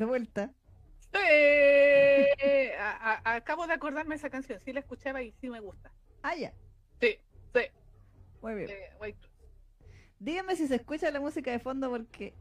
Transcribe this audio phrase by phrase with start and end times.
[0.00, 0.50] de vuelta.
[1.12, 1.18] Sí.
[2.78, 4.58] A- a- acabo de acordarme esa canción.
[4.60, 5.92] Sí la escuchaba y sí me gusta.
[6.22, 6.52] Ah, ya.
[7.00, 7.18] Sí,
[7.54, 7.60] sí.
[8.42, 8.70] Muy bien.
[8.70, 9.14] eh.
[10.18, 12.34] Díganme si se escucha la música de fondo porque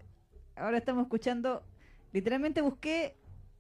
[0.56, 1.64] ahora estamos escuchando.
[2.14, 3.16] Literalmente busqué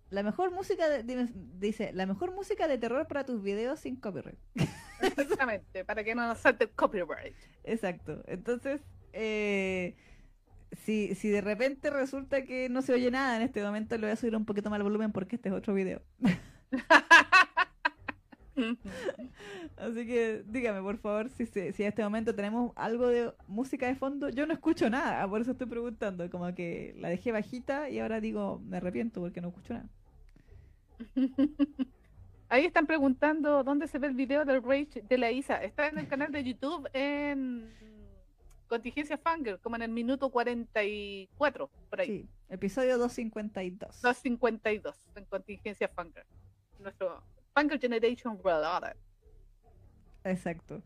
[0.10, 1.30] la mejor música de, dime-
[1.60, 4.40] dice la mejor música de terror para tus videos sin copyright.
[5.02, 7.36] Exactamente, para que no nos salte el copyright.
[7.64, 8.24] Exacto.
[8.28, 8.82] Entonces,
[9.14, 9.96] eh,
[10.72, 14.12] si, si de repente resulta que no se oye nada en este momento, le voy
[14.12, 16.02] a subir un poquito más el volumen porque este es otro video.
[19.78, 23.88] Así que dígame, por favor, si, se- si en este momento tenemos algo de música
[23.88, 24.29] de fondo.
[24.29, 26.29] Yo no escucho nada, por eso estoy preguntando.
[26.29, 29.90] Como que la dejé bajita y ahora digo, me arrepiento porque no escucho nada.
[32.50, 35.58] Ahí están preguntando dónde se ve el video del Rage de la Isa.
[35.64, 37.70] Está en el canal de YouTube en
[38.69, 42.08] Contingencia Fangirl, como en el minuto 44, por ahí.
[42.08, 44.02] Sí, episodio 252.
[44.02, 46.26] 252 en Contingencia Fangirl.
[46.80, 48.95] Nuestro Fangirl Generation Brother.
[50.23, 50.84] Exacto.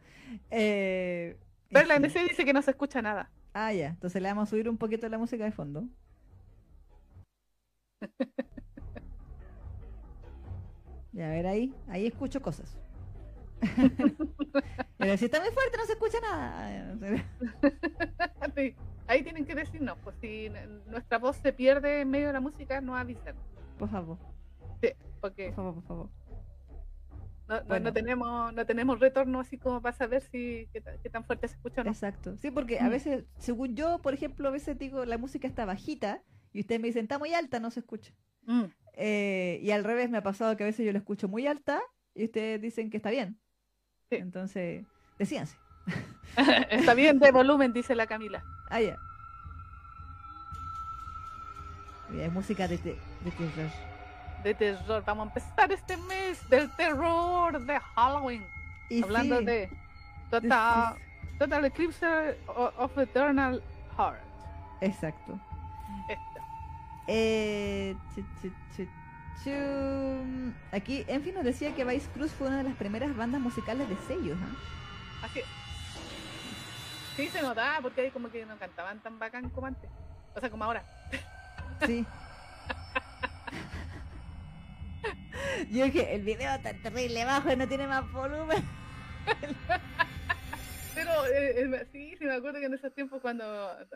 [0.50, 1.38] Eh,
[1.70, 1.98] Pero la.
[1.98, 3.30] NC dice que no se escucha nada.
[3.54, 3.90] Ah, ya.
[3.90, 5.84] Entonces le vamos a subir un poquito la música de fondo.
[11.14, 11.72] Ya, a ver ahí.
[11.90, 12.76] Ahí escucho cosas.
[14.98, 16.98] Pero si está muy fuerte no se escucha nada.
[18.56, 18.76] Sí,
[19.08, 20.50] Ahí tienen que decirnos, pues si
[20.88, 23.36] nuestra voz se pierde en medio de la música, no avisan.
[23.78, 24.18] Por favor,
[25.20, 26.10] Porque por favor, por favor.
[27.50, 27.84] no, no- Bueno.
[27.86, 31.56] no tenemos no tenemos retorno así como para saber si qué, qué tan fuerte se
[31.56, 31.92] escucha o no.
[31.92, 32.38] Exacto.
[32.38, 32.90] Sí, porque a Mm.
[32.90, 36.88] veces, según yo, por ejemplo, a veces digo la música está bajita y ustedes me
[36.88, 38.14] dicen está muy alta, no se escucha.
[38.46, 38.64] Mm.
[38.96, 41.82] Eh, y al revés me ha pasado que a veces yo la escucho muy alta
[42.16, 43.38] y ustedes dicen que está bien.
[44.16, 44.22] Sí.
[44.22, 44.86] Entonces,
[45.20, 45.58] decíanse.
[46.70, 48.44] Está bien de volumen, dice la Camila.
[48.70, 48.98] Ah, ya.
[52.10, 53.70] Mira, es música de, te- de terror.
[54.44, 55.04] De terror.
[55.06, 58.46] Vamos a empezar este mes del terror de Halloween.
[58.90, 59.70] Y Hablando sí, de
[60.30, 60.96] Total,
[61.40, 63.64] Total Eclipse of Eternal
[63.98, 64.20] Heart.
[64.82, 65.40] Exacto.
[66.10, 66.42] Esta.
[67.08, 67.96] Eh,
[69.44, 70.54] chu.
[70.72, 73.96] Aquí, Enfi nos decía que Vice Cruz fue una de las primeras bandas musicales de
[74.08, 74.38] sellos.
[74.42, 75.26] ¿ah?
[75.26, 75.46] Así es.
[77.16, 79.90] Sí, se notaba porque ahí como que no cantaban tan bacán como antes.
[80.36, 80.84] O sea, como ahora.
[81.86, 82.06] Sí.
[85.70, 88.64] Yo dije, el video está terrible bajo y no tiene más volumen.
[90.96, 93.46] Pero eh, eh, sí, sí me acuerdo que en esos tiempos cuando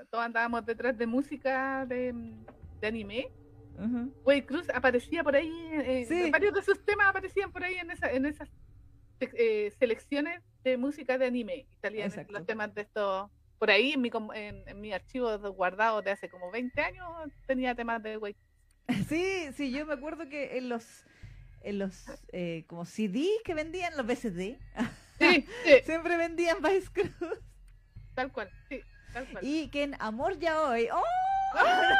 [0.10, 2.14] todos andábamos detrás de música de,
[2.82, 3.30] de anime,
[4.24, 6.32] Way Cruz aparecía por ahí, eh, Sí.
[6.32, 8.50] varios de sus temas aparecían por ahí en, esa, en esas
[9.20, 11.56] eh, selecciones de música de anime.
[11.72, 12.34] Y salían Exacto.
[12.34, 13.30] los temas de estos.
[13.60, 17.08] Por ahí en mi, en, en mi archivo guardado de hace como 20 años
[17.48, 18.36] tenía temas de Way
[19.10, 21.06] Sí, sí, yo me acuerdo que en los
[21.62, 24.58] en los eh, como CD que vendían los BCD
[25.20, 27.40] Sí, sí, siempre vendían Vice Cruz
[28.14, 28.80] tal cual, sí,
[29.12, 29.44] tal cual.
[29.44, 31.04] y que en Amor ya hoy ¡oh!
[31.56, 31.96] ¡Ah!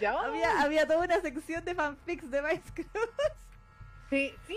[0.00, 0.12] Ya.
[0.20, 3.08] había había toda una sección de fanfics de Vice Cruz
[4.10, 4.56] Sí, sí,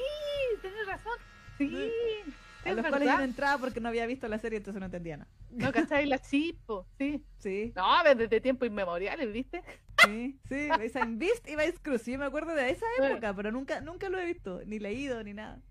[0.62, 1.18] tienes razón.
[1.58, 2.70] Sí, Sí.
[2.70, 5.18] a los cuales yo no entraba porque no había visto la serie entonces no entendía
[5.18, 5.32] nada.
[5.52, 6.06] No, ¿cachai?
[6.06, 7.24] La chipo, sí.
[7.40, 9.64] Sí, No, desde tiempos inmemoriales, ¿viste?
[10.06, 12.06] sí, sí, esa en Beast y Vice Cruz.
[12.06, 15.34] Yo me acuerdo de esa época, pero nunca nunca lo he visto, ni leído ni
[15.34, 15.62] nada.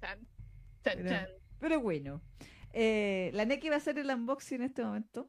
[0.00, 0.18] Chan,
[0.84, 1.28] chan, Pero- chan.
[1.58, 2.20] Pero bueno.
[2.72, 5.28] Eh, la Neki va a hacer el unboxing en este momento.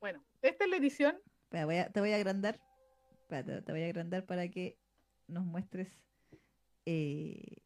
[0.00, 1.16] Bueno, esta es la edición.
[1.54, 2.58] Espera, voy a- te voy a agrandar.
[3.28, 4.76] Te voy a agrandar para que
[5.28, 5.88] nos muestres
[6.84, 7.58] eh,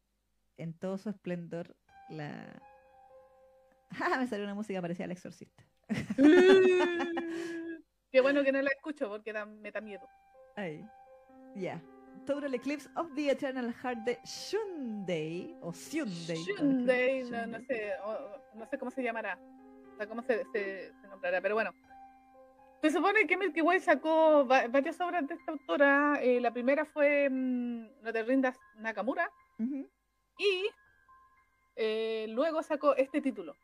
[0.57, 1.75] en todo su esplendor
[2.09, 2.61] la.
[3.99, 5.63] Ah, me salió una música parecida al exorcista.
[8.11, 10.07] Qué bueno que no la escucho porque da, me da miedo.
[10.55, 10.85] Ahí.
[11.55, 11.81] Ya.
[12.27, 15.57] Total Eclipse of the Eternal Heart de Shunday.
[15.61, 16.35] O Shunday.
[16.37, 19.39] Shunday, no, no sé, o- no sé cómo se llamará.
[19.93, 21.71] O sea, cómo se, se, se nombrará, pero bueno.
[22.81, 26.19] Se supone que Milky Way sacó va- varias obras de esta autora.
[26.21, 29.29] eh, la primera fue mm, No te rindas Nakamura.
[29.59, 29.89] Ujú.
[30.37, 30.65] Y
[31.75, 33.55] eh, luego sacó este título.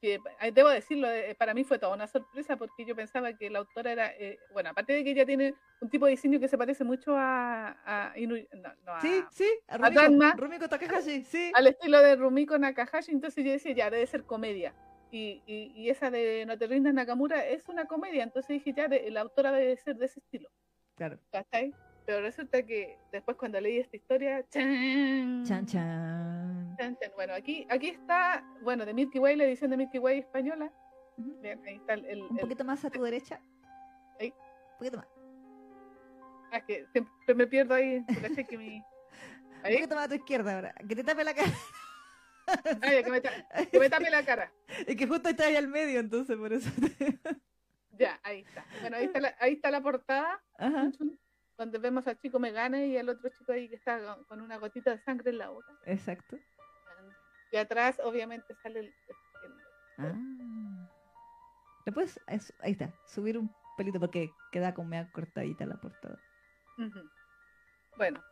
[0.00, 3.50] Que eh, debo decirlo, eh, para mí fue toda una sorpresa porque yo pensaba que
[3.50, 6.48] la autora era, eh, bueno, aparte de que ella tiene un tipo de diseño que
[6.48, 9.48] se parece mucho a, a Inu- no, no, a- Sí, sí.
[9.68, 9.78] A.
[9.78, 11.52] Rumiko, Rumiko Takahashi, sí.
[11.54, 14.74] al estilo de Rumiko Nakahashi, entonces yo decía, ya, debe ser comedia.
[15.14, 18.88] Y, y, y esa de No te rindas Nakamura es una comedia, entonces dije, ya,
[18.88, 20.48] de- la autora debe ser de ese estilo.
[20.96, 21.18] Claro.
[21.30, 21.74] ¿Cachai?
[22.06, 25.44] Pero resulta que después cuando leí esta historia, ¡chan!
[25.44, 26.76] Chan, chan.
[26.78, 27.12] Chan, chan.
[27.14, 30.72] Bueno, aquí, aquí está, bueno, de Milky Way, la edición de Milky Way española.
[31.18, 33.38] Bien, ahí está el, el- Un el- poquito más a tu derecha.
[34.18, 34.32] Ahí.
[34.72, 35.06] Un poquito más.
[36.50, 38.02] Ah, es que siempre me pierdo ahí.
[38.20, 38.46] ¿cachai?
[38.46, 38.76] Que mi...
[39.64, 40.74] Un poquito más a tu izquierda ahora.
[40.88, 41.50] Que te tape la cara.
[42.82, 44.52] Ay, que, me que me tape la cara.
[44.86, 46.70] Es que justo está ahí al medio, entonces por eso.
[46.80, 47.18] te-
[47.92, 48.64] Ya, ahí está.
[48.80, 50.90] Bueno, ahí está la, ahí está la portada, Ajá.
[51.58, 54.56] donde vemos al chico Megane y al otro chico ahí que está con- con una
[54.56, 55.72] gotita de sangre en la boca.
[55.84, 56.38] Exacto.
[57.52, 58.94] Y atrás, obviamente, sale el.
[59.98, 60.14] Ah.
[61.84, 62.18] ¿Le puedes?
[62.28, 62.92] eso- ahí está.
[63.06, 66.18] Subir un pelito porque queda como media cortadita la portada.
[66.78, 67.00] Ujú.
[67.98, 68.22] Bueno,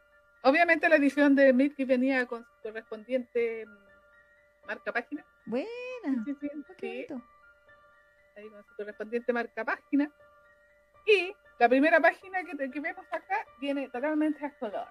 [0.42, 3.66] obviamente la edición de Mitki venía con su correspondiente
[4.66, 5.24] marca página.
[5.46, 5.68] Buena.
[6.24, 6.48] Sí, sí,
[6.78, 7.06] sí,
[8.36, 10.10] ahí con su correspondiente marca página.
[11.06, 14.86] Y la primera página que, te- que vemos acá viene totalmente a color.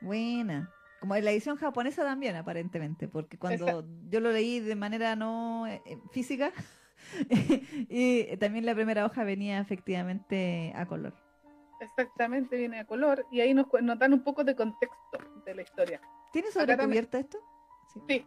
[0.00, 0.70] Buena.
[1.00, 3.88] Como en la edición japonesa también, aparentemente, porque cuando Exacto.
[4.08, 6.52] yo lo leí de manera no eh, eh, física,
[7.88, 11.12] y también la primera hoja venía efectivamente a color.
[11.80, 13.26] Exactamente, viene a color.
[13.32, 16.00] Y ahí nos, nos dan un poco de contexto de la historia.
[16.32, 17.38] ¿Tiene sobrecubierta esto?
[17.92, 18.00] Sí.
[18.08, 18.26] Sí.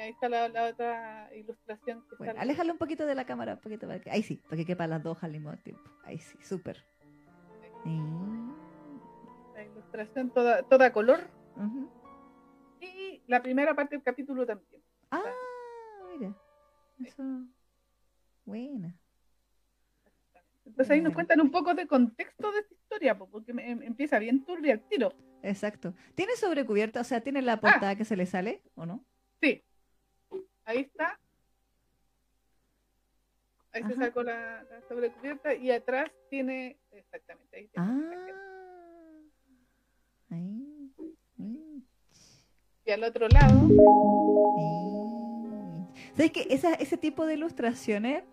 [0.00, 2.02] Ahí está la, la otra ilustración.
[2.08, 4.10] Que Bueno, aléjalo un poquito de la cámara, un poquito para que...
[4.10, 5.82] Ahí sí, para que quepan las dos al mismo tiempo.
[6.04, 6.82] Ahí sí, súper.
[7.84, 8.52] Mm,
[9.54, 11.20] La ilustración toda, toda color.
[12.80, 14.82] Y la primera parte del capítulo también.
[15.10, 15.22] Ah,
[16.18, 16.34] mira.
[17.04, 17.22] Eso.
[18.44, 18.96] Buena.
[20.64, 23.82] Entonces ahí nos cuentan un poco de contexto de esta historia, po, porque me- em-
[23.82, 25.12] empieza bien turbia el tiro.
[25.42, 25.92] Exacto.
[26.14, 27.00] ¿Tiene sobrecubierta?
[27.00, 27.42] O sea, ¿tiene Ah.
[27.42, 29.04] la portada que se le sale o no?
[29.40, 29.62] Sí.
[30.64, 31.18] Ahí está.
[33.72, 36.78] Ahí se sacó la, la sobrecubierta y atrás tiene.
[36.90, 37.56] Exactamente.
[37.56, 38.22] Ahí tiene Ah.
[40.30, 40.92] Ahí.
[41.36, 41.78] Mm.
[42.84, 43.68] Y al otro lado.
[46.14, 48.24] ¿Sabes que esa, ese tipo de ilustraciones,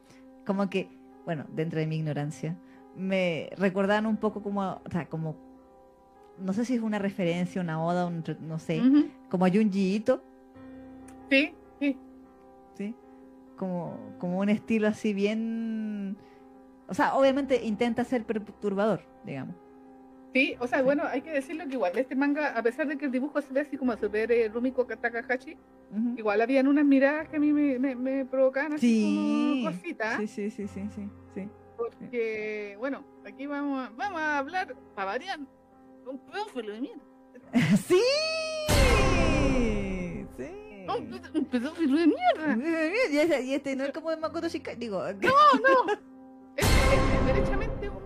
[0.46, 0.90] como que,
[1.26, 2.58] bueno, dentro de mi ignorancia,
[2.96, 5.38] me recordaban un poco como, o sea, como,
[6.38, 8.82] no sé si es una referencia, una oda, un no sé,
[9.30, 10.22] como a Junji Ito.
[11.30, 11.54] ¿sí?
[13.60, 16.16] Como, como un estilo así bien...
[16.88, 19.54] O sea, obviamente intenta ser perturbador, digamos.
[20.34, 23.06] Sí, o sea, bueno, hay que decirlo que igual este manga, a pesar de que
[23.06, 25.58] el dibujo se ve así como super eh, Rumiko Takahashi,
[25.92, 26.14] Ujú.
[26.18, 30.18] igual habían unas miradas que a mí me, me, me provocaban así Sí, como cositas.
[30.18, 31.50] sí, sí, sí, sí, sí, sí.
[31.76, 35.40] Porque, bueno, aquí vamos a, vamos a hablar, para variar,
[36.08, 37.04] un pedófilo de mierda.
[37.88, 37.96] ¡Sí!
[40.96, 41.02] ¡Sí!
[41.04, 42.58] Un, ped- un pedófilo de mierda.
[43.12, 45.94] Y este, este no es como de Makoto Shinkai, digo, No, no.
[46.56, 48.00] Este es derechamente un.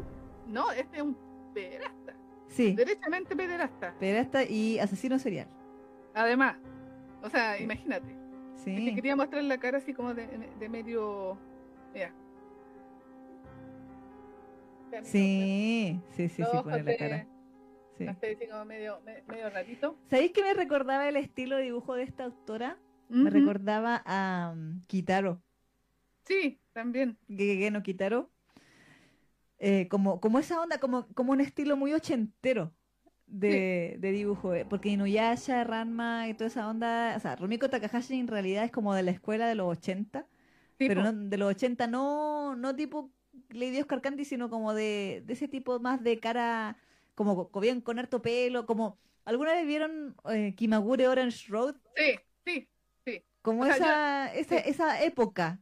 [0.48, 1.18] No, este es un
[1.54, 2.14] pederasta.
[2.48, 3.96] sí, Derechamente pederasta.
[4.00, 5.48] pederasta y asesino serial.
[6.14, 6.58] Además,
[7.24, 8.12] o sea, imagínate.
[8.58, 10.28] Es que Sí, quería mostrar la cara así como de,
[10.60, 11.38] de medio.
[11.94, 12.14] Mira.
[15.04, 17.28] sí, sí, sí, sí, pone la cara.
[17.98, 18.06] Sí.
[18.50, 19.98] Como medio, me- medio ratito.
[20.10, 22.78] ¿Sabéis que me recordaba el estilo de dibujo de esta autora?
[23.10, 25.42] Me recordaba a um, Kitaro,
[26.26, 27.18] Sí, también.
[27.28, 28.30] No Kitaro.
[29.60, 32.74] Eh, como, como esa onda, como, como un estilo muy ochentero
[33.28, 34.54] de, de dibujo.
[34.54, 38.72] eh, Porque Inuyasha, Ranma y toda esa onda, o sea, Rumiko Takahashi en realidad es
[38.72, 40.28] como de la escuela de los 80,
[40.80, 43.12] Sí, pero no, de los 80 no, no tipo
[43.50, 46.78] Lady Oscar Candy, sino como de, de ese tipo más de cara,
[47.16, 48.98] como bien con harto pelo, como...
[49.26, 51.76] ¿Alguna vez vieron eh, Kimagure Orange Road?
[51.96, 52.70] Sí, sí,
[53.06, 53.24] sí.
[53.42, 55.60] Como esa, esa, esa, época.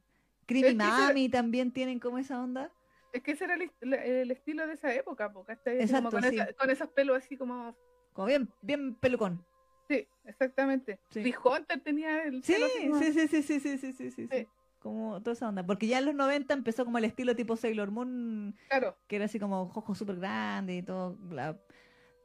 [0.47, 2.71] Creamy es Mami también tienen como esa onda.
[3.13, 6.53] Es que ese era el, el estilo de esa época, porque Exacto, como con, esa,
[6.53, 7.75] con esos pelos así como...
[8.13, 9.45] Como bien, bien pelucón.
[9.87, 10.99] Sí, exactamente.
[11.09, 11.33] Sí.
[11.43, 12.55] Hunter tenía el sí,
[12.99, 14.11] sí, sí, sí, sí, sí, sí.
[14.11, 14.47] sí.
[14.81, 15.63] Como toda esa onda.
[15.65, 19.25] Porque ya en los 90 empezó como el estilo tipo Sailor Moon, Claro, que era
[19.25, 21.55] así como ojos súper grandes y todo, la-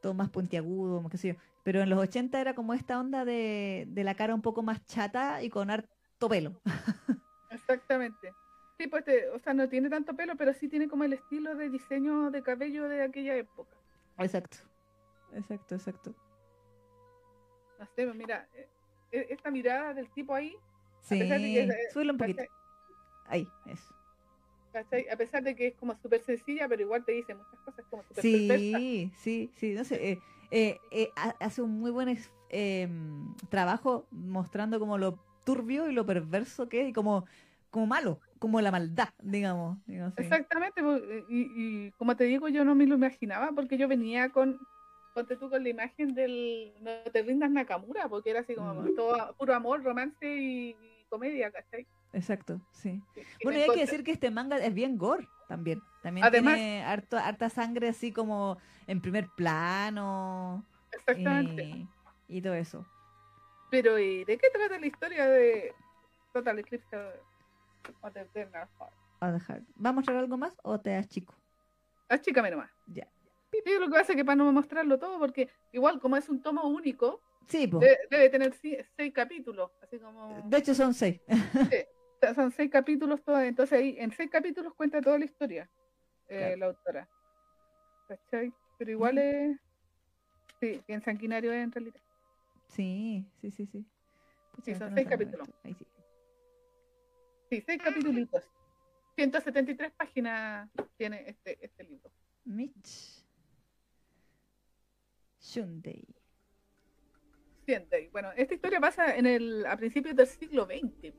[0.01, 1.35] todo más puntiagudo, como qué sé yo.
[1.63, 4.83] Pero en los 80 era como esta onda de, de la cara un poco más
[4.85, 6.59] chata y con harto pelo.
[7.51, 8.33] exactamente.
[8.79, 11.55] Sí, pues, este, o sea, no tiene tanto pelo, pero sí tiene como el estilo
[11.55, 13.75] de diseño de cabello de aquella época.
[14.19, 14.57] Exacto.
[15.33, 16.13] Exacto, exacto.
[17.79, 18.67] No sé, pues, mira, eh,
[19.11, 20.55] eh, esta mirada del tipo ahí,
[21.01, 21.17] Sí,
[21.93, 22.43] súbelo un poquito.
[23.25, 23.93] Ahí, eso.
[24.71, 25.07] ¿Cachai?
[25.09, 28.03] A pesar de que es como súper sencilla, pero igual te dice muchas cosas como
[28.03, 28.77] súper perversa.
[28.77, 32.17] Sí, sí, sí, no sé, eh, eh, eh, ha- hace un muy buen
[32.49, 37.25] em, trabajo mostrando como lo turbio y lo perverso que es y como,
[37.71, 39.77] como malo, como la maldad, digamos.
[39.87, 40.13] digamos.
[40.17, 44.29] Exactamente, pues, y, y como te digo, yo no me lo imaginaba porque yo venía
[44.29, 44.59] con,
[45.17, 48.95] ponte tú con la imagen del No te rindas Nakamura, porque era así como Mm.
[48.95, 50.75] todo puro amor, romance y,
[51.09, 51.87] comedia, ¿cachai?
[52.13, 53.01] exacto, sí.
[53.15, 55.81] Y- Bueno, y hay que decir que este manga es bien gore también.
[56.03, 61.63] También Además- tiene harto, harta sangre así como en primer plano Exactamente.
[61.63, 61.87] y,
[62.27, 62.85] y todo eso.
[63.71, 65.73] Pero, ¿y de qué trata la historia de
[66.33, 66.95] Total Eclipse
[68.01, 68.69] of the Heart?
[69.21, 69.61] A dejar.
[69.83, 71.33] ¿Va a mostrar algo más o te das chico?
[72.07, 72.69] Achícame nomás.
[72.87, 73.07] Ya.
[73.51, 76.41] Sí, lo que pasa es que para no mostrarlo todo, porque igual como es un
[76.41, 80.41] tomo único, Sí, debe, debe tener seis capítulos, así como...
[80.49, 81.21] De hecho son seis.
[82.35, 85.69] Son seis capítulos todas, entonces ahí en seis capítulos cuenta toda la historia
[86.27, 86.57] eh, Claro.
[86.57, 87.09] la autora.
[88.09, 88.51] ¿Cachai?
[88.77, 89.57] Pero igual es...
[90.59, 92.01] Sí, bien sanguinario es en realidad.
[92.67, 93.85] Sí, sí, sí, sí.
[94.51, 95.47] Pucha, Sí, son no seis capítulos.
[95.63, 95.87] Ahí sí.
[97.49, 98.27] Sí, seis capítulos.
[99.15, 102.11] 173 páginas tiene este, este libro.
[102.45, 103.23] Mitch.
[105.51, 106.03] Shundei.
[107.65, 108.03] Siente.
[108.03, 111.13] y Bueno, esta historia pasa en el, a principios del siglo XX.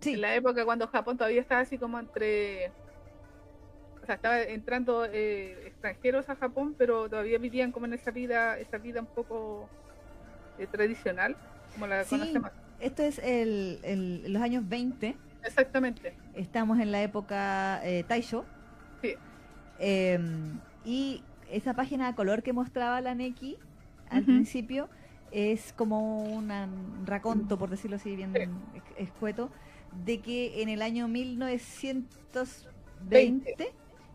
[0.00, 2.70] Sí, En la época cuando Japón todavía estaba así como entre...
[4.02, 8.58] O sea, estaba entrando eh, extranjeros a Japón, pero todavía vivían como en esa vida,
[8.58, 9.68] esa vida un poco
[10.58, 11.36] eh, tradicional,
[11.74, 12.18] como la Sí.
[12.18, 12.50] conocemos.
[12.80, 15.16] esto es el, el- los años 20.
[15.44, 16.16] Exactamente.
[16.34, 18.44] Estamos en la época eh, Taisho.
[19.02, 19.14] Sí.
[19.78, 20.18] Eh,
[20.84, 21.22] y
[21.52, 23.56] esa página de color que mostraba la Neki
[24.10, 24.88] al principio
[25.30, 26.50] es como un
[27.06, 28.80] raconto, por decirlo así, bien Sí.
[28.98, 29.50] escueto,
[30.04, 32.68] de que en el año 1920
[33.04, 33.72] Veinte.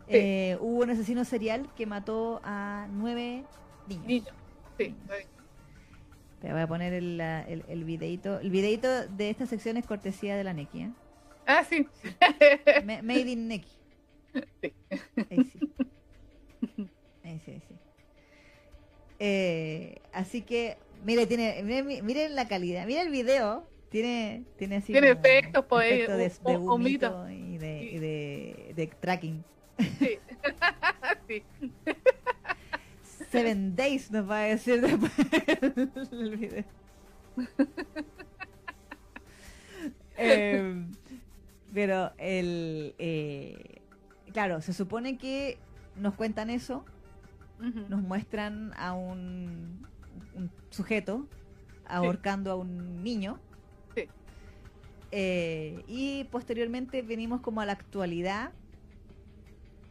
[0.08, 3.44] eh, hubo un asesino serial que mató a nueve
[3.88, 4.06] niños.
[4.06, 4.34] Niños.
[4.78, 4.94] Sí.
[6.40, 8.38] Te voy a poner el, el, el videito.
[8.38, 10.82] El videito de esta sección es cortesía de la Neki.
[10.82, 10.90] ¿eh?
[11.46, 11.86] Ah, sí.
[12.86, 13.68] Ma- Made in Neki.
[14.62, 14.72] Sí.
[15.30, 15.58] Ahí sí.
[17.44, 17.74] Sí, sí.
[19.20, 22.86] Eh, así que, mire, tiene, miren, miren la calidad.
[22.86, 23.66] Mira el video.
[23.90, 24.92] Tiene, tiene así.
[24.92, 27.22] Tiene efectos, pues, efectos de, hu- de hu- humito.
[27.22, 27.88] humito y de, Sí.
[27.96, 29.44] y de, de tracking.
[29.98, 30.18] Sí.
[31.28, 31.42] sí.
[33.30, 35.12] Seven Days nos va a decir después
[36.12, 36.64] el video.
[40.20, 40.84] Eh,
[41.72, 43.80] pero el eh,
[44.32, 45.58] claro, se supone que
[45.94, 46.84] nos cuentan eso,
[47.60, 49.84] Nos muestran a un,
[50.34, 51.26] un sujeto
[51.86, 53.40] ahorcando a un niño.
[53.94, 54.08] Sí.
[55.10, 58.52] Eh, y posteriormente venimos como a la actualidad.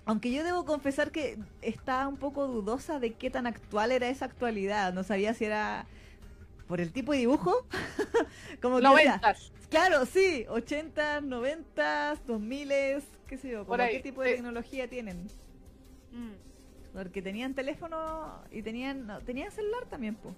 [0.06, 4.26] Aunque yo debo confesar que estaba un poco dudosa de qué tan actual era esa
[4.26, 4.94] actualidad.
[4.94, 5.86] No sabía si era
[6.68, 7.68] por el tipo de dibujo.
[8.62, 9.52] como que decía, Noventas.
[9.70, 12.70] Claro, sí, 80, 90, 2000,
[13.28, 14.36] qué sé yo, como qué tipo de sí.
[14.36, 15.28] tecnología tienen.
[16.14, 16.47] Mm.
[16.98, 20.36] Porque tenían teléfono y tenían no, tenían celular también, pues.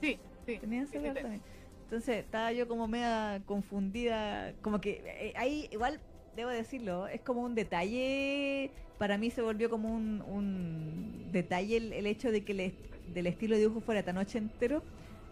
[0.00, 0.60] Sí, sí.
[0.60, 1.42] Tenían celular sí, también.
[1.84, 7.40] Entonces estaba yo como media confundida, como que eh, ahí igual debo decirlo, es como
[7.42, 12.52] un detalle, para mí se volvió como un, un detalle el, el hecho de que
[12.52, 14.84] el est- del estilo de dibujo fuera tan ochentero,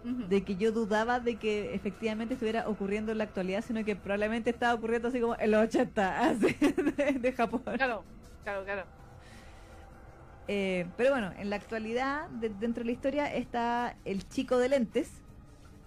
[0.02, 0.24] Ujú.
[0.30, 4.50] de que yo dudaba de que efectivamente estuviera ocurriendo en la actualidad, sino que probablemente
[4.50, 6.56] estaba ocurriendo así como en los 80, así,
[6.96, 7.62] de, de Japón.
[7.76, 8.04] Claro,
[8.42, 8.90] claro, claro.
[10.48, 14.68] Eh, pero bueno, en la actualidad, de- dentro de la historia, está el chico de
[14.70, 15.10] lentes,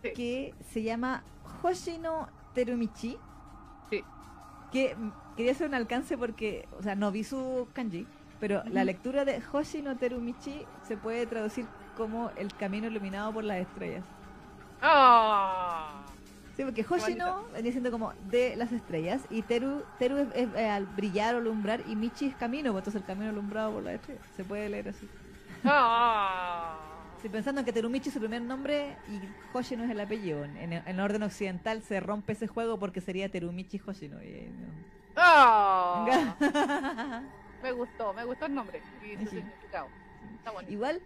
[0.03, 0.13] Sí.
[0.13, 1.23] que se llama
[1.61, 3.17] Hoshino Terumichi.
[3.89, 4.03] Sí.
[4.71, 8.07] Que mm, quería hacer un alcance porque, o sea, no vi su kanji,
[8.39, 11.65] pero la lectura de Hoshino Terumichi se puede traducir
[11.95, 14.03] como el camino iluminado por las estrellas.
[14.79, 16.10] ¡Ah!
[16.61, 20.69] Sí, porque Hoshino venía siendo como de las estrellas y Teru, Teru es, es, eh,
[20.69, 23.95] al brillar o alumbrar y Michi es camino, pues entonces el camino alumbrado por las
[23.95, 24.23] estrellas.
[24.35, 25.07] Se puede leer así.
[25.63, 26.77] ¡Ah!
[27.15, 29.19] Estoy pensando en que Terumichi es su primer nombre y
[29.57, 30.43] Hoshino es el apellido.
[30.43, 34.21] En, en orden occidental se rompe ese juego porque sería Terumichi Hoshino.
[34.23, 34.51] y,
[35.15, 36.05] ¡Ah!
[37.63, 39.35] Me gustó, me gustó el nombre y su Sí.
[39.37, 39.87] significado.
[40.37, 40.73] Está bonito.
[40.73, 40.99] Igual,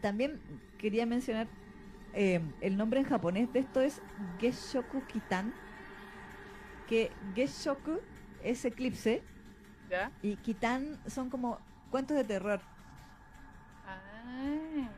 [0.00, 0.40] también
[0.78, 1.48] quería mencionar
[2.20, 4.02] eh, el nombre en japonés de esto es
[4.40, 5.54] Geshoku Kitan.
[6.88, 8.00] Que Geshoku
[8.42, 9.22] es eclipse
[9.88, 10.10] ¿Ya?
[10.20, 11.60] y Kitan son como
[11.92, 12.60] cuentos de terror.
[13.86, 14.88] Ah.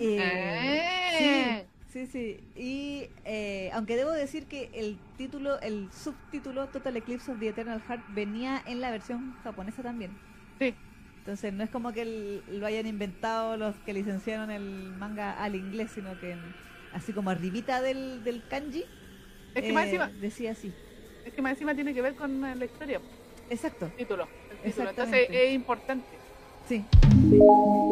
[0.00, 2.40] Eh, Sí, sí.
[2.54, 7.80] Y eh, aunque debo decir que el título, el subtítulo Total Eclipse of the Eternal
[7.80, 10.18] Heart venía en la versión japonesa también.
[10.58, 10.74] Sí.
[11.28, 15.56] Entonces no es como que el- lo hayan inventado los que licenciaron el manga al
[15.56, 16.34] inglés, sino que
[16.94, 18.82] así como arribita del, del kanji
[19.54, 20.72] Es que más eh, encima, decía así.
[21.26, 23.02] es que más encima tiene que ver con la historia,
[23.50, 23.84] Exacto.
[23.84, 24.26] el título.
[24.50, 24.88] El título.
[24.88, 26.06] Entonces es importante.
[26.66, 26.82] Sí,
[27.28, 27.34] sí.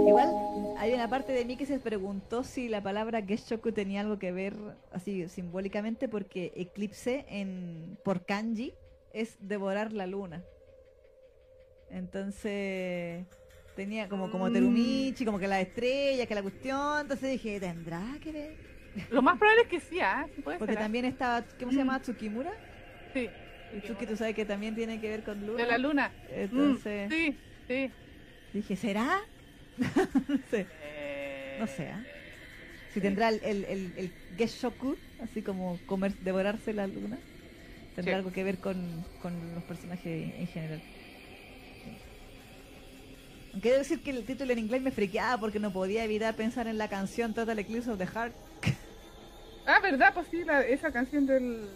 [0.08, 0.32] Igual
[0.78, 4.32] hay una parte de mí que se preguntó si la palabra Geshoku tenía algo que
[4.32, 4.54] ver
[4.92, 8.72] así simbólicamente porque eclipse en por kanji
[9.12, 10.42] es devorar la luna.
[11.88, 13.26] Entonces
[13.74, 14.52] tenía como como Mm.
[14.52, 18.58] Terumichi, como que la estrella, que la cuestión, entonces dije, ¿tendrá que ver?
[19.08, 20.26] Lo más probable es que sí, ¿ah?
[20.42, 20.82] Puede Porque ser, ¿ah?
[20.84, 22.00] también estaba, ¿cómo se llama?
[22.00, 22.52] Tsukimura.
[23.14, 23.36] Sí.
[23.70, 25.64] Y Tsuki, tú sabes que también tiene que ver con luna.
[25.64, 26.16] De la luna.
[26.50, 27.96] Mm, Entonces sí, sí.
[28.52, 29.18] dije, ¿será?
[30.28, 30.72] no sé.
[30.80, 32.06] Eh, No sé, ¿ah?
[32.88, 37.22] Si tendrá el, el, el, el Geshoku, así como comer, devorarse la luna,
[37.94, 38.18] tendrá Sí.
[38.18, 40.84] algo que ver con, con los personajes en general.
[43.62, 46.78] Debo decir que el título en inglés me friqueaba porque no podía evitar pensar en
[46.78, 48.34] la canción Total Eclipse of the Heart.
[49.68, 50.14] Ah, ¿verdad?
[50.14, 51.68] Pues sí, la- esa canción del...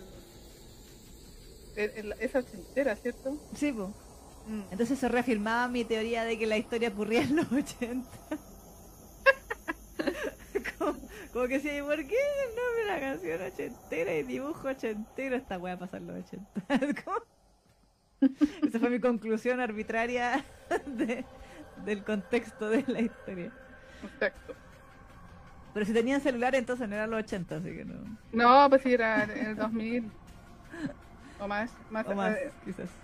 [1.74, 3.36] el- el- esa ochentera, ¿cierto?
[3.52, 3.72] Sí.
[3.72, 4.62] Mm.
[4.70, 8.08] Entonces se reafirmaba mi teoría de que la historia ocurría en los 80.
[10.78, 10.96] como,
[11.32, 15.34] como que ¿y por qué el nombre de la canción ochentera y dibujo ochentero?
[15.34, 16.46] Esta wea pasa en los 80.
[17.04, 17.24] Como-
[18.68, 20.44] Esa fue mi conclusión arbitraria
[20.86, 21.24] de-
[21.84, 23.52] del contexto de la historia.
[24.02, 24.56] Exacto.
[25.72, 28.18] Pero si tenían celular entonces no eran los 80, así que no.
[28.32, 30.12] No, pues sí, era en el 2000.
[31.38, 31.78] O más.
[31.88, 33.02] más, O más, quizás.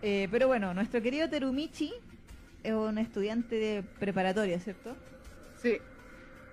[0.00, 1.92] Eh, pero bueno, nuestro querido Terumichi
[2.62, 5.00] es un estudiante de preparatoria, ¿cierto?
[5.56, 5.78] sí.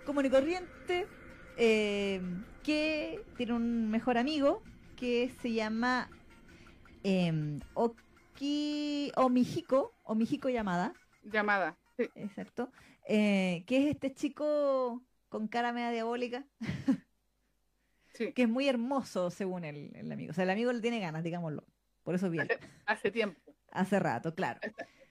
[0.03, 1.11] común y corriente
[1.55, 2.21] eh,
[2.63, 6.13] que tiene un mejor amigo que se llama
[7.03, 11.77] eh, Oki Omihiko, Omihiko llamada, Llamada.
[11.97, 12.09] Sí.
[12.15, 12.71] exacto,
[13.07, 16.45] eh, que es este chico con cara media diabólica,
[18.13, 18.33] sí.
[18.33, 20.31] que es muy hermoso según el, el amigo.
[20.31, 21.65] O sea, el amigo le tiene ganas, digámoslo.
[22.03, 22.43] Por eso bien.
[22.43, 23.55] Hace, hace tiempo.
[23.71, 24.59] Hace rato, claro.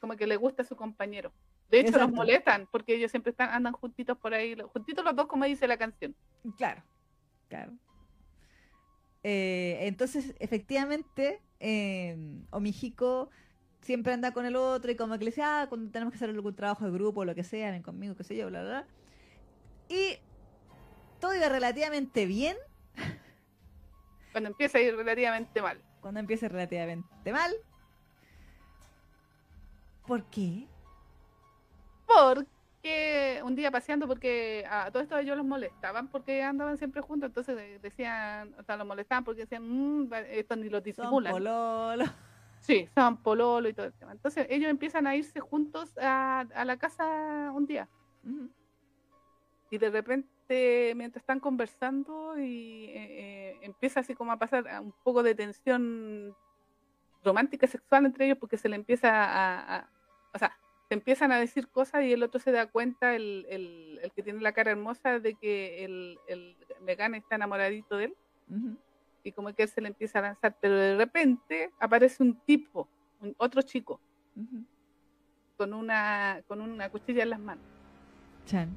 [0.00, 1.32] Como que le gusta a su compañero.
[1.68, 2.08] De hecho, Exacto.
[2.08, 4.56] los molestan porque ellos siempre están andan juntitos por ahí.
[4.72, 6.14] Juntitos los dos, como dice la canción.
[6.56, 6.84] Claro,
[7.48, 7.72] claro.
[9.24, 12.16] Eh, entonces, efectivamente, eh,
[12.50, 13.30] Omihiko
[13.84, 16.30] siempre anda con el otro y como que le dice, ah, cuando tenemos que hacer
[16.30, 18.70] algún trabajo de grupo o lo que sea, ven conmigo, qué sé yo, bla, bla,
[18.70, 18.86] bla.
[19.88, 20.18] Y
[21.20, 22.56] todo iba relativamente bien
[24.32, 25.80] Cuando empieza a ir relativamente mal.
[26.00, 27.52] cuando empieza relativamente mal.
[30.06, 30.66] ¿Por qué?
[32.06, 37.28] Porque un día paseando, porque a todos estos ellos los molestaban porque andaban siempre juntos,
[37.28, 41.32] entonces de- decían, o sea, los molestaban porque decían, mmm, esto ni lo disimulan.
[42.64, 44.12] Sí, son pololo y todo el tema.
[44.12, 47.90] Entonces ellos empiezan a irse juntos a, a la casa un día.
[49.70, 54.80] Y de repente mientras están conversando y eh, eh, empieza así como a pasar a
[54.80, 56.34] un poco de tensión
[57.22, 59.90] romántica sexual entre ellos porque se le empieza a, a-
[60.34, 60.56] o sea
[60.88, 64.22] se empiezan a decir cosas y el otro se da cuenta el, el- el que
[64.22, 68.16] tiene la cara hermosa de que el, el Megan está enamoradito de él
[68.48, 68.76] Ujú.
[69.24, 72.88] Y como que él se le empieza a lanzar pero de repente aparece un tipo
[73.20, 74.00] un- otro chico
[75.56, 77.64] con una con una cuchilla en las manos
[78.46, 78.76] Chan.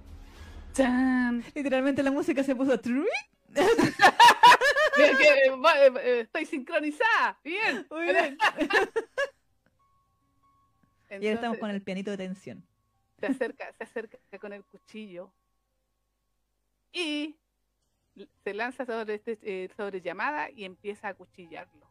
[0.73, 1.43] ¡Chan!
[1.53, 2.79] Literalmente la música se puso eh,
[4.99, 7.39] eh, eh, estoy sincronizada.
[7.43, 7.85] Bien.
[7.89, 8.37] Muy bien.
[11.09, 12.67] Y ahora estamos con el pianito de tensión.
[13.17, 15.31] se acerca, se acerca con el cuchillo
[16.91, 17.37] y
[18.43, 21.85] se lanza sobre este eh, sobre llamada y empieza a cuchillarlo.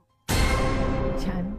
[1.18, 1.56] Chan.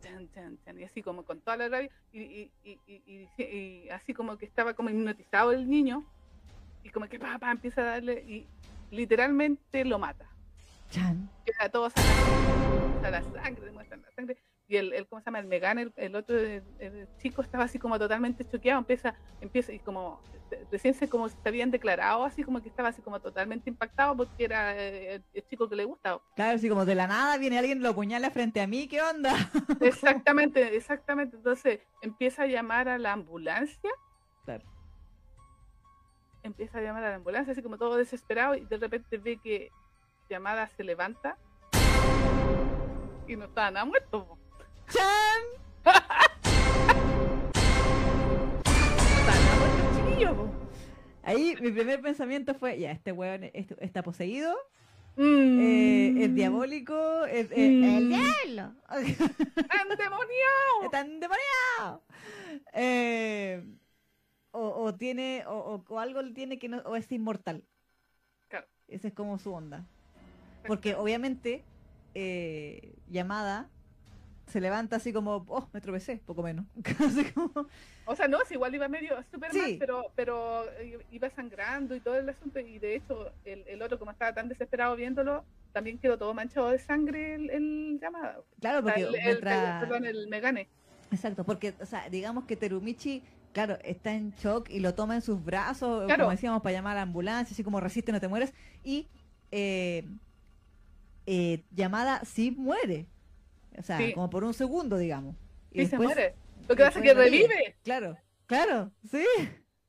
[0.00, 3.42] Chan, chan, chan, y así como con toda la rabia y, y- y- y- y-
[3.42, 6.04] y así como que estaba como hipnotizado el niño
[6.84, 8.46] y como que papá empieza a darle y
[8.90, 10.26] literalmente lo mata.
[10.90, 11.28] Chan.
[11.44, 11.88] queda todo
[13.10, 13.84] la sangre, la
[14.14, 14.38] sangre.
[14.68, 15.38] Y el, el ¿cómo se llama?
[15.38, 19.72] El Megan, el, el otro el, el chico estaba así como totalmente choqueado, empieza, empieza
[19.72, 20.20] y como
[20.70, 24.44] recién se como se habían declarado así como que estaba así como totalmente impactado porque
[24.44, 26.20] era eh, el, el chico que le gustaba.
[26.36, 29.34] Claro, así como de la nada viene alguien, lo apuñala frente a mí, ¿qué onda?
[29.80, 31.36] Exactamente, exactamente.
[31.36, 33.90] Entonces empieza a llamar a la ambulancia.
[34.44, 34.64] Claro.
[36.42, 39.70] Empieza a llamar a la ambulancia, así como todo desesperado, y de repente ve que
[40.28, 41.38] llamada se levanta
[43.26, 44.37] y no estaba nada muerto.
[44.92, 45.42] ¡Chan!
[51.22, 54.54] Ahí mi primer pensamiento fue, ya, este weón es- está poseído,
[55.16, 55.60] Mm.
[55.60, 57.84] eh, es diabólico, es, es- Mm.
[57.84, 58.72] el diablo.
[59.82, 60.84] ¡Endemoniado!
[60.84, 62.02] ¡Está endemoniado!
[62.72, 63.62] Eh,
[64.52, 67.62] o, o tiene, o, o- algo tiene que no, o es inmortal.
[68.48, 68.66] Claro.
[68.86, 69.86] Esa es como su onda.
[70.66, 71.62] Porque obviamente,
[72.14, 73.68] eh, llamada
[74.48, 76.64] se levanta así como, oh, me tropecé, poco menos.
[77.34, 77.66] Como-
[78.06, 80.64] O sea, no, si igual iba medio súper mal, pero, pero
[81.12, 82.58] iba sangrando y todo el asunto.
[82.60, 86.70] Y de hecho, el, el otro, como estaba tan desesperado viéndolo, también quedó todo manchado
[86.70, 88.44] de sangre el, el llamado.
[88.60, 90.68] claro, O sea, porque el, perdón, el Megane.
[91.10, 95.22] Exacto, porque, o sea, digamos que Terumichi, claro, está en shock y lo toma en
[95.22, 96.24] sus brazos, Claro.
[96.24, 98.52] como decíamos, para llamar a la ambulancia, así como resiste, no te mueres.
[98.84, 99.06] Y
[99.52, 100.04] eh,
[101.26, 103.06] eh, llamada sí muere.
[103.78, 104.12] O sea, Sí.
[104.12, 105.36] como por un segundo, digamos.
[105.70, 106.34] Y Sí, se después- muere.
[106.68, 107.48] Lo que pasa es que después revive.
[107.48, 107.76] revive.
[107.82, 109.24] Claro, claro, sí.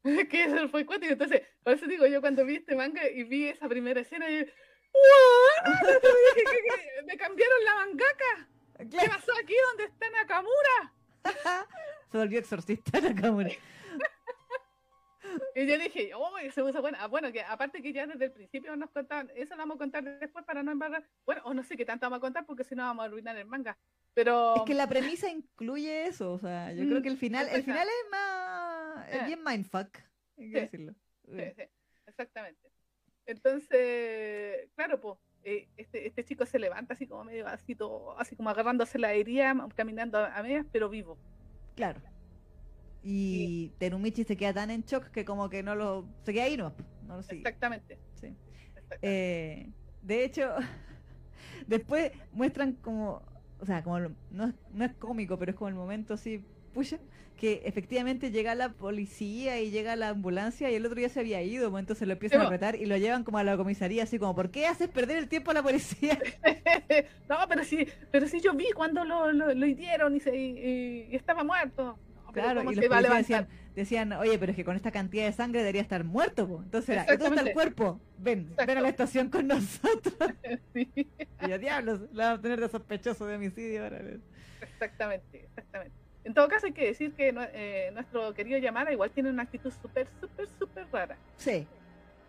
[0.29, 1.11] que eso fue cuático.
[1.13, 4.45] Entonces, por eso digo, yo cuando vi este manga y vi esa primera escena, yo,
[4.91, 5.73] ¡Wow!
[7.05, 8.47] Me cambiaron la mangaka.
[8.79, 10.93] ¿Qué pasó aquí donde está Nakamura?
[12.11, 13.49] Se volvió exorcista Nakamura.
[15.55, 16.99] Y yo dije, oh, se puso buena.
[17.01, 19.79] Ah, Bueno, que aparte que ya desde el principio nos contaban, eso lo vamos a
[19.79, 21.03] contar después para no embarrar.
[21.25, 23.35] Bueno, o no sé qué tanto vamos a contar porque si no vamos a arruinar
[23.37, 23.77] el manga.
[24.13, 27.47] Pero Es que la premisa incluye eso, o sea, yo creo Mm, que el final,
[27.49, 29.25] el final es más, es Eh.
[29.27, 29.97] bien mindfuck,
[30.37, 30.59] hay que Sí.
[30.61, 30.93] decirlo.
[31.25, 31.63] Sí, sí,
[32.07, 32.69] exactamente.
[33.25, 38.49] Entonces, claro, pues, este, este chico se levanta así como medio así, todo, así como
[38.49, 41.17] agarrándose la herida, caminando a, a medias, pero vivo.
[41.75, 42.01] Claro.
[43.03, 46.57] Y Terumichi se queda tan en shock que como que no lo, se queda ahí
[46.57, 46.73] no,
[47.07, 47.37] no lo sigue.
[47.37, 47.97] Exactamente.
[48.15, 48.35] Sí.
[48.75, 48.99] exactamente.
[49.01, 49.69] Eh,
[50.01, 50.49] de hecho,
[51.67, 53.21] después muestran como,
[53.59, 56.43] o sea, como lo- no, es- no es cómico, pero es como el momento así,
[56.73, 56.99] puya,
[57.37, 61.41] que efectivamente llega la policía y llega la ambulancia y el otro ya se había
[61.41, 64.03] ido, pues, entonces lo empiezan Sí, a retar y lo llevan como a la comisaría,
[64.03, 66.19] así como, ¿por qué haces perder el tiempo a la policía?
[67.29, 71.15] no, pero sí, pero sí yo vi cuando lo, lo, lo hirieron y, se, y
[71.15, 71.97] estaba muerto.
[72.31, 75.31] Claro, ¿cómo y los policías decían, decían, oye, pero es que con esta cantidad de
[75.33, 76.61] sangre debería estar muerto, po.
[76.63, 77.99] Entonces era, ¿y dónde está el cuerpo?
[78.17, 80.15] Ven, ven a la estación con nosotros.
[80.73, 80.91] Sí,
[81.47, 83.85] Y a diablos, la vamos a tener de sospechoso de homicidio.
[84.61, 85.95] exactamente, exactamente.
[86.23, 89.71] En todo caso hay que decir que eh, nuestro querido Yamada igual tiene una actitud
[89.81, 91.17] súper, súper, súper rara.
[91.37, 91.65] Sí,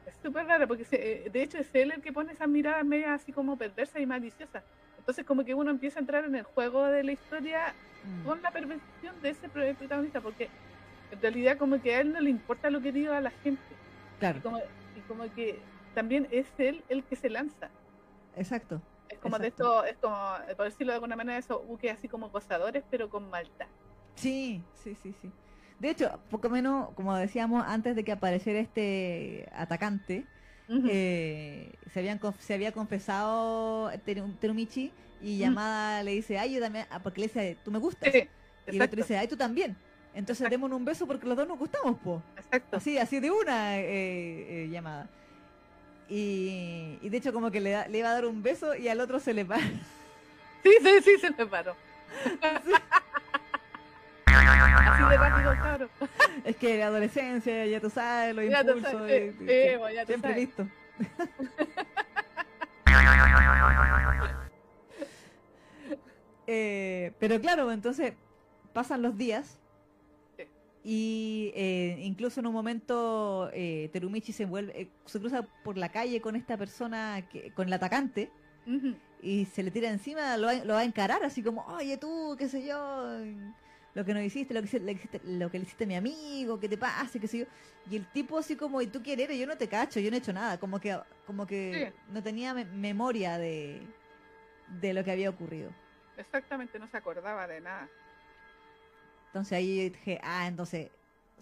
[0.06, 2.84] Es súper rara porque se- eh, de hecho es él el que pone esas miradas
[2.84, 4.62] medias así como perversas y maliciosas.
[5.10, 8.22] Entonces como que uno empieza a entrar en el juego de la historia Mm.
[8.22, 10.52] con la perversión de ese pro- protagonista porque
[11.10, 13.76] en realidad como que a él no le importa lo que diga la gente.
[14.20, 14.58] Y claro, como,
[14.94, 17.72] y como que también es él el que se lanza.
[18.34, 18.80] exacto.
[19.08, 20.16] Es como de esto, es como,
[20.56, 23.66] por decirlo de alguna manera, esos buques así como gozadores, pero con maldad.
[24.14, 25.32] Sí, sí, sí, sí.
[25.80, 30.28] De hecho, poco menos, como decíamos, antes de que apareciera este atacante,
[30.88, 37.20] Eh, se, habían se había confesado Teru- Terumichi y Yamada le dice, ayúdame, ah, porque
[37.22, 38.12] le dice, tú me gustas.
[38.12, 38.28] Sí,
[38.68, 39.76] y el otro dice, ay, tú también.
[40.14, 40.50] Entonces Exacto.
[40.50, 42.22] démonos un beso porque los dos nos gustamos, po.
[42.36, 42.76] exacto.
[42.76, 43.84] Así, así de una eh,
[44.64, 45.08] eh, llamada.
[46.08, 48.88] Y, y de hecho como que le, da- le iba a dar un beso y
[48.88, 49.58] al otro se le va.
[50.62, 51.74] Sí, sí, sí, se me paró.
[54.92, 55.88] Así de rápido,
[56.44, 58.90] es que la adolescencia, ya tú sabes, los Ya impulsos.
[58.92, 60.46] sabes, y- y- eh, bueno, ya tú siempre sabes.
[60.46, 60.68] listo.
[66.46, 68.14] Eh, pero claro, entonces
[68.72, 69.58] pasan los días
[70.36, 70.44] Sí.
[70.82, 75.90] y eh, incluso en un momento eh, Terumichi se vuelve, eh, se cruza por la
[75.90, 78.30] calle con esta persona, que, con el atacante
[78.66, 78.96] Ujú.
[79.22, 82.34] y se le tira encima, lo va, lo va a encarar así como, oye tú,
[82.38, 83.16] qué sé yo,
[83.94, 86.60] lo que no hiciste, lo que, le hiciste- lo que le hiciste a mi amigo,
[86.60, 87.44] qué te pasa, qué sé yo.
[87.90, 89.38] Y el tipo así como, ¿y tú quién eres?
[89.38, 92.54] Yo no te cacho, yo no he hecho nada, como que, como que no tenía
[92.54, 93.82] me- memoria de,
[94.80, 95.70] de lo que había ocurrido.
[96.16, 97.88] Exactamente, no se acordaba de nada.
[99.26, 100.90] Entonces ahí yo dije, ah, entonces,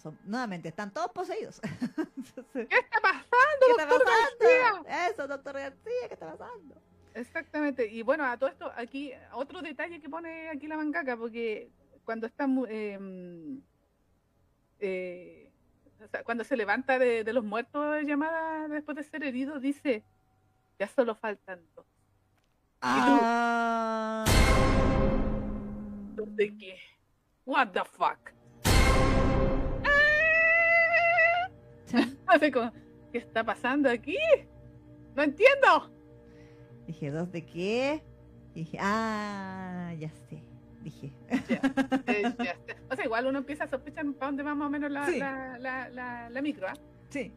[0.01, 1.59] son, nuevamente, están todos poseídos.
[2.15, 3.25] Entonces, ¿Qué está pasando,
[3.65, 5.07] ¿Qué está doctor García?
[5.11, 6.75] Eso, doctor García, ¿qué está pasando?
[7.15, 7.87] Exactamente.
[7.87, 11.69] Y bueno, a todo esto, aquí, otro detalle que pone aquí la mangaka, porque
[12.09, 12.97] cuando está mu- eh,
[14.79, 15.51] eh,
[16.03, 20.03] o sea, cuando se levanta de, de los muertos llamada después de ser herido, dice,
[20.79, 21.85] ya solo faltan dos.
[22.81, 24.25] Ah.
[26.15, 26.79] ¿Dos ¿De qué?
[27.45, 28.17] What the fuck?
[32.51, 32.71] Como,
[33.11, 34.17] ¿qué está pasando aquí?
[35.15, 35.91] No entiendo.
[36.87, 38.03] Dije, ¿dos de qué?
[38.55, 40.48] Dije, ah, ya sé.
[40.83, 41.11] Dije,
[41.49, 41.61] Ya,
[42.07, 42.75] eh, ya está.
[42.89, 45.19] O sea, igual uno empieza a sospechar para dónde va más o menos la, Sí.
[45.19, 46.73] la, la, la, la micro, ¿ah?
[47.09, 47.31] sí.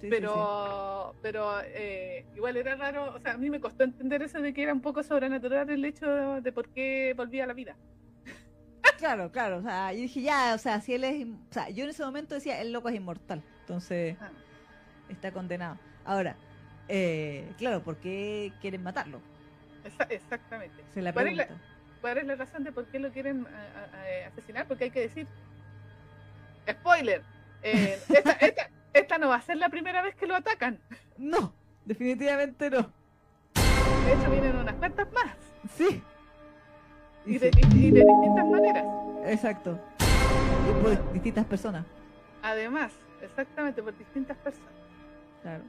[0.00, 4.22] Sí, sí, pero pero eh, igual era raro, o sea, a mí me costó entender
[4.22, 7.54] eso de que era un poco sobrenatural el hecho de, por qué volvía a la
[7.54, 7.76] vida.
[8.98, 9.58] Claro, claro.
[9.58, 11.26] O sea, yo dije, ya, o sea, si él es.
[11.26, 13.42] O sea, yo en ese momento decía, el loco es inmortal.
[13.60, 14.30] Entonces, Ah,
[15.08, 15.78] está condenado.
[16.04, 16.36] Ahora,
[16.88, 19.20] eh, claro, ¿por qué quieren matarlo?
[19.84, 20.82] esa- exactamente.
[20.92, 21.68] Se la ¿Cuál es la- pregunta.
[22.04, 24.90] Cuál es la razón de por qué lo quieren a- a- a asesinar, porque hay
[24.90, 25.26] que decir,
[26.70, 27.22] spoiler,
[27.62, 30.78] eh, esta, esta- esta no va a ser la primera vez que lo atacan.
[31.16, 31.54] No,
[31.86, 32.92] definitivamente no.
[33.54, 35.34] De hecho, vienen unas cuantas más.
[35.78, 36.02] Sí.
[37.24, 38.84] Y Y de, sí, y de distintas maneras.
[39.24, 39.80] exacto.
[40.68, 41.86] Y por distintas personas.
[42.42, 44.72] Además, exactamente, por distintas personas.
[45.40, 45.64] Claro.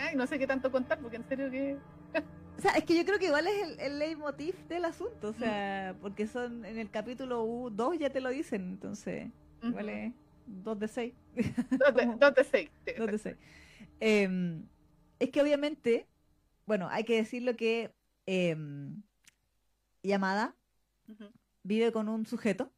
[0.00, 1.76] Ay, no sé qué tanto contar, porque en serio que...
[2.56, 5.28] O sea, es que yo creo que igual es el, el leitmotiv del asunto.
[5.28, 8.62] O sea, porque son en el capítulo 2 ya te lo dicen.
[8.62, 9.28] Entonces,
[9.62, 10.12] igual es
[10.46, 11.14] 2 de 6.
[11.70, 12.70] Dos de, como- dos de seis.
[12.86, 13.36] sí, Dos de seis.
[14.00, 14.66] Em,
[15.18, 16.06] es que obviamente,
[16.66, 17.90] bueno, hay que decirlo que
[18.26, 19.02] em,
[20.02, 20.54] Yamada
[21.62, 22.72] vive con un sujeto,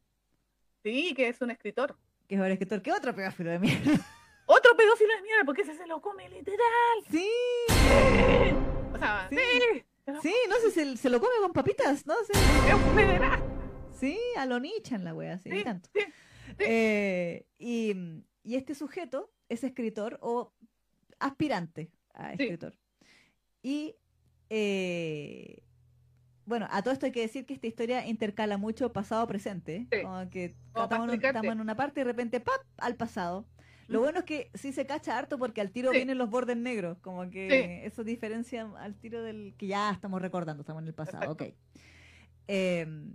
[0.83, 1.97] Sí, que es un escritor.
[2.27, 3.91] que es un escritor, que otro pedófilo de mierda.
[4.45, 6.59] Otro pedófilo de mierda, porque ese se lo come literal.
[7.11, 7.29] Sí,
[8.93, 9.37] O sea, Sí.
[10.21, 12.15] sí, no sé, se, se lo come con papitas, ¿no?
[12.95, 13.39] Federal.
[13.99, 15.89] sí a lo nichan la wea, sí, Sí, tanto.
[15.93, 16.01] sí,
[16.59, 17.93] Eh, y,
[18.43, 20.53] y este sujeto es escritor o
[21.19, 22.75] aspirante a escritor.
[23.61, 23.95] Y
[24.49, 25.61] eh,
[26.45, 29.87] bueno, a todo esto hay que decir que esta historia intercala mucho pasado-presente.
[30.01, 30.55] Como que
[31.13, 32.61] en, estamos en una parte y de repente ¡pap!
[32.77, 33.45] al pasado.
[33.89, 35.97] Lo bueno es que sí se cacha harto porque al tiro Sí.
[35.97, 37.49] vienen los bordes negros, como que
[37.81, 37.87] Sí.
[37.87, 41.43] eso diferencia al tiro del que ya estamos recordando, estamos en el pasado, ok.
[42.47, 43.11] Em,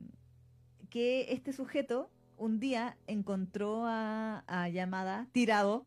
[0.90, 5.86] que este sujeto un día encontró a, a Yamada tirado,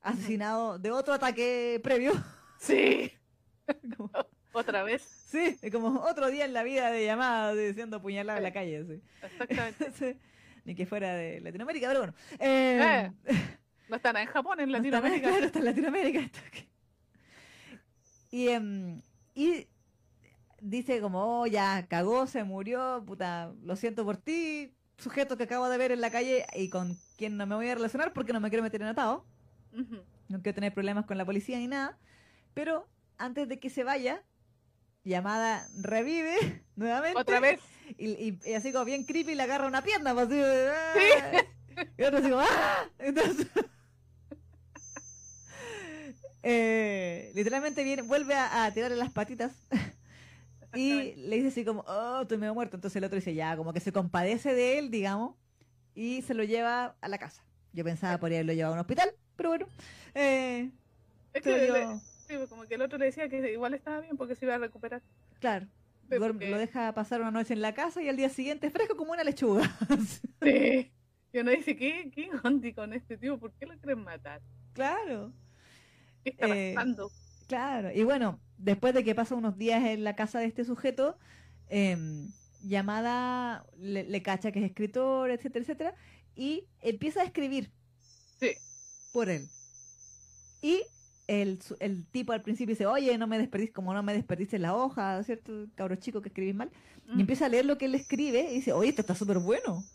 [0.00, 2.12] asesinado de otro ataque previo.
[2.58, 3.12] Sí,
[3.96, 4.10] Como-
[4.52, 5.02] otra vez.
[5.02, 8.84] sí, como otro día en la vida de Yamada siendo apuñalado en la calle.
[8.86, 9.02] sí.
[9.22, 9.90] Exactamente.
[9.98, 10.18] Sí.
[10.64, 12.14] Ni que fuera de Latinoamérica, pero bueno.
[12.40, 13.12] Em,
[13.88, 15.28] No están en Japón, en No está- Latinoamérica.
[15.28, 16.20] claro, está en Latinoamérica.
[16.50, 16.68] que-
[18.30, 19.00] Y, em,
[19.34, 19.66] y
[20.60, 25.68] dice como, oh, ya cagó, se murió, puta, lo siento por ti, sujeto que acabo
[25.68, 28.40] de ver en la calle y con quien no me voy a relacionar porque no
[28.40, 29.24] me quiero meter en atado,
[29.72, 30.02] Ujú.
[30.28, 31.98] no quiero tener problemas con la policía ni nada,
[32.54, 34.22] pero antes de que se vaya,
[35.04, 36.36] llamada revive
[36.76, 37.18] nuevamente.
[37.20, 37.60] Otra vez.
[37.98, 41.44] Y, y- y así como bien creepy le agarra una pierna, pues, así, ¡ah!
[41.96, 42.88] y otro así como ¡ah!
[42.98, 43.46] Entonces,
[46.48, 49.52] eh, literalmente viene, vuelve a, a tirarle las patitas
[50.74, 52.76] y le dice así como, oh, estoy medio muerto.
[52.76, 55.34] Entonces el otro dice, ya, como que se compadece de él, digamos,
[55.94, 57.42] y se lo lleva a la casa.
[57.72, 59.66] Yo pensaba por haberlo llevado a un hospital, pero bueno.
[60.14, 60.70] Eh,
[61.32, 61.86] Es que le-
[62.26, 64.54] sí, pues, como que el otro le decía que igual estaba bien porque se iba
[64.54, 65.02] a recuperar.
[65.40, 65.66] claro.
[66.08, 68.70] Sí, duerme- porque- Lo deja pasar una noche en la casa y al día siguiente
[68.70, 69.68] fresco como una lechuga.
[70.42, 70.92] Sí.
[71.32, 73.38] Y uno dice, ¿qué, qué ondi con este tío?
[73.38, 74.40] ¿Por qué lo quieren matar?
[74.72, 75.32] claro.
[76.38, 77.12] ¿Qué está Eh?
[77.48, 81.18] Claro, y bueno, después de que pasa unos días en la casa de este sujeto,
[81.68, 85.94] em, llamada le, le cacha que es escritor, etcétera, etcétera,
[86.34, 87.72] y empieza a escribir
[88.40, 88.50] Sí.
[89.12, 89.52] por él.
[90.60, 90.82] Y
[91.26, 94.74] el, el tipo al principio dice, oye, no me desperdices, como no me desperdices la
[94.76, 95.66] hoja, ¿cierto?
[95.74, 96.72] Cabro chico que escribís mal.
[97.06, 97.18] Mm.
[97.18, 99.90] Y empieza a leer lo que él escribe y dice, oye, esto está súper bueno.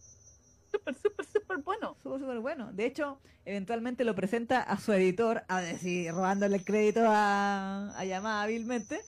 [0.72, 1.95] Súper, súper, súper bueno.
[2.01, 2.71] Súper, súper bueno.
[2.73, 8.05] De hecho, eventualmente lo presenta a su editor, a decir, robándole el crédito a, a
[8.05, 9.01] Yamada hábilmente.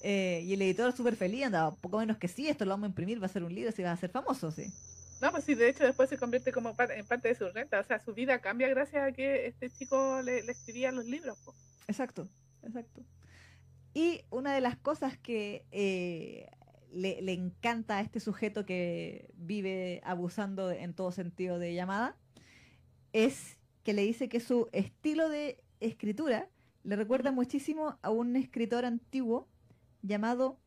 [0.00, 2.88] eh, y el editor súper feliz, anda, poco menos que sí, esto lo vamos a
[2.88, 4.72] imprimir, va a ser un libro, sí va a ser famoso, sí.
[5.20, 7.78] No, pues sí, de hecho después se convierte como par- en parte de su renta.
[7.78, 11.38] O sea, su vida cambia gracias a que este chico le, le escribía los libros.
[11.44, 11.54] po.
[11.86, 12.28] Exacto,
[12.64, 13.02] exacto.
[13.94, 16.48] Y una de las cosas que eh,
[16.92, 22.16] le, le encanta a este sujeto que vive abusando en todo sentido de llamada
[23.12, 26.48] es que le dice que su estilo de escritura
[26.84, 29.48] le recuerda muchísimo a un escritor antiguo
[30.02, 30.58] llamado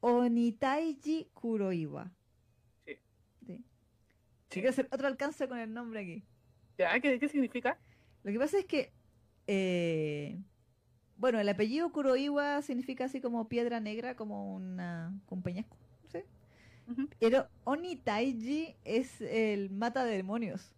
[0.00, 2.12] Onitaiji Kuroiwa.
[2.84, 2.98] Sí.
[3.46, 3.64] Sí.
[4.48, 6.24] Quiero hacer otro alcance con el nombre aquí.
[6.76, 7.78] ¿Qué, qué significa?
[8.22, 8.92] Lo que pasa es que,
[9.46, 10.40] eh,
[11.22, 16.10] bueno, el apellido Kuroiwa significa así como piedra negra, como una como un peñasco, no
[16.10, 16.26] sé.
[16.88, 17.08] Ujú.
[17.20, 20.74] Pero Onitaiji es el mata de demonios.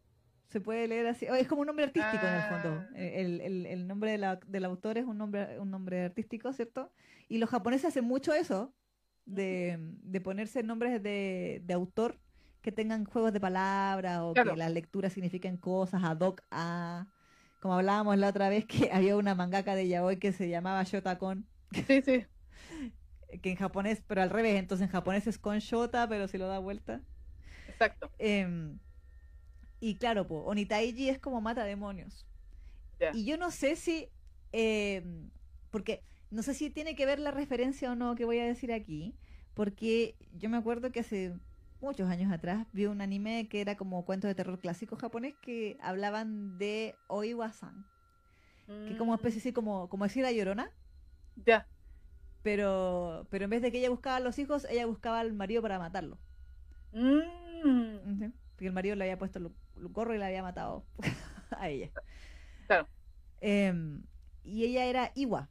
[0.51, 1.25] Se puede leer así.
[1.27, 2.85] Es como un nombre artístico en el fondo.
[2.91, 2.99] Ah.
[2.99, 6.93] El, el- el nombre de la- del autor es un nombre, un nombre artístico, ¿cierto?
[7.29, 8.75] Y los japoneses hacen mucho eso,
[9.25, 12.19] de, de ponerse nombres de, de autor
[12.61, 14.51] que tengan juegos de palabras o Claro.
[14.53, 17.07] que las lecturas signifiquen cosas ad hoc a...
[17.65, 21.47] Como hablábamos la otra vez que había una mangaka de yaoi que se llamaba Shotakon,
[21.73, 22.27] Sí, sí.
[23.41, 26.47] que en japonés, pero al revés, entonces en japonés es con Shota, pero si lo
[26.47, 27.01] da vuelta.
[27.67, 28.11] Exacto.
[28.19, 28.79] Em,
[29.81, 32.27] y claro, po, Onitaiji es como mata demonios.
[33.15, 34.11] Y yo no sé si,
[34.53, 35.31] em,
[35.71, 38.75] porque no sé si tiene que ver la referencia o no que voy a decir
[38.75, 39.15] aquí,
[39.55, 41.33] porque yo me acuerdo que hace
[41.85, 45.79] muchos años atrás vi un anime que era como cuentos de terror clásico japonés que
[45.81, 47.87] hablaban de Oiwa-san,
[48.85, 50.73] que como Mm, especie así como, como decir la llorona,
[51.47, 51.67] Ya.
[52.43, 55.63] pero, pero en vez de que ella buscaba a los hijos, ella buscaba al marido
[55.63, 56.19] para matarlo.
[56.95, 58.33] Mm.
[58.55, 59.53] Porque el marido le había puesto el
[59.89, 60.87] gorro y le había matado
[61.51, 61.93] a ella.
[62.67, 62.89] Claro.
[63.41, 64.03] Em,
[64.43, 65.49] y ella era Iwa.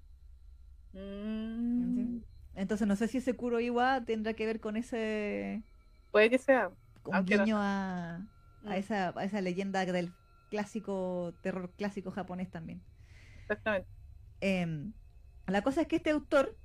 [0.94, 2.24] mm,
[2.56, 5.64] Entonces no sé si ese Kuro Iwa tendrá que ver con ese
[6.14, 6.72] Puede que sea.
[7.06, 8.22] un no guiño a,
[8.62, 10.14] Mm, a, esa, a esa leyenda del
[10.50, 12.82] clásico, terror clásico japonés también.
[13.42, 13.90] Exactamente.
[14.42, 14.94] Em,
[15.48, 16.60] la cosa es que este autor,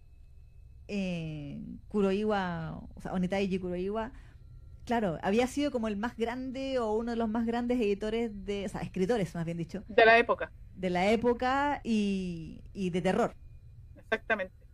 [0.89, 4.13] eh, Kuroiwa, o sea, Onitaiji Kuroiwa,
[4.85, 8.67] claro, había sido como el más grande o uno de los más grandes editores de,
[8.67, 10.53] o sea, escritores más bien dicho, De la época.
[10.75, 13.37] de la época y, y de terror.
[13.97, 14.68] Exactamente.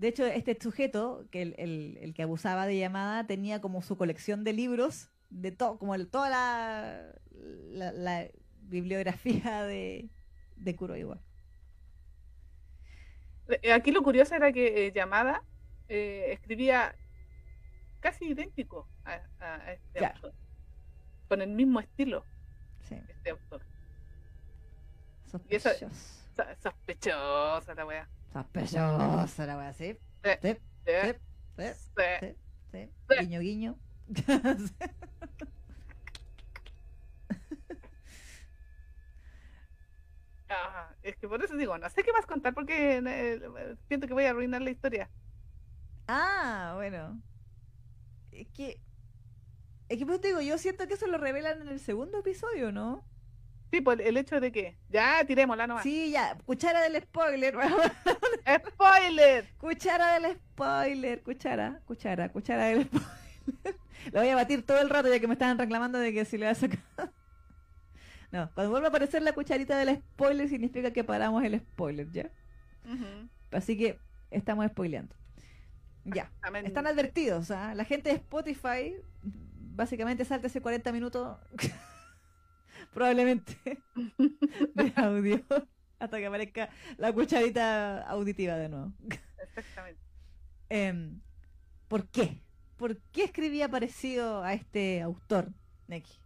[0.00, 3.98] De hecho, este sujeto, que el, el- el que abusaba de llamada, tenía como su
[3.98, 8.26] colección de libros, de todo, como el- toda la, la, la
[8.62, 10.08] bibliografía de,
[10.56, 11.20] de Kuroiwa.
[13.62, 15.44] Eh, Aquí lo curioso era que eh, Yamada
[15.88, 16.94] eh, escribía
[18.00, 19.16] casi idéntico a,
[19.70, 20.14] este Claro.
[20.14, 20.34] autor.
[21.28, 22.24] Con el mismo estilo,
[22.88, 23.60] Sí, este autor.
[25.50, 25.58] Y
[26.62, 28.08] Sospechosa la wea.
[28.32, 29.98] Sospechosa la wea, sí.
[30.24, 30.54] Sí, Sí,
[30.86, 30.92] sí,
[31.56, 31.64] sí,
[32.20, 32.26] sí.
[32.72, 32.90] sí.
[33.08, 33.16] Sí.
[33.18, 33.80] Guiño, guiño.
[40.48, 44.14] Ah, es que por eso digo, no sé qué más contar porque eh, siento que
[44.14, 45.10] voy a arruinar la historia.
[46.08, 47.22] ah, bueno.
[48.32, 48.82] Es que.
[49.88, 52.72] Es que pues te digo, yo siento que eso lo revelan en el segundo episodio,
[52.72, 53.09] ¿no?
[53.70, 55.82] Sí, por el hecho de que ya tirémosla nomás.
[55.84, 57.56] Sí, ya, cuchara del spoiler.
[58.68, 59.48] ¡Spoiler!
[59.58, 63.08] cuchara del spoiler, cuchara, cuchara, cuchara del spoiler.
[64.12, 66.38] Lo voy a batir todo el rato ya que me estaban reclamando de que si
[66.38, 66.80] le va a sacar.
[68.32, 72.30] No, cuando vuelva a aparecer la cucharita del spoiler significa que paramos el spoiler, ¿ya?
[73.50, 73.98] Así que
[74.30, 75.16] estamos spoileando.
[76.04, 76.30] Ya.
[76.62, 77.74] Están advertidos, ¿ah?
[77.74, 78.94] La gente de Spotify
[79.74, 81.38] básicamente salta ese 40 minutos
[82.92, 83.58] probablemente
[84.74, 85.44] de audio
[85.98, 88.92] hasta que aparezca la cucharita auditiva de nuevo.
[89.38, 90.00] Exactamente.
[90.68, 91.20] Em,
[91.88, 92.42] ¿Por qué?
[92.76, 95.52] ¿Por qué escribía parecido a este autor,
[95.88, 96.18] Neki?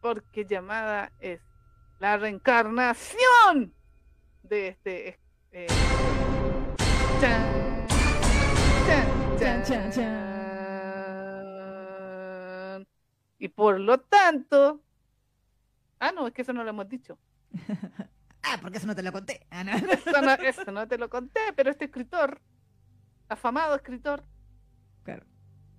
[0.00, 1.40] Porque llamada es
[2.00, 3.74] la reencarnación
[4.42, 5.20] de este.
[5.52, 5.66] eh,
[7.20, 7.86] chan,
[8.86, 10.34] chan, Chan, chan, chan.
[13.38, 14.83] Y por lo tanto.
[16.04, 17.18] Ah, no, es que eso no lo hemos dicho.
[18.46, 19.46] Ah, porque eso no te lo conté.
[19.48, 19.72] Ah, no.
[19.90, 22.42] Eso no, eso no te lo conté, pero este escritor,
[23.26, 24.22] afamado escritor,
[25.02, 25.24] Claro.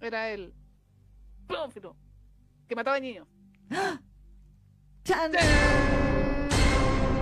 [0.02, 0.52] era el
[1.48, 1.96] pedófilo
[2.68, 3.28] que mataba niños.
[5.04, 5.32] Chan.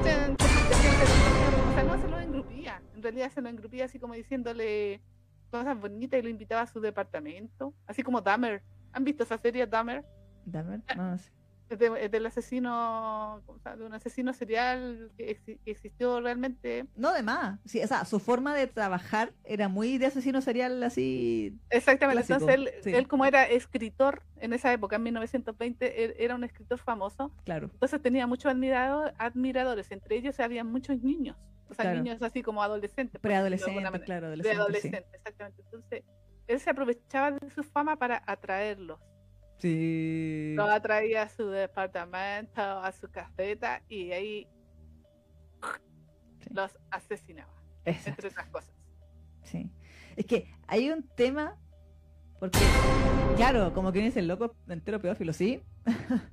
[0.04, 0.38] Chan.
[0.39, 2.82] O sea, no se lo engrupía.
[2.96, 5.02] En realidad se lo engrupía así como diciéndole
[5.52, 7.74] cosas bonitas y lo invitaba a su departamento.
[7.86, 8.63] Así como Dahmer.
[8.94, 10.06] ¿Han visto esa serie Dahmer?
[10.46, 11.32] Dame, no, no sé.
[11.74, 13.42] Es, de- es del asesino,
[13.78, 16.86] de un asesino serial que, exi- que existió realmente.
[16.96, 17.60] No de más.
[17.66, 21.58] Sí, o sea, su forma de trabajar era muy de asesino serial así.
[21.70, 22.24] Exactamente.
[22.26, 22.94] Clásico, Entonces él, sí.
[22.94, 27.32] él como era escritor en esa época, en 1920, él era un escritor famoso.
[27.44, 27.70] Claro.
[27.74, 29.92] Entonces tenía muchos admirado- admiradores.
[29.92, 31.36] Entre ellos había muchos niños.
[31.70, 32.04] O sea, Claro.
[32.04, 33.20] niños así como adolescentes.
[33.20, 34.06] por decirlo de alguna Preadolescente, manera.
[34.06, 34.56] claro, de adolescente.
[34.56, 34.62] sí.
[34.62, 35.62] adolescente, exactamente.
[35.64, 36.04] Entonces,
[36.48, 39.00] él se aprovechaba de su fama para atraerlos.
[39.58, 40.54] Sí.
[40.56, 44.48] Los atraía a su departamento, a su caseta y ahí
[46.42, 46.50] Sí.
[46.54, 47.54] los asesinaba,
[47.86, 48.10] Exacto.
[48.10, 48.74] entre otras cosas.
[49.44, 49.72] Sí.
[50.16, 51.58] Es que hay un tema,
[52.39, 52.60] porque,
[53.38, 55.63] claro, como que dice el loco entero pedófilo, sí.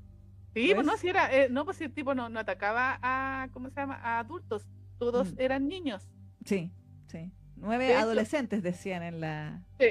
[0.53, 2.99] Sí, pues Pues- no, si era, eh, no, pues si el tipo no, no atacaba
[3.03, 4.01] a, ¿cómo se llama?
[4.03, 4.67] A adultos,
[4.99, 5.41] todos Mm.
[5.41, 6.09] eran niños.
[6.45, 6.73] Sí,
[7.07, 7.31] sí.
[7.55, 9.63] Nueve De hecho- adolescentes decían en la.
[9.79, 9.87] Sí,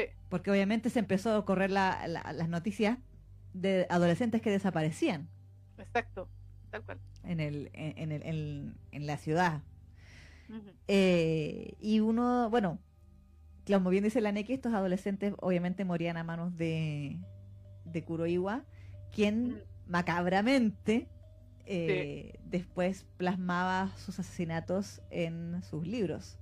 [0.00, 2.98] sí, Porque obviamente se empezó a correr la- la- las noticias
[3.54, 5.28] de adolescentes que desaparecían
[5.78, 6.28] exacto,
[6.70, 6.98] tal cual.
[7.24, 9.62] en, el, en, el- en- en la ciudad.
[10.86, 12.78] Eh, y uno, bueno,
[13.66, 17.18] como bien dice la Neki, estos adolescentes obviamente morían a manos de,
[17.84, 18.64] de Kuroiwa,
[19.12, 21.06] quien macabramente
[21.66, 26.38] eh, después plasmaba sus asesinatos en sus libros,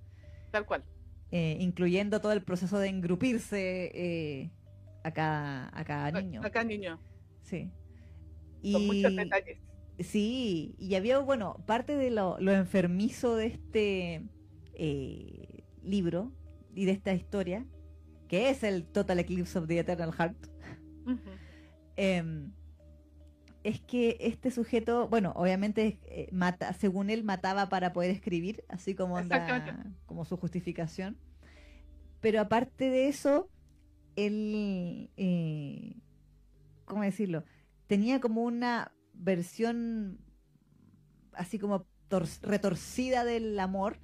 [0.53, 0.85] Tal cual.
[1.31, 4.51] Eh, incluyendo todo el proceso de engrupirse eh,
[5.05, 6.41] a, cada, a cada niño.
[6.45, 7.01] Acá niño,
[7.43, 7.71] Sí.
[8.73, 9.59] con muchos Y, detalles.
[9.99, 14.23] Sí, y había, bueno, parte de lo, lo enfermizo de este
[14.75, 16.33] eh, libro
[16.75, 17.65] y de esta historia
[18.29, 20.37] que es el Total Eclipse of the Eternal Heart,
[23.67, 28.95] es que este sujeto, bueno, obviamente eh, mata, según él mataba para poder escribir, así
[28.95, 29.19] como
[30.07, 31.19] como su justificación.
[32.21, 33.51] Pero aparte de eso,
[34.15, 35.97] él, eh,
[36.85, 37.43] ¿cómo decirlo?
[37.89, 40.21] Tenía como una versión
[41.33, 41.87] así como
[42.43, 43.99] retorcida del amor.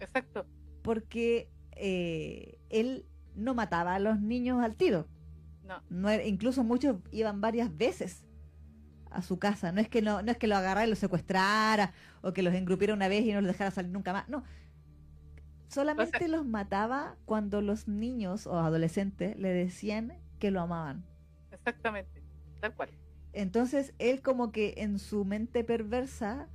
[0.00, 0.44] Exacto.
[0.82, 3.06] Porque eh, él
[3.36, 5.06] no mataba a los niños al tiro.
[5.88, 6.12] No.
[6.26, 8.26] incluso muchos iban varias veces
[9.14, 9.72] a su casa.
[9.72, 11.92] No es que no, no es que lo agarrara y lo secuestrara
[12.22, 14.28] o que los engrupiera una vez y no los dejara salir nunca más.
[14.28, 14.44] No.
[15.68, 21.04] Solamente los mataba cuando los niños o adolescentes le decían que lo amaban.
[21.50, 22.22] Exactamente,
[22.60, 22.90] tal cual.
[23.32, 26.48] Entonces él como que en su mente perversa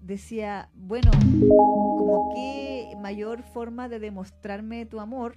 [0.00, 1.10] decía, bueno,
[1.48, 5.36] como qué mayor forma de demostrarme tu amor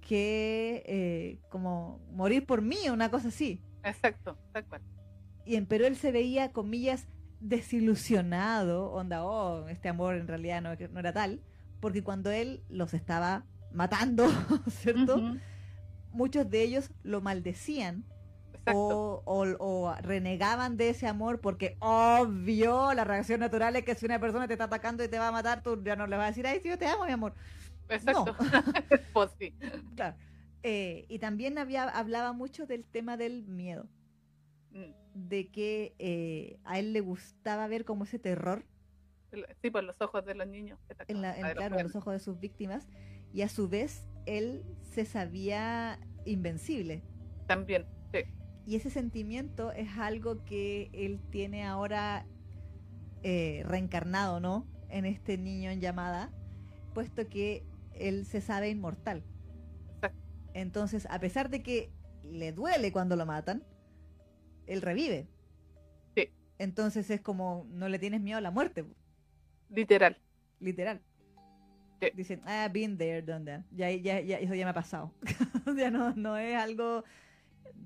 [0.00, 3.60] que eh, como morir por mí, una cosa así.
[3.82, 4.82] Exacto, tal cual.
[5.44, 7.06] Y en, pero él se veía, comillas,
[7.40, 11.40] desilusionado, onda, oh, este amor en realidad no, no era tal,
[11.80, 14.28] porque cuando él los estaba matando,
[14.68, 15.20] ¿cierto?
[16.12, 18.04] Muchos de ellos lo maldecían
[18.72, 24.20] o, o, renegaban de ese amor porque obvio la reacción natural es que si una
[24.20, 26.28] persona te está atacando y te va a matar, tú ya no le vas a
[26.28, 27.34] decir, ay, sí, yo te amo, mi amor.
[27.88, 28.36] Exacto.
[29.12, 29.54] pues sí.
[29.96, 30.16] Claro.
[30.62, 33.88] Eh, y también había, hablaba mucho del tema del miedo.
[35.14, 38.64] De que eh, a él le gustaba ver como ese terror.
[39.60, 40.78] Sí, por los ojos de los niños.
[41.08, 42.86] En claro, en los ojos de sus víctimas.
[43.32, 47.02] Y a su vez, él se sabía invencible.
[47.46, 48.20] También, sí.
[48.66, 52.26] Y ese sentimiento es algo que él tiene ahora
[53.22, 54.66] eh, reencarnado, ¿no?
[54.88, 56.30] En este niño en llamada,
[56.94, 57.64] puesto que
[57.94, 59.24] él se sabe inmortal.
[60.54, 61.90] Entonces, a pesar de que
[62.24, 63.64] le duele cuando lo matan,
[64.72, 65.28] él revive.
[66.14, 66.28] Sí.
[66.58, 68.84] Entonces es como, no le tienes miedo a la muerte.
[69.68, 70.18] Literal.
[70.60, 71.00] Literal.
[72.14, 75.14] Dicen, ah, been there, done Ya, ya, ya, eso ya me ha pasado.
[75.76, 77.04] ya no, no es algo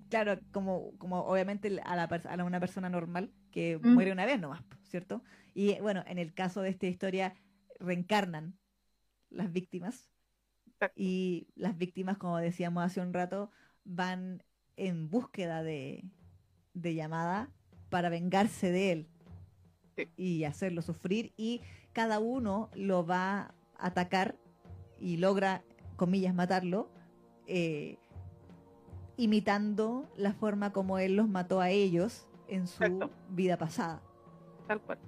[0.09, 3.89] claro, como, como obviamente a, la, a una persona normal que mm.
[3.89, 5.23] muere una vez nomás, ¿cierto?
[5.55, 7.35] Y bueno, en el caso de esta historia,
[7.79, 8.59] reencarnan
[9.31, 10.11] las víctimas.
[10.95, 13.51] Y las víctimas, como decíamos hace un rato,
[13.85, 14.43] van
[14.77, 16.05] en búsqueda de,
[16.77, 17.51] de llamada
[17.91, 19.09] para vengarse de él
[20.17, 21.33] y hacerlo sufrir.
[21.37, 21.63] Y
[21.93, 24.37] cada uno lo va a atacar
[25.01, 25.65] y logra,
[25.97, 26.91] comillas, matarlo.
[27.47, 27.99] Eh,
[29.17, 34.03] imitando la forma como él los mató a ellos en su vida pasada.
[34.69, 34.99] Tal cual.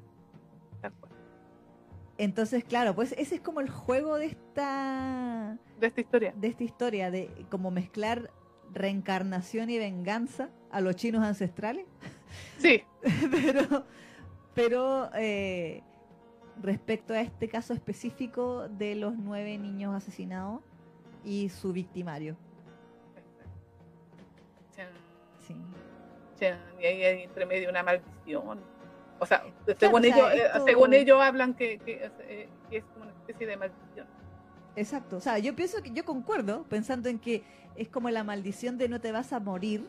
[0.81, 1.13] Tal cual.
[2.17, 6.35] Entonces, claro, pues ese es como el juego de esta de esta historia.
[6.37, 8.31] De esta historia de como mezclar
[8.73, 11.87] reencarnación y venganza a los chinos ancestrales.
[12.59, 12.83] Sí.
[13.31, 13.85] pero
[14.59, 15.85] pero eh,
[16.61, 20.63] respecto a este caso específico de los nueve niños asesinados
[21.25, 22.37] y su victimario.
[26.41, 28.61] y ahí hay entre medio una maldición.
[29.21, 29.45] O sea,
[29.79, 34.09] según, ellos, eh, según ellos hablan que, eh, que, es como una especie de maldición.
[34.79, 37.43] Exacto, o sea, yo pienso que yo concuerdo pensando en que
[37.75, 39.89] es como la maldición de no te vas a morir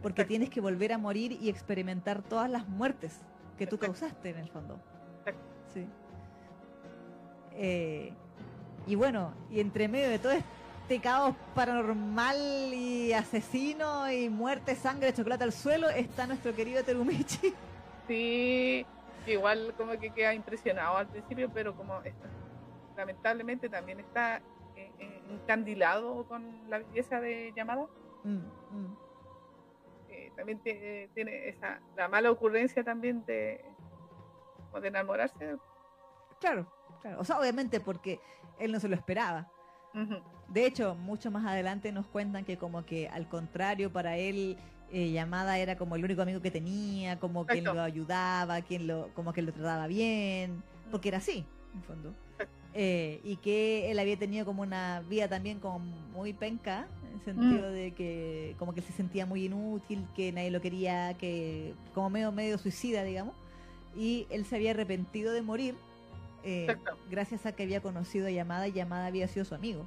[0.00, 3.18] porque tienes que volver a morir y experimentar todas las muertes
[3.58, 4.78] que tú causaste en el fondo.
[5.74, 5.88] Sí.
[7.54, 8.12] Eh,
[8.86, 15.12] y bueno, y entre medio de todo este caos paranormal y asesino y muerte, sangre,
[15.12, 17.52] chocolate al suelo, está nuestro querido Terumichi.
[18.06, 18.86] Sí,
[19.26, 22.28] igual como que queda impresionado al principio, pero como está,
[22.98, 24.42] lamentablemente también está
[25.30, 27.86] encandilado con la belleza de llamada.
[28.24, 28.38] Mm,
[28.70, 28.96] mm.
[30.08, 33.64] Eh, también tiene, esa la mala ocurrencia también de,
[34.80, 35.56] de enamorarse.
[36.40, 36.66] Claro,
[37.00, 37.20] claro.
[37.20, 38.20] O sea, obviamente porque
[38.58, 39.50] él no se lo esperaba.
[40.48, 44.56] De hecho, mucho más adelante nos cuentan que como que al contrario, para él
[44.90, 49.12] eh, Llamada era como el único amigo que tenía, como quien lo ayudaba, quien lo,
[49.14, 51.44] como que lo trataba bien, porque era así,
[51.74, 52.14] en fondo.
[52.74, 57.24] Eh, y que él había tenido como una vida también como muy penca, en el
[57.24, 57.72] sentido mm.
[57.72, 62.30] de que como que se sentía muy inútil, que nadie lo quería, que como medio
[62.30, 63.34] medio suicida, digamos.
[63.96, 65.74] Y él se había arrepentido de morir
[66.44, 66.76] eh,
[67.10, 69.86] gracias a que había conocido a Llamada y Llamada había sido su amigo.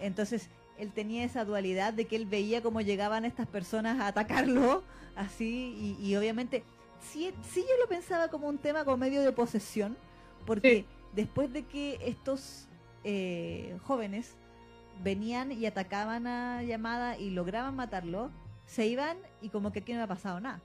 [0.00, 0.48] Entonces,
[0.78, 4.82] él tenía esa dualidad de que él veía cómo llegaban estas personas a atacarlo,
[5.16, 6.62] así, y, obviamente,
[7.00, 9.96] sí, sí yo lo pensaba como un tema como medio de posesión,
[10.46, 12.68] porque después de que estos
[13.04, 14.36] eh, jóvenes
[15.02, 18.30] venían y atacaban a Llamada y lograban matarlo,
[18.66, 20.60] se iban y como que aquí no había pasado nada.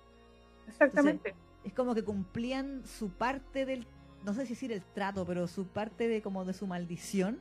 [0.67, 1.35] Exactamente.
[1.63, 3.87] Es como que cumplían su parte del,
[4.25, 7.39] no sé si decir el trato, pero su parte de como de su maldición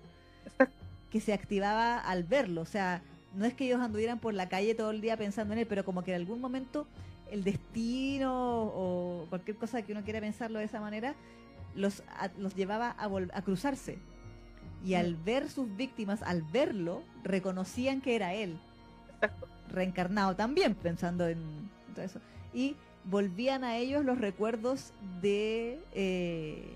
[1.10, 2.60] que se activaba al verlo.
[2.60, 3.02] O sea,
[3.34, 5.84] no es que ellos anduvieran por la calle todo el día pensando en él, pero
[5.84, 6.86] como que en algún momento
[7.30, 11.14] el destino o cualquier cosa que uno quiera pensarlo de esa manera
[11.74, 13.98] los, a- los llevaba a, vol- a cruzarse.
[14.84, 18.58] Y al ver sus víctimas, al verlo, reconocían que era él,
[19.14, 19.46] Exacto.
[19.68, 22.20] reencarnado también, pensando en todo eso.
[22.52, 26.74] Y volvían a ellos los recuerdos de, eh,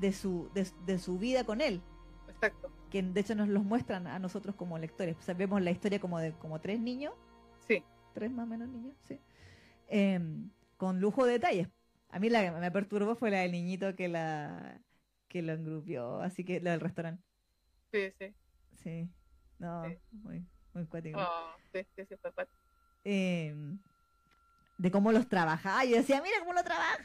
[0.00, 1.80] de, su, de, de su vida con él
[2.28, 2.70] Exacto.
[2.90, 5.16] que de hecho nos los muestran a nosotros como lectores.
[5.18, 7.12] O sea, vemos la historia como de como tres niños,
[7.66, 7.82] Sí.
[8.14, 9.18] tres más o menos niños, sí.
[9.88, 11.68] Em, con lujo de detalles.
[12.10, 14.80] A mí la que me perturbó fue la del niñito que la
[15.28, 17.22] que lo engrupió, así que la del restaurante.
[17.92, 18.34] Sí, sí.
[18.82, 19.08] Sí.
[19.58, 19.98] No, Sí.
[20.12, 21.18] muy, muy cuático.
[21.20, 22.48] Oh, sí, sí, sí, fue pat-
[23.04, 23.78] Em,
[24.78, 25.84] de cómo los trabajaba.
[25.84, 26.96] Yo decía, mira cómo lo trabaja.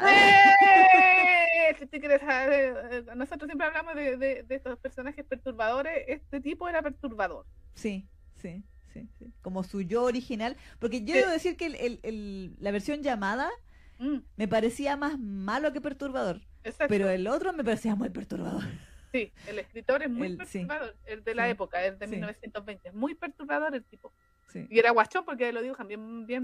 [0.08, 1.36] ¡Eh!
[1.72, 6.04] Eh, nosotros siempre hablamos de, de- de estos personajes perturbadores.
[6.08, 7.46] Este tipo era perturbador.
[7.74, 9.32] Sí, sí, sí, sí.
[9.42, 10.56] Como su yo original.
[10.78, 11.20] Porque yo Sí.
[11.20, 13.50] debo decir que el- el- el- la versión llamada
[14.00, 16.40] Mm, me parecía más malo que perturbador.
[16.64, 16.86] exacto.
[16.88, 18.62] Pero el otro me parecía muy perturbador.
[19.12, 20.60] Sí, el escritor es muy El- sí.
[20.60, 20.96] perturbador.
[21.04, 21.50] El de la Sí.
[21.50, 22.12] época, el de Sí.
[22.12, 22.88] 1920.
[22.88, 24.12] Es muy perturbador el tipo.
[24.48, 24.66] Sí.
[24.70, 26.42] Y era guachón porque lo dibujan bien, bien,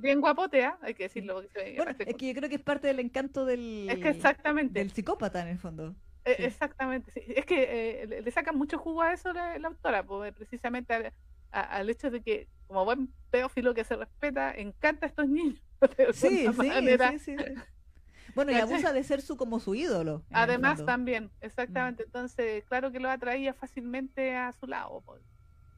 [0.00, 0.78] bien guapote, ¿ah?
[0.82, 1.34] hay que decirlo.
[1.42, 4.78] porque Bueno, es que yo creo que es parte del encanto del, es que exactamente.
[4.78, 5.94] del psicópata en el fondo.
[6.24, 6.36] Eh.
[6.38, 7.20] Exactamente, sí.
[7.28, 11.12] es que eh, le, sacan mucho jugo a eso la, la autora, pues, precisamente al,
[11.52, 15.60] a- al hecho de que, como buen pedófilo que se respeta, encanta a estos niños.
[15.98, 17.12] de Sí, sí, manera.
[17.12, 17.54] sí, sí, sí.
[18.34, 20.24] Bueno, y abusa de ser su como su ídolo.
[20.32, 22.02] Además, también, exactamente.
[22.04, 25.02] Entonces, claro que lo atraía fácilmente a su lado.
[25.06, 25.22] pues.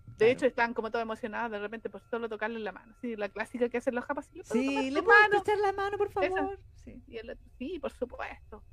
[0.06, 0.32] De Claro.
[0.32, 2.94] hecho, están como todos emocionados de repente por solo tocarle la mano.
[3.02, 4.30] Sí, la clásica que hacen los japas.
[4.32, 5.38] ¿le puedo Sí, tomar le puedo mano?
[5.42, 6.58] echar la mano, por favor.
[6.84, 7.02] Sí.
[7.06, 8.64] Y el otro, sí, por supuesto.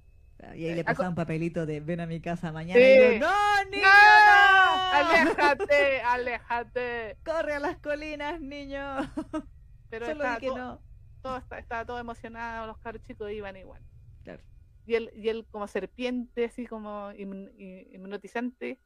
[0.56, 2.80] Y ahí le Eh, pasaba un papelito de ven a mi casa mañana.
[2.80, 2.86] Sí.
[2.86, 4.66] Y yo, no, niño, ¡No!
[4.78, 4.92] no!
[4.94, 6.02] ¡Aléjate!
[6.06, 7.18] ¡Aléjate!
[7.26, 8.98] Corre a las colinas, niño.
[9.90, 10.82] Pero Solo di que todo, no.
[11.24, 13.82] Todo estaba todo emocionado, los caros chicos iban igual.
[14.24, 14.44] Claro.
[14.86, 18.78] Y él, y él como serpiente, así como hipn- hi- hipnotizante,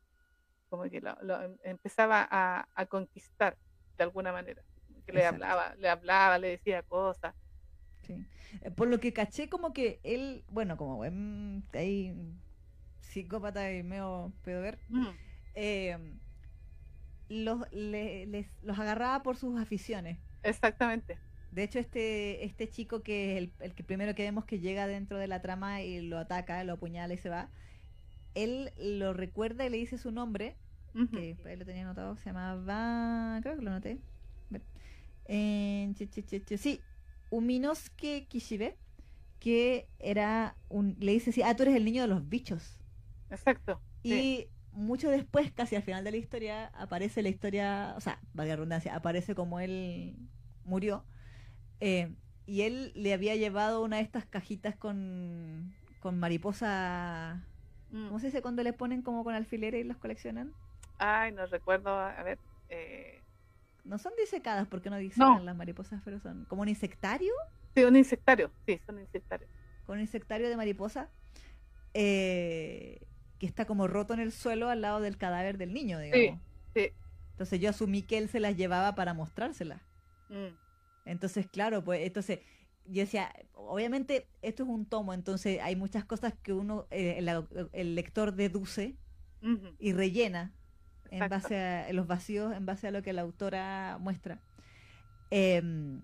[0.69, 3.57] como que lo, lo em- empezaba a, a conquistar
[3.97, 4.61] de alguna manera.
[5.05, 7.33] Que le hablaba, le hablaba, le decía cosas.
[8.03, 8.13] Sí.
[8.61, 12.13] Eh, Por lo que caché, como que él, bueno, como buen ahí
[12.99, 15.07] psicópata y medio pedo ver, Mm,
[15.55, 15.97] eh,
[17.29, 20.19] los, le- les, los agarraba por sus aficiones.
[20.43, 21.17] exactamente.
[21.57, 24.85] De hecho, este, este chico que es el, el que primero que vemos que llega
[24.85, 27.49] dentro de la trama y lo ataca, lo apuñala y se va,
[28.35, 30.55] él lo recuerda y le dice su nombre,
[30.93, 31.07] Ujú.
[31.07, 33.97] que por ahí lo tenía anotado, se llamaba, creo que lo ver.
[35.25, 35.91] Eh,
[36.59, 36.79] sí,
[37.31, 38.75] Uminosuke Kishibe,
[39.39, 42.77] que era un, le dice, sí, ah, tú eres el niño de los bichos.
[43.31, 43.81] Exacto.
[44.03, 44.47] Y sí.
[44.73, 48.95] mucho después, casi al final de la historia, aparece la historia, o sea, valga redundancia,
[48.95, 50.15] aparece como él
[50.65, 51.03] murió.
[51.79, 52.13] Eh,
[52.45, 57.41] y él le había llevado una de estas cajitas con, con mariposa.
[57.91, 58.07] Mm.
[58.07, 60.53] ¿Cómo se dice cuando le ponen como con alfileres y los coleccionan?
[60.97, 62.39] Ay, no recuerdo, a ver.
[62.69, 63.21] eh,
[63.83, 65.43] No son disecadas porque no disecan No.
[65.43, 67.33] las mariposas, pero son como un insectario,
[67.75, 68.51] sí, un insectario.
[68.65, 69.49] Sí, son insectarios.
[69.85, 71.09] con un insectario de mariposa,
[71.93, 72.99] eh,
[73.39, 76.39] que está como roto en el suelo al lado del cadáver del niño, digamos.
[76.73, 76.91] sí.
[77.31, 79.81] Entonces yo asumí que él se las llevaba para mostrárselas.
[80.29, 80.47] Mm,
[81.07, 82.39] Entonces, claro, pues entonces
[82.85, 87.69] yo decía, obviamente esto es un tomo, entonces hay muchas cosas que uno, eh, el,
[87.73, 88.95] el lector deduce
[89.79, 90.53] y rellena
[91.11, 94.41] en base a los vacíos, en base a lo que la autora muestra.
[95.29, 96.01] Em,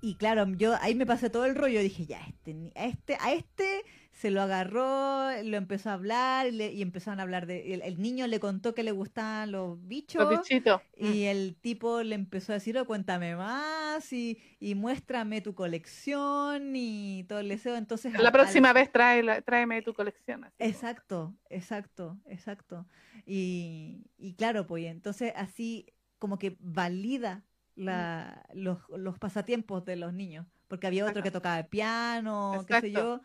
[0.00, 3.32] y claro, yo ahí me pasé todo el rollo, dije, ya, este, a este, a
[3.32, 3.84] este
[4.20, 7.82] se lo agarró, lo empezó a hablar y, le- y empezaron a hablar de, el,
[7.82, 10.22] el niño le contó que le gustaban los bichos.
[10.28, 10.80] Los bichitos.
[11.00, 15.54] Mm, Y el tipo le empezó a decir, oh, cuéntame más y, y muéstrame tu
[15.54, 17.76] colección y todo el deseo.
[17.76, 20.44] Entonces, La al- próxima al- vez trae tráeme tu colección.
[20.44, 20.68] así como.
[20.70, 22.86] Exacto, exacto, exacto.
[23.26, 25.86] Y, y claro, pues entonces así
[26.18, 27.42] como que valida
[27.76, 32.74] la, los, los pasatiempos de los niños, porque había otro que tocaba el piano, qué
[32.80, 33.20] sé yo,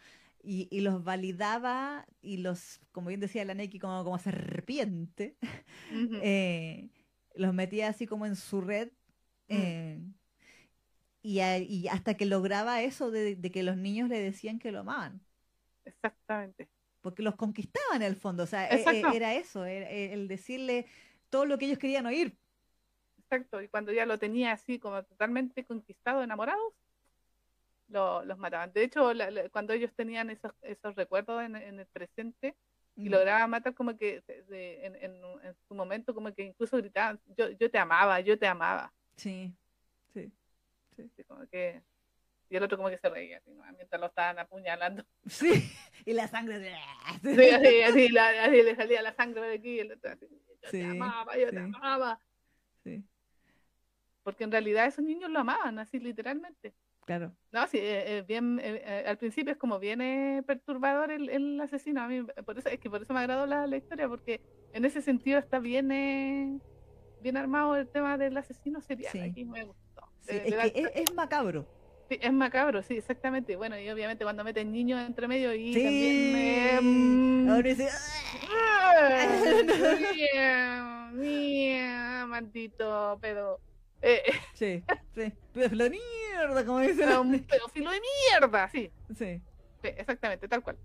[0.46, 5.38] y, y los validaba y los, como bien decía la Neki, como, como serpiente,
[6.22, 6.90] eh,
[7.36, 8.90] los metía así como en su red.
[9.48, 9.54] Mm.
[9.54, 10.00] eh,
[11.22, 14.72] y, a- y hasta que lograba eso de, de que los niños le decían que
[14.72, 15.22] lo amaban
[15.84, 16.68] Exactamente.
[17.02, 19.16] porque los conquistaba en el fondo, o sea, e- e- Exacto.
[19.16, 20.86] era eso, era- e- el decirle,
[21.30, 22.38] todo lo que ellos querían oír.
[23.20, 26.74] Exacto, y cuando ya lo tenía así como totalmente conquistado, enamorados,
[27.88, 28.72] lo- los mataban.
[28.74, 32.56] De hecho, la- la- cuando ellos tenían esos, esos recuerdos en, en el presente
[32.96, 33.12] y Mm.
[33.12, 37.20] lograban matar como que de- de- en, en, en su momento como que incluso gritaban,
[37.38, 38.94] yo, yo te amaba, yo te amaba.
[39.18, 39.54] Sí,
[40.14, 40.32] sí,
[40.94, 41.82] Así como que,
[42.50, 43.64] y el otro como que se reía así, ¿no?
[43.74, 45.04] mientras lo estaban apuñalando.
[45.28, 45.72] sí.
[46.06, 46.74] Y la sangre.
[47.24, 50.28] Sí, así, así, la- así le salía la sangre de aquí y el otro así,
[50.30, 51.56] yo Sí, te amaba, yo sí.
[51.56, 52.20] te amaba.
[52.84, 53.04] Sí,
[54.24, 56.74] Porque en realidad esos niños lo amaban, así literalmente.
[57.06, 57.36] Claro.
[57.52, 61.30] No, sí, eh, eh, bien, eh, eh, al principio es como bien eh, perturbador el,
[61.30, 62.02] el asesino.
[62.02, 64.42] A mí, por eso, es que por eso me agradó la, la historia, porque
[64.74, 66.60] en ese sentido está bien, eh,
[67.20, 69.12] bien armado el tema del asesino serial.
[69.12, 69.20] Sí.
[69.20, 70.02] Aquí me gustó.
[70.22, 71.66] Sí, Le- es da- que es, es macabro.
[72.10, 73.56] sí, es macabro, sí, exactamente.
[73.56, 75.84] Bueno, y obviamente cuando meten niños entre medio y Sí.
[75.84, 76.36] también...
[76.36, 77.90] eh, Ahora dice,
[80.16, 83.60] mía, mía, maldito pedo.
[84.08, 84.22] Eh,
[84.54, 84.84] sí,
[85.16, 85.34] sí.
[85.54, 87.10] Pero la mierda, como dicen.
[87.18, 88.00] un pedófilo de
[88.30, 88.92] mierda, sí.
[89.18, 89.42] Sí,
[89.82, 90.78] Sí, exactamente, tal cual.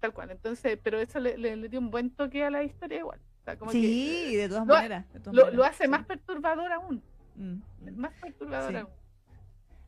[0.00, 0.30] Tal cual.
[0.30, 3.20] Entonces, pero eso le, le- le dio un buen toque a la historia igual.
[3.40, 5.12] O sea, como sí, que de todas lo- maneras.
[5.12, 5.90] de todas lo, maneras, lo hace sí.
[5.90, 7.02] más perturbador aún.
[7.36, 7.62] Mm, mm.
[7.96, 8.76] Más perturbador Sí.
[8.78, 8.88] aún.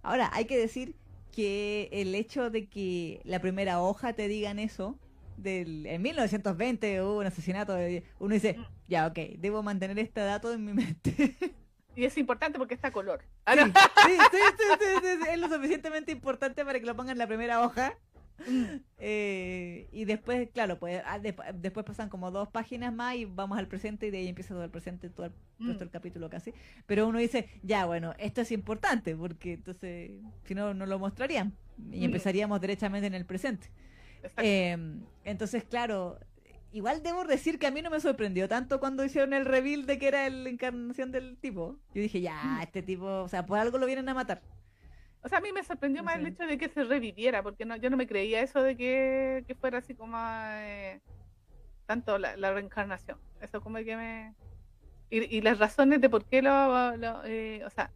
[0.03, 0.95] Ahora, hay que decir
[1.33, 4.99] que el hecho de que la primera hoja te digan eso,
[5.37, 8.65] del, en 1920 hubo un asesinato, de- uno dice, Mm.
[8.89, 11.15] ya, ok, debo mantener este dato en mi mente.
[11.95, 13.21] Y es importante porque está color.
[13.23, 13.63] Sí, Ah, sí,
[14.07, 17.27] sí, sí, sí, sí, sí, es lo suficientemente importante para que lo pongan en la
[17.27, 17.97] primera hoja.
[18.99, 23.59] Eh, y después, claro, pues ah, desp- después pasan como dos páginas más y vamos
[23.59, 25.89] al presente y de ahí empieza todo el presente, todo el mm.
[25.93, 26.53] capítulo casi.
[26.87, 30.13] Pero uno dice, ya, bueno, esto es importante porque entonces,
[30.45, 31.53] si no, no lo mostrarían
[31.91, 32.05] y Mm.
[32.05, 33.69] empezaríamos derechamente en el presente.
[34.39, 34.77] Eh,
[35.25, 36.19] entonces, claro,
[36.73, 39.99] igual debo decir que a mí no me sorprendió tanto cuando hicieron el reveal de
[39.99, 41.79] que era la encarnación del tipo.
[41.95, 42.61] Yo dije, ya, Mm.
[42.63, 44.43] este tipo, o sea, por algo lo vienen a matar.
[45.23, 47.77] O sea, a mí me sorprendió más el hecho de que se reviviera, porque no,
[47.77, 51.01] yo no me creía eso de que, que fuera así como eh,
[51.87, 53.19] tanto la, la reencarnación.
[53.41, 54.35] Eso como que me...
[55.11, 56.97] Y, y las razones de por qué lo...
[56.97, 57.93] lo, eh, o sea,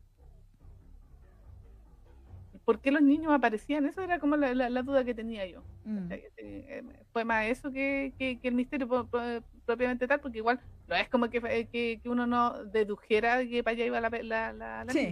[2.66, 5.62] por qué los niños aparecían, eso era como la, la- la duda que tenía yo.
[5.84, 6.12] Mm.
[6.12, 10.38] Eh, eh, fue más eso que, que- que el misterio pro- pro- propiamente tal, porque
[10.38, 14.00] igual no es como que, eh, que, que uno no dedujera que para allá iba
[14.00, 15.10] la, la, la, la Sí.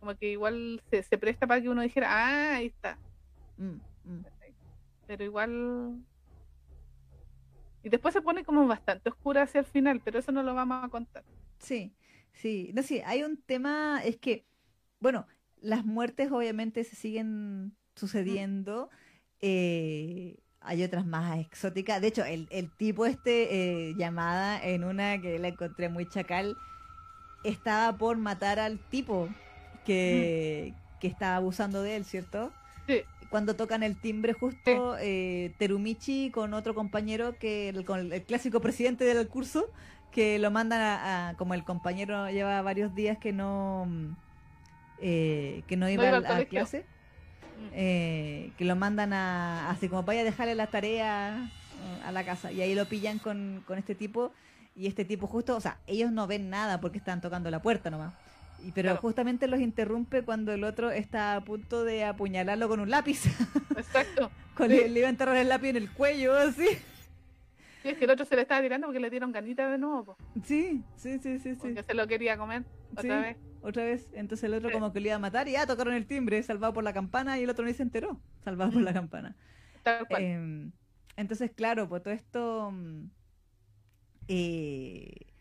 [0.00, 2.98] Como que igual se, se presta para que uno dijera, ah, ahí está.
[3.56, 4.24] Mm, mm.
[5.06, 6.00] Pero igual...
[7.82, 10.84] Y después se pone como bastante oscura hacia el final, pero eso no lo vamos
[10.84, 11.22] a contar.
[11.58, 11.94] Sí,
[12.32, 14.44] sí, no sé, hay un tema, es que,
[14.98, 15.26] bueno,
[15.60, 18.90] las muertes obviamente se siguen sucediendo,
[19.40, 25.20] eh, hay otras más exóticas, de hecho, el, el tipo este, eh, llamada en una
[25.20, 26.56] que la encontré muy chacal,
[27.44, 29.28] estaba por matar al tipo
[29.84, 32.52] que, que estaba abusando de él, ¿cierto?
[32.86, 33.02] Sí.
[33.30, 38.60] Cuando tocan el timbre justo eh, Terumichi con otro compañero que el, con el clásico
[38.60, 39.70] presidente del curso
[40.12, 44.16] que lo mandan a, a- como el compañero lleva varios días que no
[45.00, 46.84] eh, que no iba, iba al- al a, clase
[47.58, 47.68] Mm.
[47.72, 52.22] eh, que lo mandan a así como vaya a dejarle la tarea eh, a la
[52.22, 54.30] casa y ahí lo pillan con, con este tipo
[54.74, 57.88] y este tipo justo, o sea, ellos no ven nada porque están tocando la puerta
[57.90, 58.12] nomás.
[58.62, 59.00] Y, pero Claro.
[59.00, 63.22] justamente los interrumpe cuando el otro está a punto de apuñalarlo con un lápiz.
[63.76, 64.30] Exacto.
[64.54, 64.76] Con- Sí.
[64.76, 66.66] le, le iba a enterrar el lápiz en el cuello, así.
[67.82, 70.04] Sí, es que el otro se le estaba tirando porque le dieron ganitas de nuevo,
[70.04, 71.56] po, Sí, sí, sí, sí, sí.
[71.58, 73.36] porque se lo quería comer otra Sí, vez.
[73.66, 74.08] Otra vez.
[74.12, 76.72] Entonces el otro como que le iba a matar y ya tocaron el timbre, salvado
[76.72, 79.36] por la campana, y el otro ni se enteró, salvado por la campana.
[79.82, 80.22] Tal cual.
[80.22, 80.72] Em,
[81.16, 82.70] entonces, claro, pues todo esto.
[82.70, 83.10] mm,
[84.28, 85.32] eh,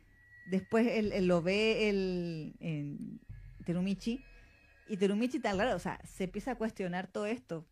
[0.47, 3.19] después él, él lo ve el, en
[3.63, 4.25] Terumichi.
[4.87, 7.67] Y Terumichi, tal, claro, o sea, se empieza a cuestionar todo esto,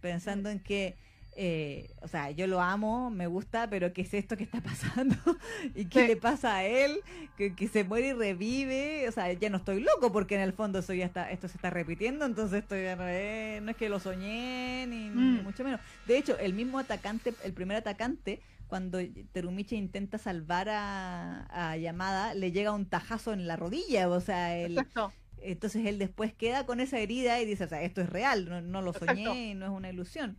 [0.00, 0.96] pensando en que.
[1.36, 5.14] Eh, o sea, yo lo amo, me gusta, pero ¿qué es esto que está pasando?
[5.74, 6.06] ¿Y qué Sí.
[6.08, 7.00] le pasa a él?
[7.36, 9.08] Que, que se muere y revive.
[9.08, 11.56] O sea, ya no estoy loco porque en el fondo eso ya está, esto se
[11.56, 15.42] está repitiendo, entonces esto ya no es, no es que lo soñé, ni, ni Mm.
[15.42, 15.80] mucho menos.
[16.06, 18.98] De hecho, el mismo atacante, el primer atacante, cuando
[19.32, 24.56] Terumichi intenta salvar a, a Yamada, le llega un tajazo en la rodilla, o sea,
[24.56, 25.12] él, Exacto.
[25.38, 28.60] entonces él después queda con esa herida y dice, o sea, esto es real, no,
[28.60, 29.14] no lo Exacto.
[29.16, 30.36] soñé, no es una ilusión.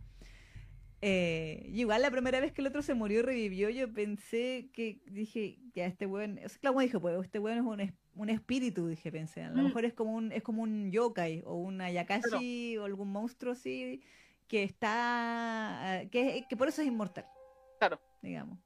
[1.04, 4.70] Eh, y igual la primera vez que el otro se murió y revivió, yo pensé
[4.72, 7.80] que dije, ya este weón, o sea, claro, como dije, pues este weón es un,
[7.80, 9.64] es- un espíritu, dije, pensé, a lo Mm.
[9.66, 14.00] mejor es como un, es como un yokai o un ayakashi o algún monstruo así
[14.46, 17.24] que está, eh, que, que por eso es inmortal
[17.78, 18.00] Claro.
[18.22, 18.58] digamos.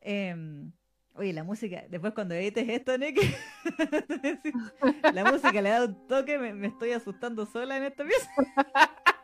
[0.00, 0.72] Em,
[1.14, 3.18] Oye, la música, después cuando edites esto, Nick,
[5.14, 8.28] la música le da un toque, me, me estoy asustando sola en esta pieza.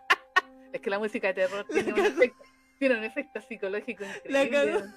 [0.72, 2.42] Es que la música de terror tiene un, efecto,
[2.78, 4.80] tiene un efecto psicológico La increíble.
[4.80, 4.92] cagó.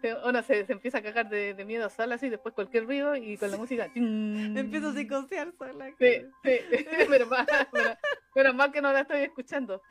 [0.00, 3.16] Se- Uno se, se empieza a cagar de, de miedo sola así, después cualquier ruido
[3.16, 3.90] y con la música.
[3.94, 5.90] empiezo a psicosear sola.
[5.98, 6.58] Sí, sí,
[7.08, 7.96] pero más, pero,
[8.34, 9.82] pero más que no la estoy escuchando.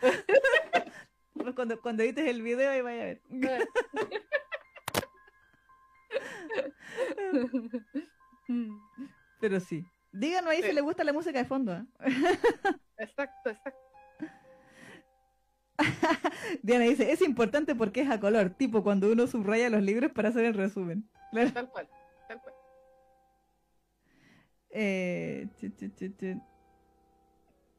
[1.55, 3.21] Cuando, cuando edites el video ahí vaya a ver.
[9.39, 9.85] Pero sí.
[10.11, 10.69] Díganos ahí Sí.
[10.69, 11.73] si les gusta la música de fondo.
[11.75, 11.85] ¿eh?
[12.97, 13.79] Exacto, exacto.
[16.63, 20.29] Diana dice, es importante porque es a color, tipo cuando uno subraya los libros para
[20.29, 21.07] hacer el resumen.
[21.31, 21.53] Claro.
[21.53, 21.87] Tal cual,
[22.27, 22.55] tal cual.
[24.71, 26.41] Eh, chu, chu, chu, chu.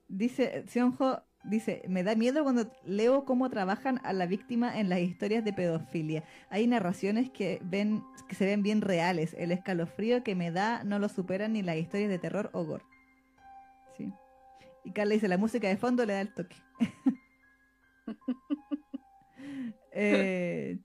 [0.07, 5.01] Dice, Sionjo dice, me da miedo cuando leo cómo trabajan a la víctima en las
[5.01, 6.23] historias de pedofilia.
[6.49, 9.35] Hay narraciones que ven, que se ven bien reales.
[9.37, 12.85] El escalofrío que me da no lo superan ni las historias de terror o gore.
[13.97, 14.13] Sí.
[14.85, 16.57] Y Carla dice, la música de fondo le da el toque.
[19.93, 20.79] Eh.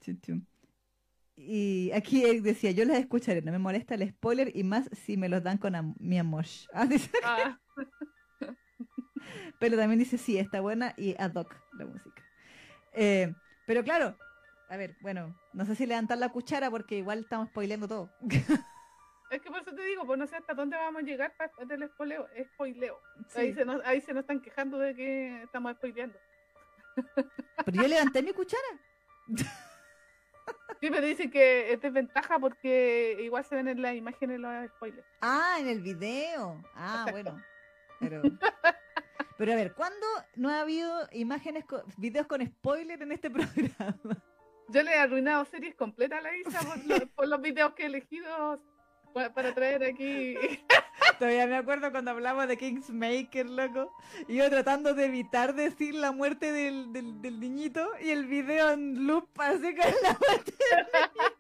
[1.38, 5.30] Y aquí decía, yo las escucharé, no me molesta el spoiler y más si me
[5.30, 6.46] los dan con am- mi amor.
[6.74, 7.60] Ah, dice, Ah,
[9.60, 12.24] pero también dice, sí, está buena y ad hoc la música.
[12.94, 13.34] Eh,
[13.66, 14.16] pero claro,
[14.70, 18.10] a ver, bueno, no sé si levantar la cuchara porque igual estamos spoileando todo.
[19.32, 21.50] es que por eso te digo, pues no sé hasta dónde vamos a llegar para
[21.50, 22.28] después del spoileo.
[22.54, 23.00] spoileo.
[23.30, 26.18] Sí, Ahí, se nos, ahí se nos están quejando de que estamos spoileando.
[27.66, 28.64] Pero yo levanté mi cuchara.
[30.82, 35.08] Sí, pero dicen que es desventaja porque igual se ven en las imágenes los spoilers.
[35.22, 36.62] Ah, en el video.
[36.76, 37.12] Ah, Exacto.
[37.32, 37.44] bueno.
[38.00, 38.22] Pero,
[39.38, 43.98] pero a ver, ¿cuándo no ha habido imágenes, con, videos con spoiler en este programa?
[44.68, 47.84] Yo le he arruinado series completas a la Isa por, lo- por los videos que
[47.84, 48.62] he elegido
[49.14, 50.36] pa- para traer aquí.
[51.20, 53.94] Todavía me acuerdo cuando hablamos de Kingsmaker, loco.
[54.28, 59.08] Y yo tratando de evitar decir la muerte del, del, niñito y el video en
[59.08, 61.36] loop así con la muerte del niñito.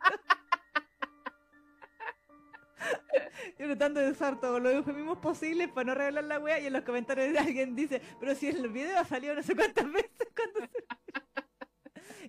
[3.57, 6.73] Yo tratando de usar todos los eufemismos posibles para no revelar la wea y en
[6.73, 10.59] los comentarios alguien dice, pero si el video ha salido no sé cuántas veces cuando
[10.61, 10.85] se...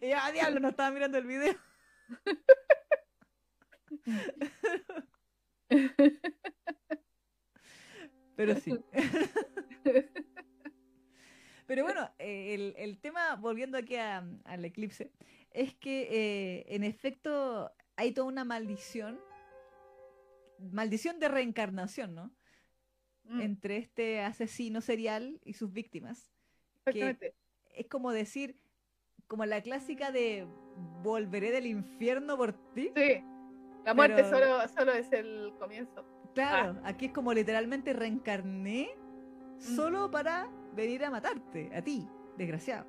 [0.06, 1.54] Y yo, ah, diablo, no estaba mirando el video.
[8.36, 8.78] Pero sí.
[11.66, 15.10] Pero bueno, eh, el, el tema, volviendo aquí a- al eclipse,
[15.50, 19.18] es que eh, en efecto hay toda una maldición,
[20.60, 22.30] maldición de reencarnación, ¿no?
[23.24, 26.30] Mm, Entre este asesino serial y sus víctimas.
[26.84, 27.34] exactamente.
[27.74, 28.60] Es como decir,
[29.26, 30.46] como la clásica de
[31.02, 32.92] volveré del infierno por ti.
[32.94, 33.24] Sí.
[33.84, 36.04] La muerte Pero- solo, solo es el comienzo.
[36.36, 38.90] Claro, aquí es como literalmente reencarné
[39.58, 42.06] solo para venir a matarte, a ti,
[42.36, 42.86] desgraciado.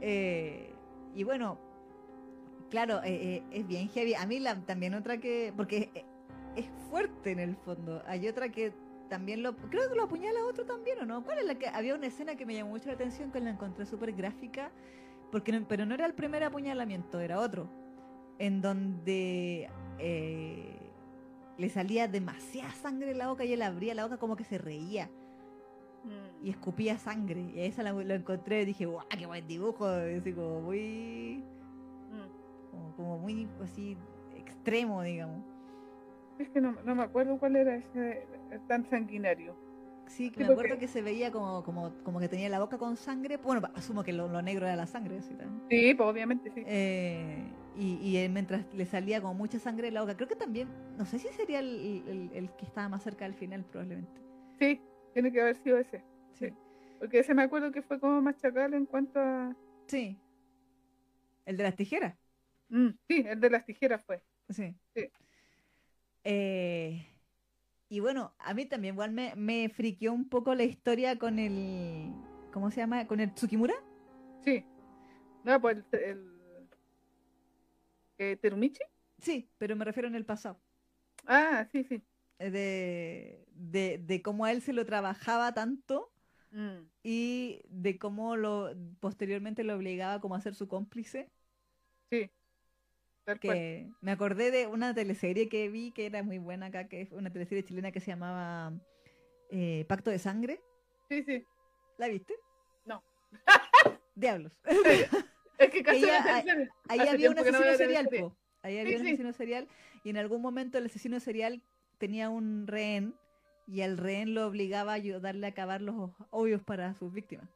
[0.00, 0.74] Eh,
[1.14, 1.58] y bueno,
[2.70, 4.14] claro, eh, eh, es bien heavy.
[4.14, 8.02] A mí la, también otra que, porque es, es fuerte en el fondo.
[8.06, 8.72] Hay otra que
[9.08, 11.22] también lo, creo que lo apuñala otro también, ¿o no?
[11.22, 13.50] ¿Cuál es la que, había una escena que me llamó mucho la atención, que la
[13.50, 14.72] encontré súper gráfica,
[15.30, 17.70] porque no- pero no era el primer apuñalamiento, era otro,
[18.38, 19.70] en donde...
[20.00, 20.81] eh,
[21.58, 24.58] le salía demasiada sangre en la boca y él abría la boca como que se
[24.58, 25.08] reía
[26.04, 26.44] Mm.
[26.46, 27.40] y escupía sangre.
[27.54, 29.86] Y a esa la, lo encontré y dije, ¡guau, qué buen dibujo!
[30.08, 31.44] Y así como muy,
[32.10, 32.70] Mm.
[32.72, 33.96] como, como muy así
[34.36, 35.44] extremo, digamos.
[36.38, 38.26] Es que no, no me acuerdo cuál era ese
[38.66, 39.54] tan sanguinario.
[40.08, 42.58] Sí, que Sí, me acuerdo porque- que se veía como, como, como que tenía la
[42.58, 43.36] boca con sangre.
[43.36, 45.62] Bueno, asumo que lo, lo negro era la sangre, así también.
[45.70, 46.62] Sí, pues obviamente sí.
[46.66, 47.44] Eh,
[47.76, 50.68] y, y él mientras le salía como mucha sangre en la boca, creo que también,
[50.96, 54.20] no sé si sería el, el- el que estaba más cerca del final, probablemente.
[54.58, 54.80] Sí,
[55.12, 56.04] tiene que haber sido ese.
[56.32, 56.48] Sí.
[56.48, 56.54] Sí.
[56.98, 59.56] Porque ese me acuerdo que fue como machacal en cuanto a.
[59.86, 60.16] Sí.
[61.44, 62.16] El de las tijeras.
[62.68, 64.22] Mm, sí, el de las tijeras fue.
[64.48, 64.74] Sí.
[64.94, 65.10] Sí.
[66.24, 67.06] Eh,
[67.88, 72.12] y bueno, a mí también igual me, me friqueó un poco la historia con el.
[72.52, 73.06] ¿Cómo se llama?
[73.06, 73.74] ¿Con el Tsukimura?
[74.44, 74.64] Sí.
[75.44, 76.00] No, pues el.
[76.00, 76.31] el
[78.22, 78.82] eh, ¿Terumichi?
[79.18, 80.60] Sí, pero me refiero en el pasado.
[81.26, 82.02] Ah, sí, sí.
[82.38, 86.08] Eh, De, de, de cómo a él se lo trabajaba tanto
[86.52, 91.30] Mm, y de cómo lo posteriormente lo obligaba como a ser su cómplice.
[92.10, 92.30] sí.
[93.24, 93.56] Tal cual.
[93.56, 97.12] Que me acordé de una teleserie que vi que era muy buena acá, que es
[97.12, 98.74] una teleserie chilena que se llamaba
[99.50, 100.60] eh, Pacto de Sangre.
[101.08, 101.44] Sí, sí.
[101.98, 102.34] ¿La viste?
[102.84, 103.02] No.
[104.14, 104.52] Diablos.
[105.62, 106.44] Es que casi Ella-.
[106.88, 108.36] Ahí había un no asesino serial, po.
[108.62, 109.08] Ahí había Sí, un sí.
[109.08, 109.68] asesino serial
[110.04, 111.62] y en algún momento el asesino serial
[111.98, 113.14] tenía un rehén
[113.66, 117.48] y al rehén lo obligaba a ayudarle a acabar los hoyos para sus víctimas.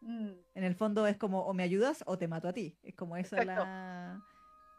[0.00, 2.76] Mm, En el fondo es como o me ayudas o te mato a ti.
[2.82, 3.62] Es como esa Exacto.
[3.64, 4.22] la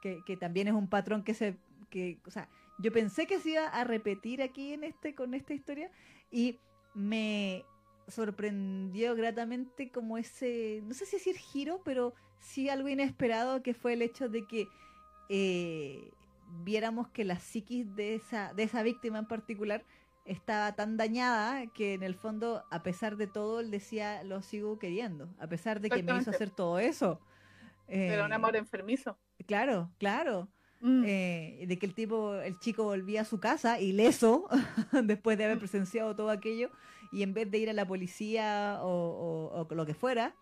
[0.02, 1.56] que, que también es un patrón que se
[1.90, 5.54] que, o sea, yo pensé que se iba a repetir aquí en este con esta
[5.54, 5.92] historia
[6.32, 6.60] y
[6.96, 7.64] me
[8.08, 13.94] sorprendió gratamente como ese, no sé si decir giro, pero sí algo inesperado que fue
[13.94, 14.68] el hecho de que
[15.30, 16.12] eh,
[16.64, 19.86] viéramos que la psiquis de esa, de esa víctima en particular
[20.26, 24.80] estaba tan dañada que en el fondo, a pesar de todo, él decía, lo sigo
[24.80, 27.20] queriendo, a pesar de que me hizo hacer todo eso.
[28.06, 29.18] Era un Eh, amor enfermizo.
[29.48, 30.48] Claro, claro.
[30.82, 34.48] Mm, Eh, de que el tipo, el chico volvía a su casa ileso
[35.04, 36.72] después de haber presenciado todo aquello
[37.14, 40.36] y en vez de ir a la policía o, o- o lo que fuera,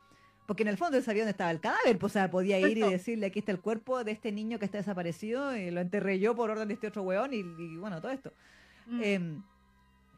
[0.46, 2.78] porque en el fondo él sabía dónde estaba el cadáver, pues, o sea, podía ir
[2.78, 6.20] y decirle aquí está el cuerpo de este niño que está desaparecido y lo enterré
[6.20, 8.34] yo por orden de este otro weón y, y bueno, todo esto.
[8.88, 9.44] mm, Em,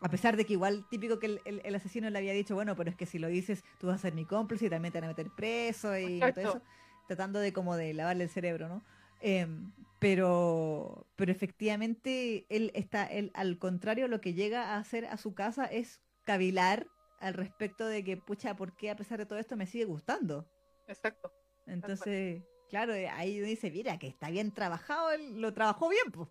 [0.02, 2.76] a pesar de que igual típico que el, el- el asesino le había dicho, bueno,
[2.76, 5.00] pero es que si lo dices, tú vas a ser mi cómplice y también te
[5.00, 6.64] van a meter preso y todo eso,
[7.06, 8.84] tratando de como de lavarle el cerebro, ¿no?
[9.20, 15.18] Em, pero, pero efectivamente él está, él al contrario, lo que llega a hacer a
[15.18, 16.88] su casa es cavilar
[17.20, 20.48] al respecto de que, pucha, ¿por qué a pesar de todo esto me sigue gustando?
[20.88, 21.34] exacto.
[21.66, 26.30] Entonces, claro, eh, ahí dice, mira, que está bien trabajado, él lo trabajó bien, pues.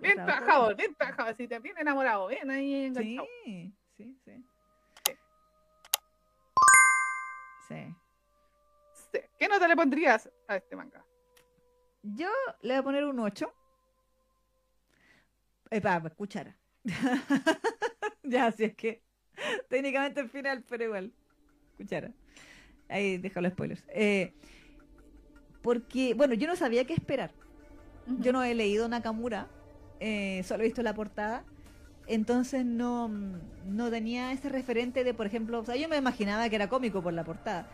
[0.00, 3.28] Bien trabajado, bien trabajado, así, bien enamorado, bien ahí Sí, enganchado.
[3.44, 4.18] sí, sí.
[4.24, 4.44] Sí.
[7.68, 7.96] Sí.
[9.12, 9.20] Sí.
[9.38, 11.04] ¿Qué nota le pondrías a este manga?
[12.02, 12.28] Yo
[12.62, 13.52] le voy a poner un 8.
[15.70, 16.56] Epa, cuchara.
[18.22, 19.02] ya, así es que
[19.68, 21.12] técnicamente el final, pero igual.
[21.76, 22.10] Cuchara.
[22.88, 23.84] Ahí dejo los spoilers.
[23.88, 24.32] Eh,
[25.62, 27.32] porque, bueno, yo no sabía qué esperar.
[28.18, 29.46] Yo no he leído Nakamura,
[30.00, 31.44] eh, solo he visto la portada.
[32.06, 33.08] Entonces no,
[33.66, 37.02] no tenía ese referente de, por ejemplo, o sea, yo me imaginaba que era cómico
[37.02, 37.68] por la portada.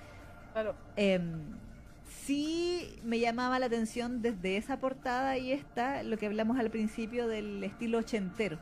[0.53, 0.75] Claro.
[0.97, 1.57] Em,
[2.07, 7.29] sí me llamaba la atención desde esa portada y esta, lo que hablamos al principio
[7.29, 8.59] del estilo ochentero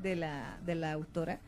[0.00, 1.40] de la, de la autora.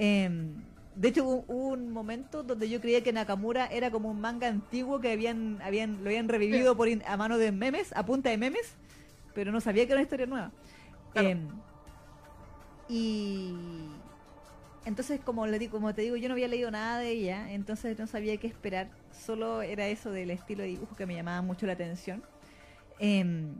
[0.00, 0.54] Em,
[0.94, 5.00] de hecho, hubo, un momento donde yo creía que Nakamura era como un manga antiguo
[5.00, 8.38] que habían, habían, lo habían revivido por in- a mano de memes, a punta de
[8.38, 8.74] memes,
[9.34, 10.52] pero no sabía que era una historia nueva.
[11.12, 11.28] Claro.
[11.28, 11.48] Em,
[12.88, 13.54] y
[14.84, 17.98] entonces, como, le digo, como te digo, yo no había leído nada de ella, entonces
[17.98, 18.88] no sabía qué esperar.
[19.12, 22.22] Solo era eso del estilo de dibujo que me llamaba mucho la atención.
[23.00, 23.56] Em,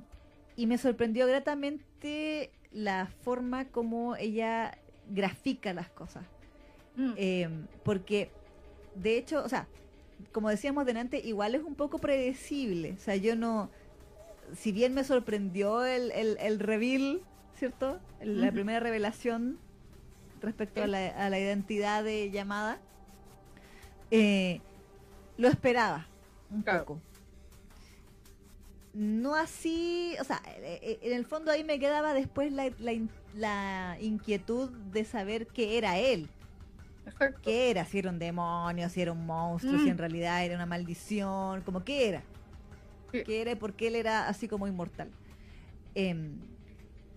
[0.56, 4.78] y me sorprendió gratamente la forma como ella
[5.08, 6.26] grafica las cosas.
[6.96, 7.48] Mm, Eh,
[7.84, 8.32] porque,
[8.94, 9.68] de hecho, o sea,
[10.32, 12.94] como decíamos delante, igual es un poco predecible.
[12.94, 13.70] O sea, yo no.
[14.54, 17.22] Si bien me sorprendió el, el, el reveal,
[17.54, 18.00] ¿cierto?
[18.20, 19.58] La primera revelación
[20.40, 22.80] respecto a la, a la identidad de llamada,
[24.10, 24.62] eh,
[25.36, 26.08] lo esperaba
[26.50, 26.84] un Claro.
[26.84, 27.02] poco.
[28.94, 32.92] No así, o sea, eh, eh, en el fondo ahí me quedaba después la, la
[33.34, 36.28] la inquietud de saber qué era él
[37.06, 37.40] exacto.
[37.42, 39.90] qué era, si era un demonio, si era un monstruo, si Mm.
[39.90, 42.22] en realidad era una maldición, como qué era.
[43.12, 43.22] Sí.
[43.24, 45.10] ¿Qué era y por qué él era así como inmortal?
[45.94, 46.36] Em,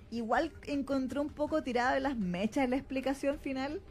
[0.09, 3.81] igual encontré un poco tirada de las mechas la explicación final,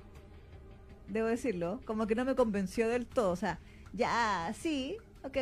[1.09, 3.59] debo decirlo, como que no me convenció del todo, o sea,
[3.93, 5.37] ya, sí, ok,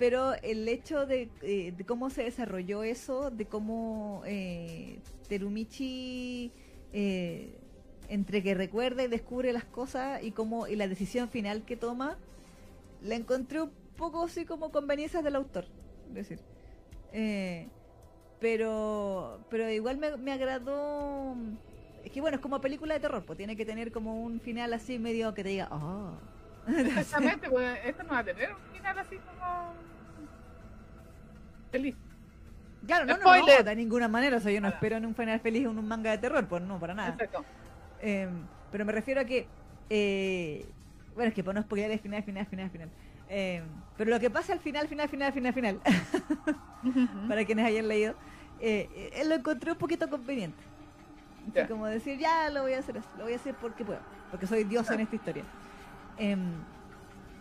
[0.00, 4.98] pero el hecho de, eh, de cómo se desarrolló eso, de cómo eh,
[5.28, 6.50] Terumichi
[6.94, 7.54] eh,
[8.08, 12.16] entre que recuerda y descubre las cosas y cómo y la decisión final que toma,
[13.02, 15.66] la encontré un poco así como conveniencias del autor,
[16.08, 16.40] es decir,
[17.12, 17.68] eh,
[18.40, 21.36] pero pero igual me, me agradó.
[22.02, 24.72] Es que bueno, es como película de terror, pues tiene que tener como un final
[24.72, 26.14] así medio que te diga, oh.
[26.66, 29.89] Exactamente, pues esto no va a tener un final así como
[31.70, 31.94] feliz.
[32.86, 34.38] Claro, no, no, no, de ninguna manera.
[34.38, 36.62] O sea, yo no espero en un final feliz en un manga de terror, pues
[36.62, 37.10] no, para nada.
[37.10, 37.44] Exacto.
[38.00, 38.28] Eh,
[38.72, 39.46] pero me refiero a que.
[39.90, 40.66] eh,
[41.14, 42.88] bueno, es que para no spoiler el final, final, final, final.
[43.28, 43.62] Eh,
[43.96, 45.80] pero lo que pasa al final, final, final, final, final,
[47.28, 48.14] para quienes hayan leído,
[48.60, 50.58] eh, eh, lo encontré un poquito conveniente.
[51.54, 54.00] Así como decir, ya lo voy a hacer, así, lo voy a hacer porque puedo,
[54.30, 55.44] porque soy diosa en esta historia.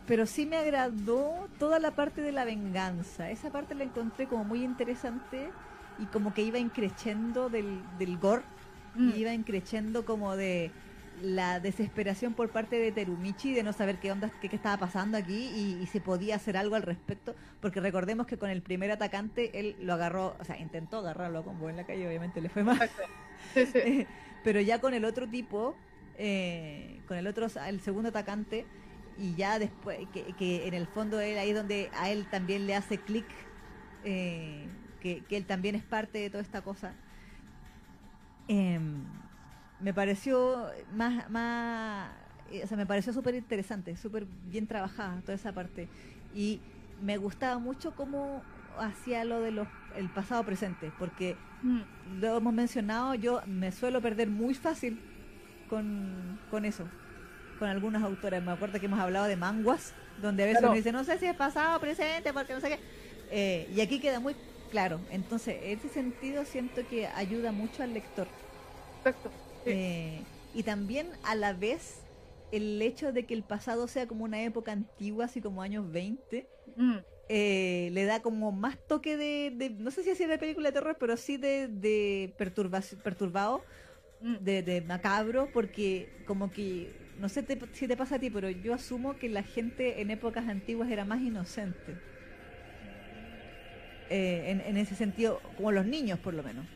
[0.09, 3.29] Pero sí me agradó toda la parte de la venganza.
[3.31, 5.55] Esa parte la encontré como muy interesante
[5.97, 8.43] y como que iba increciendo del, del gore
[8.95, 10.71] Mm, y iba increciendo como de
[11.21, 15.17] la desesperación por parte de Terumichi de no saber qué onda, qué, qué estaba pasando
[15.17, 18.91] aquí y, y si podía hacer algo al respecto, porque recordemos que con el primer
[18.91, 22.49] atacante él lo agarró, o sea, intentó agarrarlo a combo en la calle, obviamente le
[22.49, 22.81] fue mal.
[22.81, 23.03] Exacto.
[23.53, 24.07] Sí, sí.
[24.43, 25.75] Pero ya con el otro tipo,
[26.17, 28.65] eh, con el otro, el segundo atacante,
[29.19, 32.65] y ya después, que, que en el fondo él ahí es donde a él también
[32.67, 33.25] le hace clic,
[34.03, 34.67] eh,
[35.01, 36.93] que, que él también es parte de toda esta cosa.
[38.47, 39.03] Em,
[39.79, 42.11] me pareció más, más
[42.51, 45.87] eh, o sea, me pareció súper interesante, súper bien trabajada toda esa parte.
[46.33, 46.61] Y
[47.01, 48.43] me gustaba mucho cómo
[48.77, 51.81] hacía lo de los el pasado presente, porque Mm.
[52.21, 54.97] lo hemos mencionado, yo me suelo perder muy fácil
[55.67, 56.93] con, con eso,
[57.59, 58.43] con algunas autoras.
[58.43, 60.71] Me acuerdo que hemos hablado de manguas, donde a veces Claro.
[60.71, 62.81] uno dice, no sé si es pasado o presente, porque no sé qué.
[63.27, 64.37] Eh, y aquí queda muy
[64.69, 65.05] claro.
[65.09, 68.35] Entonces, en ese sentido siento que ayuda mucho al lector.
[69.03, 69.37] Exacto.
[69.65, 69.71] Sí.
[69.71, 72.07] Eh, y también a la vez
[72.51, 76.51] el hecho de que el pasado sea como una época antigua, así como años 20,
[76.77, 76.99] Mm.
[77.29, 80.73] eh, le da como más toque de, de- no sé si así de película de
[80.73, 83.65] terror, pero sí de, de perturbación, perturbado,
[84.21, 84.35] Mm.
[84.39, 88.49] de, de macabro, porque como que, no sé te- si te pasa a ti, pero
[88.49, 92.01] yo asumo que la gente en épocas antiguas era más inocente.
[94.09, 96.67] Eh, en, en ese sentido, como los niños por lo menos.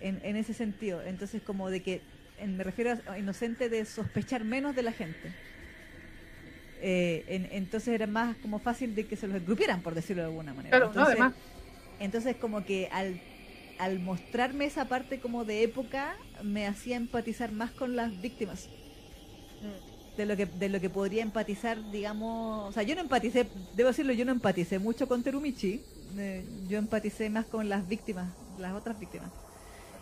[0.00, 4.44] En, en ese sentido, entonces como de que, en- me refiero a inocente de sospechar
[4.44, 5.36] menos de la gente.
[6.78, 10.26] Eh, en- entonces era más como fácil de que se los grupieran, por decirlo de
[10.26, 10.78] alguna manera.
[10.78, 11.34] Claro, no, entonces, además.
[11.98, 13.22] entonces como que al,
[13.78, 18.72] al mostrarme esa parte como de época, me hacía empatizar más con las víctimas.
[20.16, 23.88] De lo que de lo que podría empatizar, digamos, o sea, yo no empaticé, debo
[23.88, 25.88] decirlo, yo no empaticé mucho con Terumichi,
[26.18, 29.32] eh, yo empaticé más con las víctimas, las otras víctimas.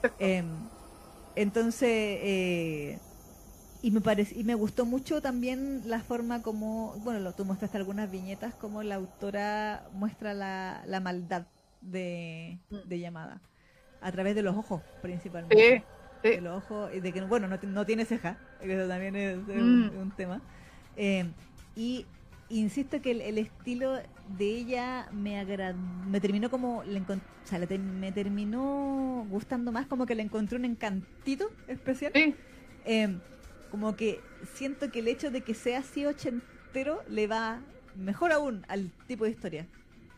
[0.18, 0.70] Em,
[1.34, 3.02] entonces, eh,
[3.82, 7.76] y me parece, y me gustó mucho también la forma como, bueno, lo, tú mostraste
[7.78, 11.48] algunas viñetas, como la autora muestra la, la maldad
[11.80, 12.88] de, Mm.
[12.88, 13.42] de llamada,
[14.00, 15.84] a través de los ojos principalmente Sí,
[16.24, 16.30] sí.
[16.30, 19.48] de los ojos de que bueno no, no tiene ceja que eso también es, Mm.
[19.48, 20.40] un, un tema
[20.96, 21.24] Eh,
[21.76, 22.06] y
[22.48, 23.94] insisto que el, el estilo
[24.38, 25.74] de ella me agra-
[26.06, 30.22] me terminó como le o sea, le te- me terminó gustando más como que le
[30.22, 32.34] encontré un encantito especial Sí,
[32.86, 33.08] Eh,
[33.70, 34.20] como que
[34.54, 37.60] siento que el hecho de que sea así ochentero le va
[37.96, 39.66] mejor aún al tipo de historia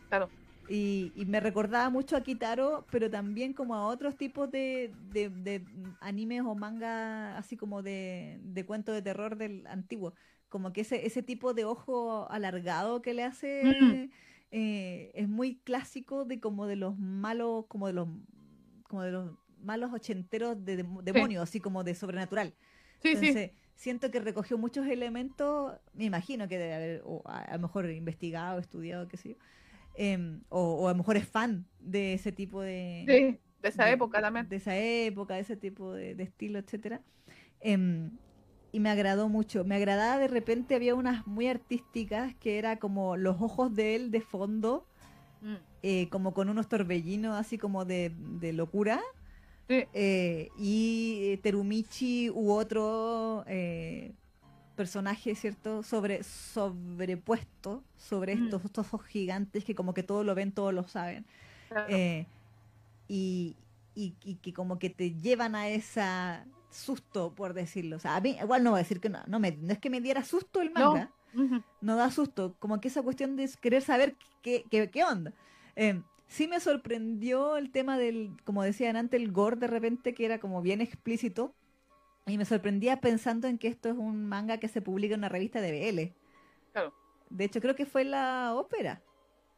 [0.09, 0.31] claro.
[0.67, 5.31] Y, y me recordaba mucho a Kitaro, pero también como a otros tipos de, de,
[5.31, 5.65] de
[6.01, 10.15] animes o manga, así como de, de cuento de terror del antiguo.
[10.49, 14.11] Como que ese, ese tipo de ojo alargado que le hace Mm.
[14.51, 18.09] eh, es muy clásico de como de los malos, como de los
[18.85, 22.55] como de los malos ochenteros de dem- demonios, así como de sobrenatural.
[23.03, 23.29] Sí, sí.
[23.29, 27.63] Entonces, siento que recogió muchos elementos, me imagino que debe haber, o a, a lo
[27.63, 29.37] mejor investigado, estudiado, qué sé yo,
[29.97, 33.89] em, o, o a lo mejor es fan de ese tipo de, Sí, de esa
[33.89, 34.51] de- época también.
[34.51, 37.03] de esa época, de ese tipo de, de estilo, etcétera.
[37.61, 38.11] Em,
[38.73, 39.65] y me agradó mucho.
[39.65, 44.11] Me agradaba de repente, había unas muy artísticas que era como los ojos de él
[44.11, 44.87] de fondo,
[45.43, 45.57] Mm.
[45.83, 49.01] eh, como con unos torbellinos así como de, de locura.
[49.69, 53.45] Sí, Eh, y eh, Terumichi u otro
[54.79, 55.83] eh, personaje, ¿cierto?
[55.83, 58.57] Sobre, sobrepuesto sobre Mm.
[58.57, 61.27] estos, estos ojos gigantes que como que todos lo ven, todos lo saben.
[61.69, 62.03] claro.
[62.03, 62.27] Eh,
[63.09, 63.57] y,
[63.95, 67.97] y, y que como que te llevan a esa susto, por decirlo.
[67.97, 69.79] O sea, a mí, igual no voy a decir que no, no, me, no es
[69.79, 70.91] que me diera susto el No.
[70.91, 71.63] manga, Ujú.
[71.81, 75.33] no da susto, como que esa cuestión de querer saber qué, qué, qué onda.
[75.77, 80.25] Eh, sí me sorprendió el tema del, como decían antes, el gore de repente, que
[80.27, 81.55] era como bien explícito.
[82.27, 85.29] Y me sorprendía pensando en que esto es un manga que se publica en una
[85.29, 86.13] revista de BL.
[86.73, 86.93] Claro.
[87.31, 89.01] De hecho, creo que fue la ópera.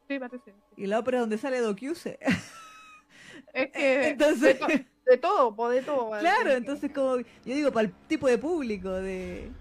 [0.07, 0.53] Sí, parece.
[0.77, 2.19] Y la ópera donde sale Dokyuse.
[3.53, 6.11] Es que Entonces- de, to- de todo, po, de todo.
[6.19, 9.51] Claro, Eh, entonces como, yo digo, para el tipo de público de,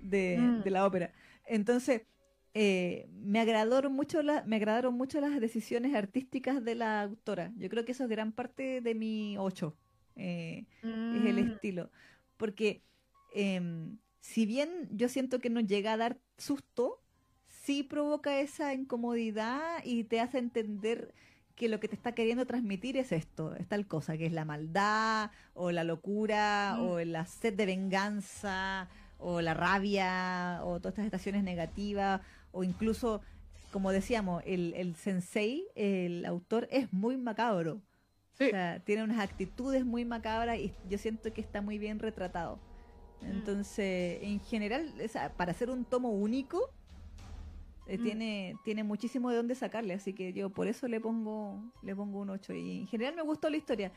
[0.00, 0.62] de, Mm.
[0.62, 1.12] de la ópera.
[1.46, 2.02] Entonces,
[2.54, 7.50] eh, me agradaron mucho la, me agradaron mucho las decisiones artísticas de la autora.
[7.56, 9.74] Yo creo que eso es gran parte de mi 8.
[10.14, 11.90] es el mm, estilo.
[12.42, 12.82] Porque
[13.34, 17.00] em, si bien yo siento que nos llega a dar susto,
[17.46, 21.14] sí provoca esa incomodidad y te hace entender
[21.54, 24.44] que lo que te está queriendo transmitir es esto, es tal cosa, que es la
[24.44, 26.80] maldad o la locura Mm.
[26.80, 28.88] o la sed de venganza
[29.18, 33.20] o la rabia o todas estas estaciones negativas o incluso,
[33.70, 37.82] como decíamos, el, el sensei, el autor, es muy macabro.
[38.38, 38.44] Sí.
[38.46, 42.58] O sea, tiene unas actitudes muy macabras y yo siento que está muy bien retratado.
[43.22, 46.70] Entonces, en general, o sea, para hacer un tomo único,
[47.86, 48.02] eh, Mm.
[48.02, 52.20] tiene, tiene muchísimo de dónde sacarle, así que yo por eso le pongo, le pongo
[52.20, 52.52] un 8.
[52.52, 53.92] Y en general me gustó la historia.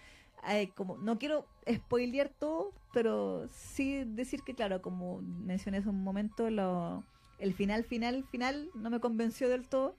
[0.50, 6.04] Eh, como no quiero spoilear todo, pero sí decir que, claro, como mencioné hace un
[6.04, 7.04] momento, lo,
[7.40, 9.96] el final, final, final no me convenció del todo.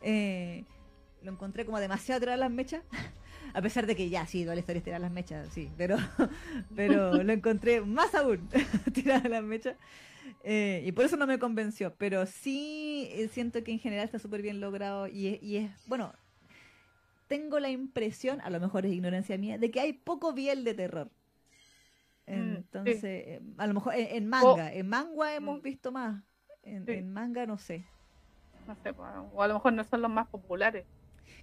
[0.00, 0.64] Eh,
[1.22, 2.82] lo encontré como demasiado tirar las mechas.
[3.54, 5.96] A pesar de que ya sí, la historia es tirar las mechas, sí, pero,
[6.76, 8.48] pero lo encontré más aún
[8.92, 9.76] tirar las mechas.
[10.42, 14.18] Eh, y por eso no me convenció, pero sí eh, siento que en general está
[14.18, 16.12] súper bien logrado y es, y es, bueno,
[17.28, 20.74] tengo la impresión, a lo mejor es ignorancia mía, de que hay poco biel de
[20.74, 21.10] terror.
[22.26, 23.06] Mm, Entonces, sí.
[23.06, 25.62] eh, a lo mejor en, en manga, en manga hemos Mm.
[25.62, 26.22] visto más,
[26.62, 26.92] en, Sí.
[26.92, 27.84] en manga no sé.
[28.66, 30.86] No sé, o a lo mejor no son los más populares.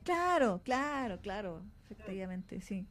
[0.04, 1.62] Claro, claro, claro,
[1.92, 2.86] efectivamente, sí.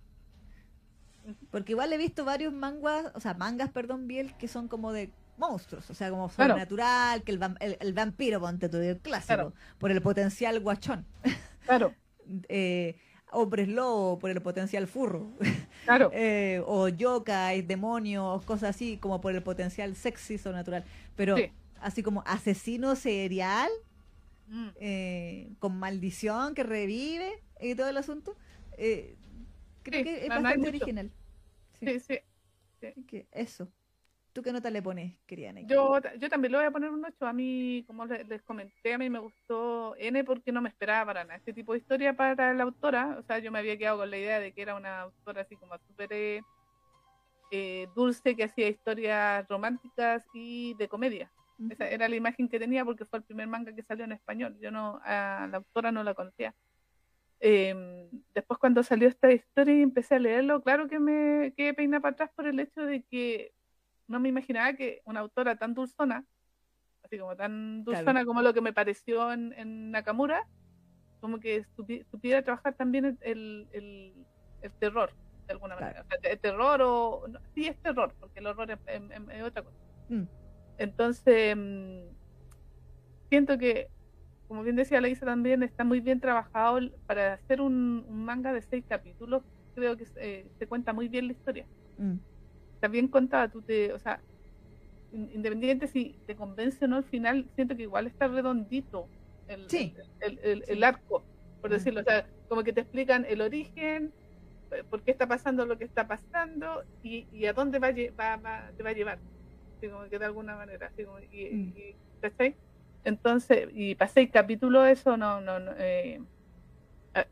[1.50, 5.10] Porque igual he visto varios mangas, o sea, mangas, perdón, biel, que son como de
[5.36, 6.52] monstruos, o sea, como Claro.
[6.54, 9.52] sobrenatural, que el, vam- el, el vampiro, ponte el clásico, Claro.
[9.78, 11.06] por el potencial guachón.
[11.64, 11.94] Claro,
[12.48, 12.96] Eh,
[13.32, 15.30] hombres lobo, por el potencial furro.
[15.84, 16.10] claro.
[16.14, 20.84] Eh, o yokai, demonios, cosas así, como por el potencial sexy, sobrenatural.
[21.16, 21.50] Pero Sí.
[21.80, 23.68] así como asesino serial,
[24.48, 24.68] Mm.
[24.80, 27.30] eh, con maldición que revive
[27.60, 28.34] y todo el asunto,
[28.80, 29.14] eh,
[29.82, 31.10] creo Sí, que es bastante original.
[31.80, 33.68] Sí, Sí, eso.
[34.32, 35.52] ¿Tú qué nota le pones, querida?
[35.66, 37.26] Yo, yo también le voy a poner un 8.
[37.26, 41.06] A mí, como le- les, comenté, a mí me gustó N porque no me esperaba
[41.06, 43.16] para nada este tipo de historia para la autora.
[43.18, 45.56] O sea, yo me había quedado con la idea de que era una autora así
[45.56, 46.40] como súper eh,
[47.50, 51.30] eh, dulce, que hacía historias románticas y de comedia.
[51.68, 54.56] Esa era la imagen que tenía porque fue el primer manga que salió en español.
[54.62, 56.54] Yo no, a la autora no la conocía.
[57.40, 62.02] Eh, después cuando salió esta historia y empecé a leerlo, claro que me quedé peinada
[62.02, 63.52] para atrás por el hecho de que
[64.08, 66.24] no me imaginaba que una autora tan dulzona,
[67.02, 67.98] así como tan Claro.
[67.98, 70.46] dulzona como lo que me pareció en, en Nakamura,
[71.20, 74.26] como que supi- supiera trabajar también el, el, el-
[74.62, 75.12] el terror,
[75.46, 75.94] de alguna Claro.
[75.98, 76.02] manera.
[76.16, 77.24] O sea, el terror o...
[77.28, 79.76] no, sí es terror, porque el horror es, es- es- es otra cosa.
[80.08, 80.24] Mm.
[80.78, 82.08] Entonces, mm,
[83.28, 83.88] siento que,
[84.50, 88.52] como bien decía la Isa también, está muy bien trabajado para hacer un, un manga
[88.52, 89.44] de seis capítulos.
[89.76, 91.68] Creo que eh, se cuenta muy bien la historia.
[91.98, 92.16] Mm.
[92.74, 94.20] Está bien contada, tú te, o sea,
[95.12, 99.08] in- independiente si te convence o no al final, siento que igual está redondito
[99.46, 99.94] el, Sí.
[100.18, 101.24] el, el- el arco,
[101.60, 101.74] por Mm.
[101.74, 102.00] decirlo.
[102.00, 104.12] O sea, como que te explican el origen,
[104.72, 108.36] eh, por qué está pasando lo que está pasando y, y a dónde va, va,
[108.36, 109.20] va- te va a llevar.
[109.76, 110.88] Así como que de alguna manera.
[110.88, 111.72] Así como, y, Mm.
[111.76, 112.56] y- ¿cachai?
[113.04, 115.40] Entonces, y para seis capítulos, eso no.
[115.40, 116.20] no, no, eh,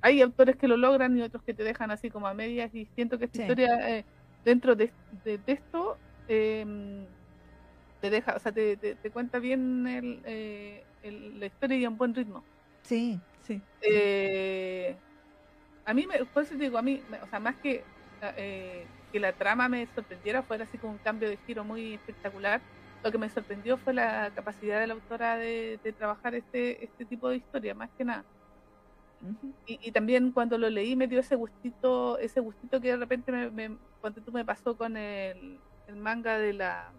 [0.01, 2.75] hay autores que lo logran y otros que te dejan así como a medias.
[2.75, 3.39] Y siento que esta Sí.
[3.39, 4.07] historia, eh,
[4.45, 6.65] dentro de, de- de esto, eh,
[8.01, 11.85] te deja, o sea, te, te- te cuenta bien el, eh, el- la historia y
[11.85, 12.47] a un buen ritmo.
[12.83, 13.67] Sí, sí.
[13.81, 15.01] Eh,
[15.85, 17.89] a mí, me, por eso te digo, a mí, me- o sea, más que,
[19.13, 22.65] que la trama me sorprendiera, fuera así con un cambio de giro muy espectacular,
[23.03, 27.05] lo que me sorprendió fue la capacidad de la autora de, de trabajar este, este
[27.05, 28.25] tipo de historia, más que nada.
[29.67, 33.33] Y, y también cuando lo leí me dio ese gustito, ese gustito que de repente
[33.33, 36.93] me, me cuando tú me pasó con el, el manga de la,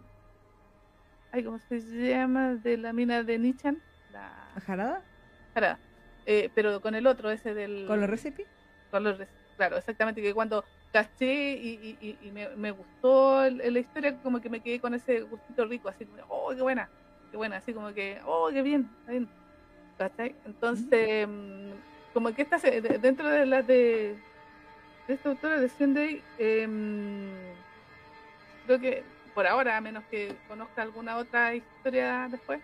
[1.32, 2.54] ay, ¿cómo se llama?
[2.56, 3.82] De la mina de Nichan,
[4.12, 5.02] la ¿La jarada?
[5.54, 5.78] Jara.
[6.26, 7.86] Eh, pero con el otro, ese del...
[7.86, 8.46] ¿Con los recipes?
[8.90, 9.18] con los
[9.56, 14.62] claro, exactamente, que cuando caché y, y- me, me gustó la historia, como que me
[14.62, 16.92] quedé con ese gustito rico, así como, oh, qué buena,
[17.30, 19.34] qué buena, así como que, oh, qué bien, está bien,
[19.98, 20.40] ¿cachai?
[20.44, 21.80] Entonces, mm,
[22.12, 22.58] como que esta,
[23.00, 24.24] dentro de las de,
[25.08, 27.64] de esta autora de Sunday, em,
[28.62, 32.62] creo que por ahora, a menos que conozca alguna otra historia después,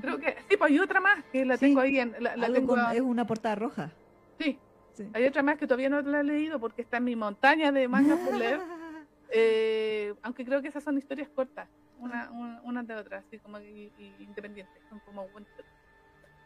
[0.00, 2.50] creo que, sí, pues hay otra más, que la Sí, tengo ahí, en, la, la
[2.50, 4.00] tengo, con- es una portada roja.
[4.38, 4.65] sí,
[4.96, 5.10] Sí.
[5.12, 7.86] hay otra más que todavía no la he leído porque está en mi montaña de
[7.88, 8.60] mangas por leer.
[9.28, 13.58] Eh, aunque creo que esas son historias cortas, una, una, unas de otras, así como
[13.58, 15.28] y- y independientes, son como.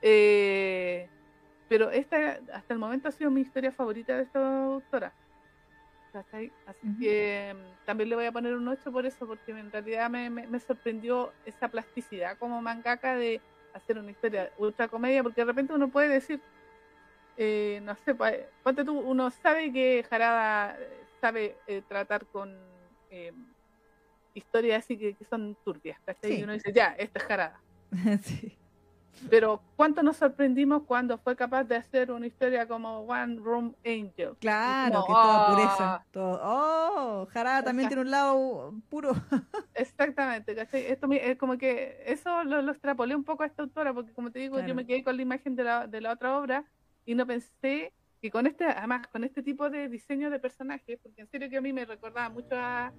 [0.01, 1.10] Eh,
[1.68, 5.14] pero esta hasta el momento ha sido mi historia favorita de esta autora.
[6.66, 6.98] Así Ujú.
[6.98, 10.28] que mm, también le voy a poner un 8 por eso, porque en realidad me,
[10.31, 15.44] me, me sorprendió esa plasticidad como mangaka de hacer una historia ultra comedia, porque de
[15.44, 16.43] repente uno puede decir,
[17.36, 18.15] eh, no sé,
[18.62, 22.55] ponte tú, uno sabe que Jarada eh, sabe eh, tratar con
[23.11, 23.32] eh,
[24.35, 26.32] historias así que, que son turbias, ¿cachai?
[26.32, 26.40] Sí.
[26.40, 27.61] Y uno dice, ya, esta es Jarada.
[28.23, 28.57] sí.
[29.28, 34.35] Pero cuánto nos sorprendimos cuando fue capaz de hacer una historia como One Room Angel.
[34.40, 36.05] Claro, que toda pureza.
[36.11, 36.40] Todo.
[36.43, 39.12] Oh, Jarada también tiene un lado puro.
[39.74, 40.86] Exactamente, ¿cachai?
[40.86, 44.31] Esto es como que eso lo, lo, extrapolé un poco a esta autora, porque como
[44.31, 46.65] te digo, yo me quedé con la imagen de la, de la otra obra
[47.06, 51.22] y no pensé que con este, además, con este tipo de diseño de personajes, porque
[51.22, 52.93] en serio que a mí me recordaba mucho a,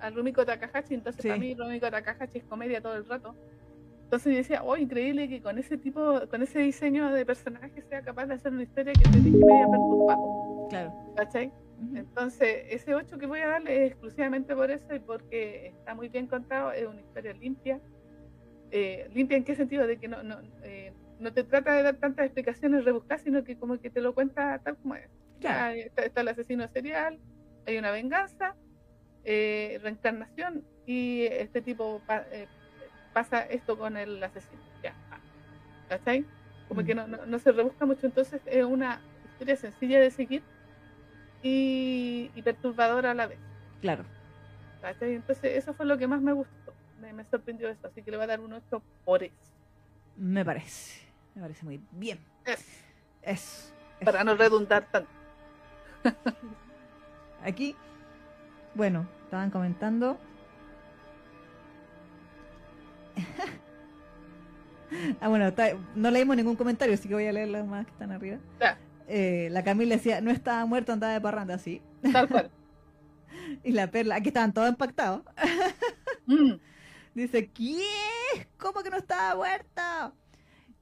[0.00, 3.34] a Rumiko Takahashi, entonces para mí Rumiko Takahashi es comedia todo el rato.
[4.04, 8.02] Entonces yo decía, oh, increíble que con ese tipo, con ese diseño de personaje sea
[8.02, 10.68] capaz de hacer una historia que te deje media perturbado.
[10.68, 10.92] Claro.
[11.16, 11.52] ¿Cachai?
[11.94, 16.08] Entonces, ese 8 que voy a darle es exclusivamente por eso y porque está muy
[16.08, 17.80] bien contado, es una historia limpia.
[18.70, 19.86] Eh, limpia en qué sentido?
[19.86, 23.56] De que no, no, eh, no te trata de dar tantas explicaciones rebuscadas, sino que
[23.56, 25.08] como que te lo cuenta tal como es.
[25.40, 27.18] Ya, está, el asesino serial,
[27.66, 28.54] hay una venganza,
[29.24, 32.46] eh, reencarnación y este tipo eh,
[33.12, 34.60] pasa esto con el asesino.
[34.82, 34.94] Ya.
[35.88, 36.24] ¿Cachai?
[36.68, 37.10] Como que mm.
[37.10, 39.00] no, no, se rebusca mucho, entonces es una
[39.32, 40.42] historia sencilla de seguir
[41.42, 43.38] y, perturbadora a la vez.
[43.80, 44.04] Claro.
[44.80, 45.14] ¿Cachai?
[45.14, 48.24] Entonces eso fue lo que más me gustó, me, sorprendió eso, así que le voy
[48.24, 49.34] a dar un 8 por eso.
[50.16, 51.05] Me parece,
[51.36, 52.18] me parece muy bien.
[52.44, 52.66] Es.
[53.22, 53.72] Es.
[54.04, 55.10] Para no redundar tanto.
[57.44, 57.76] Aquí,
[58.74, 60.18] bueno, estaban comentando
[65.20, 65.52] ah, bueno,
[65.94, 68.38] no leímos ningún comentario, así que voy a leer los más que están arriba.
[69.08, 71.82] Eh, la Camila decía, no estaba muerto, andaba de parranda, sí.
[72.12, 72.50] Tal cual.
[73.64, 75.22] y la Perla, aquí estaban todos impactados.
[76.26, 76.54] Mm.
[77.14, 77.80] Dice, ¿qué?
[78.58, 79.82] ¿Cómo que no estaba muerto?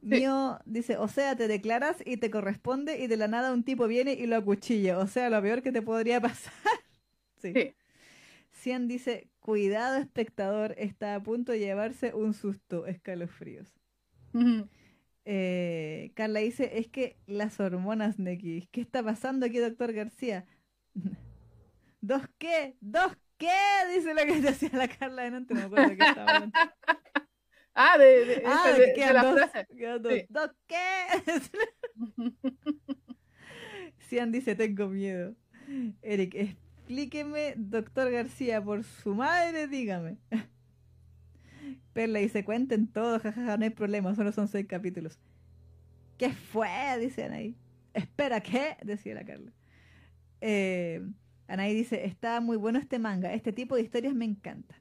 [0.05, 3.87] Mío dice, o sea, te declaras y te corresponde y de la nada un tipo
[3.87, 4.99] viene y lo acuchilla.
[4.99, 6.53] O sea, lo peor que te podría pasar.
[7.41, 7.53] sí.
[7.53, 7.75] sí.
[8.55, 13.69] Cian dice, cuidado espectador, está a punto de llevarse un susto, escalofríos.
[15.27, 20.47] Eh, Carla dice, es que las hormonas, Neki, ¿qué está pasando aquí, doctor García?
[22.01, 22.77] ¿Dos qué?
[22.81, 23.49] ¿Dos qué?
[23.95, 26.51] Dice lo que decía la Carla de no me acuerdo qué estaba.
[27.75, 29.67] Ah, de, de, ah, de, la dos, frase.
[30.29, 30.77] Dos, qué?
[34.09, 35.35] Cian dice, tengo miedo.
[36.03, 40.19] Eric, Explíqueme, doctor García, por su madre, dígame.
[41.95, 45.19] Perla dice, cuenten todo, jajaja, no hay problema, solo son seis capítulos.
[46.19, 46.69] ¿Qué fue?
[47.01, 47.57] Dice Anaí.
[47.95, 48.77] Espera, ¿qué?
[48.83, 49.53] Decía la Carla.
[50.41, 51.03] Eh,
[51.49, 54.79] Anaí dice, está muy bueno este manga, este tipo de historias me encantan.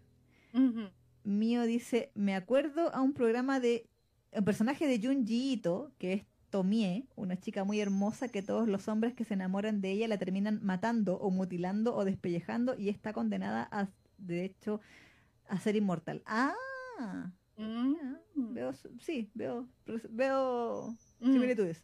[1.23, 3.87] Mío dice, me acuerdo a un programa de,
[4.33, 8.87] un personaje de Junji Ito, que es Tomie, una chica muy hermosa que todos los
[8.87, 13.11] hombres que se enamoran de ella la terminan matando o mutilando o despellejando y está
[13.11, 13.89] condenada a,
[14.19, 14.79] de hecho,
[15.47, 16.21] a ser inmortal.
[16.25, 16.53] Ah,
[17.57, 17.93] mm.
[18.35, 19.67] veo, sí, veo,
[20.09, 21.33] veo mm.
[21.33, 21.83] similitudes.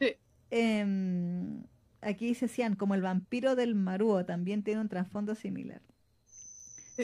[0.00, 0.16] Sí.
[0.50, 1.62] Em,
[2.00, 5.82] aquí dice Cian, como el vampiro del Maruo, también tiene un trasfondo similar.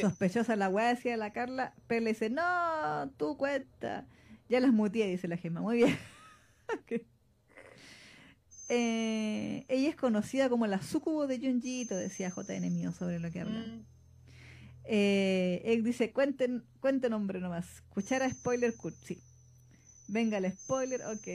[0.01, 1.75] Sospechosa la weá, decía la Carla.
[1.87, 4.07] Pele dice, no, tú cuenta.
[4.49, 5.61] Ya las mutié, dice la gema.
[5.61, 5.99] Muy bien.
[8.69, 13.43] Eh, ella es conocida como la sucubo de Junjito, decía JN mío sobre lo que
[13.43, 13.61] habla.
[13.61, 13.85] Mm.
[14.87, 17.83] Eh, dice, cuenten, cuenten nombre nomás.
[17.91, 18.75] Cuchara spoiler
[19.05, 19.23] sí.
[20.09, 21.29] Venga el spoiler, ok.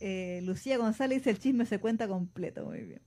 [0.00, 3.02] Eh, Lucía González dice el chisme se cuenta completo, muy bien.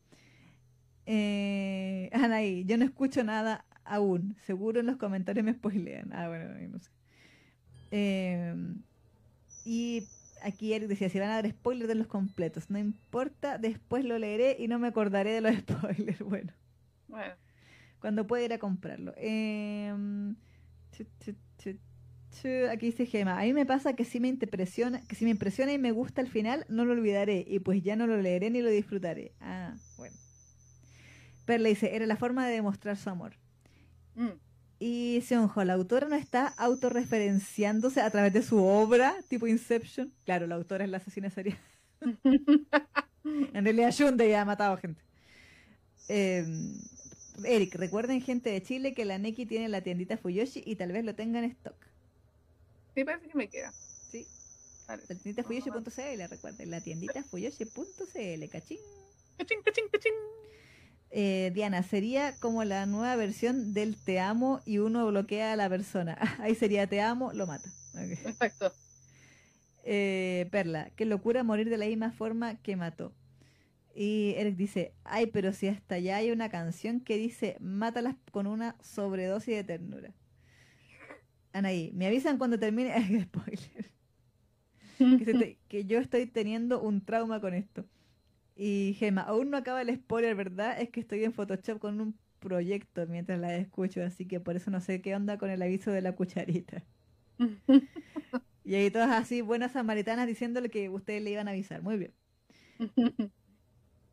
[1.06, 4.38] Eh, Anaí, yo no escucho nada aún.
[4.46, 6.14] Seguro en los comentarios me spoilean.
[6.14, 6.90] Ah, bueno, no sé.
[7.92, 8.56] Eh,
[9.66, 10.08] y
[10.42, 14.18] aquí Eric decía, si van a dar spoilers de los completos, no importa, después lo
[14.18, 16.20] leeré y no me acordaré de los spoilers.
[16.20, 16.54] Bueno.
[17.08, 17.34] Bueno.
[18.00, 19.14] Cuando pueda ir a comprarlo.
[19.18, 20.36] Em,
[22.72, 25.74] aquí dice Gema, a mí me pasa que si me impresiona, que si me impresiona
[25.74, 28.62] y me gusta al final, no lo olvidaré y pues ya no lo leeré ni
[28.62, 29.34] lo disfrutaré.
[29.42, 30.16] Ah, bueno.
[31.46, 33.34] Perla dice, era la forma de demostrar su amor.
[34.16, 34.32] Mm.
[34.80, 40.14] Y Seonjo, la autora no está autorreferenciándose a través de su obra, tipo Inception.
[40.24, 41.58] Claro, la autora es la asesina serial.
[43.24, 45.02] en realidad, Shunde ya ha matado gente.
[46.08, 46.80] Em,
[47.44, 51.04] Eric, recuerden, gente de Chile, que la Neki tiene la tiendita Fuyoshi y tal vez
[51.04, 51.76] lo tenga en stock.
[52.96, 53.74] Sí, parece que me queda.
[54.12, 54.26] Sí.
[54.88, 58.80] La tiendita Fuyoshi.cl, recuerden, la tiendita Fuyoshi.cl, cachín.
[59.38, 60.14] Cachín, cachín, cachín.
[61.12, 65.70] Eh, Diana, sería como la nueva versión del te amo y uno bloquea a la
[65.70, 66.18] persona.
[66.40, 67.70] Ahí sería te amo, lo mata.
[67.96, 68.72] Exacto.
[69.84, 73.14] Eh, Perla, qué locura morir de la misma forma que mató.
[73.96, 78.48] Y Eric dice, ay, pero si hasta ya hay una canción que dice, mátalas con
[78.48, 80.14] una sobredosis de ternura.
[81.54, 82.94] Anaí, me avisan cuando termine.
[83.24, 83.92] Spoiler.
[85.26, 87.86] que, te- que yo estoy teniendo un trauma con esto.
[88.62, 90.82] Y Gema, aún no acaba el spoiler, ¿verdad?
[90.82, 94.70] Es que estoy en Photoshop con un proyecto mientras la escucho, así que por eso
[94.70, 96.84] no sé qué onda con el aviso de la cucharita.
[98.66, 101.82] Y ahí todas así, buenas samaritanas, diciéndole que ustedes le iban a avisar.
[101.82, 102.14] Muy bien.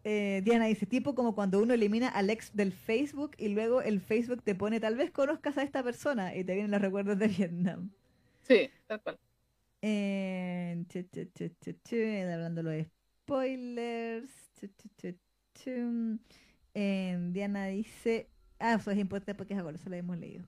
[0.05, 4.01] Eh, Diana dice, tipo como cuando uno elimina al ex del Facebook y luego el
[4.01, 7.29] Facebook te pone, tal vez conozcas a esta persona y te vienen los recuerdos de
[7.29, 7.91] Vietnam.
[8.43, 9.19] Sí, tal cual.
[9.83, 12.91] Eh, chu, chu, chu, hablando de
[13.27, 14.31] spoilers.
[16.75, 18.29] Eh, Diana dice,
[18.59, 20.47] ah, eso es importante porque es ahora, eso lo hemos leído.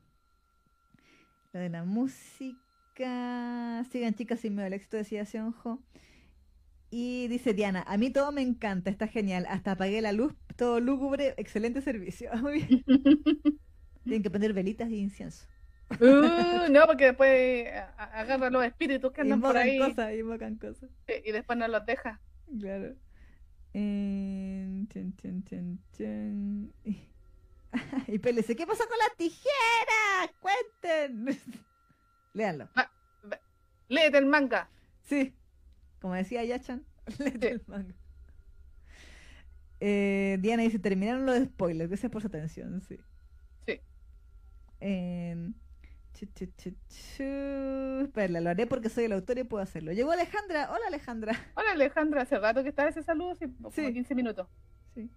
[1.53, 3.85] Lo de la música.
[3.91, 5.83] Sigan chicas sin miedo al éxito, decía Sionjo.
[6.91, 9.47] Y dice Diana, a mí todo me encanta, está genial.
[9.49, 12.31] Hasta apagué la luz, todo lúgubre, excelente servicio.
[12.43, 12.85] Muy bien.
[14.05, 15.47] Tienen que poner velitas y incienso.
[16.01, 20.15] Uh, no, porque después a- a- agarra los espíritus que andan por Invocan ahí cosas,
[20.15, 20.91] invocan cosas.
[21.25, 22.21] y después no los deja.
[22.61, 22.95] Claro.
[23.75, 25.45] Eh, chun, chun,
[25.93, 26.73] chun.
[28.07, 30.33] Y PLC, ¿qué pasó con las tijeras?
[30.41, 31.39] Cuenten.
[32.35, 32.69] Léanlo.
[33.89, 34.69] Léete el manga.
[35.03, 35.35] Sí.
[36.01, 36.85] Como decía Yachan,
[37.19, 37.55] léete Sí.
[37.55, 37.95] el manga.
[39.81, 41.89] Eh, Diana dice, terminaron los spoilers.
[41.91, 42.81] Gracias por su atención.
[42.81, 42.99] Sí.
[43.67, 43.81] Sí.
[44.81, 45.53] Eh,
[48.05, 49.93] Espera, lo haré porque soy el autor y puedo hacerlo.
[49.93, 50.71] Llegó Alejandra.
[50.71, 51.33] Hola Alejandra.
[51.55, 53.93] Hola Alejandra, hace rato que estaba ese saludo, sí, como Sí.
[53.93, 54.49] 15 minutos.
[54.95, 55.11] Sí.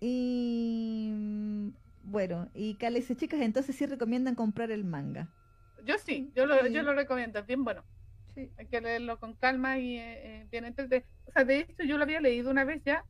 [0.00, 1.72] Y
[2.02, 5.28] bueno, y Kale dice, chicas, entonces sí recomiendan comprar el manga.
[5.84, 6.72] Yo sí, yo lo, Sí.
[6.72, 7.84] yo lo recomiendo, es bien bueno.
[8.34, 8.50] Sí.
[8.56, 11.06] Hay que leerlo con calma y eh, eh, bien entretenido.
[11.26, 13.04] O sea, de hecho yo lo había leído una vez ya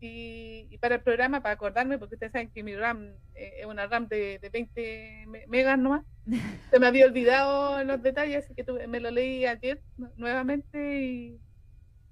[0.00, 3.66] y, y para el programa, para acordarme, porque ustedes saben que mi RAM eh, es
[3.66, 6.02] una RAM de, de 20 me- megas nomás,
[6.70, 11.00] se me había olvidado los detalles, así que tuve- me lo leí ayer nu- nuevamente
[11.02, 11.42] y,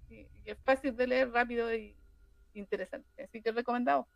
[0.09, 1.98] y- y es fácil de leer, rápido y
[2.55, 3.24] interesante.
[3.24, 4.09] Así que recomendado.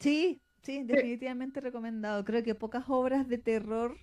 [0.00, 2.24] Sí, sí, definitivamente recomendado.
[2.24, 4.00] Creo que pocas obras de terror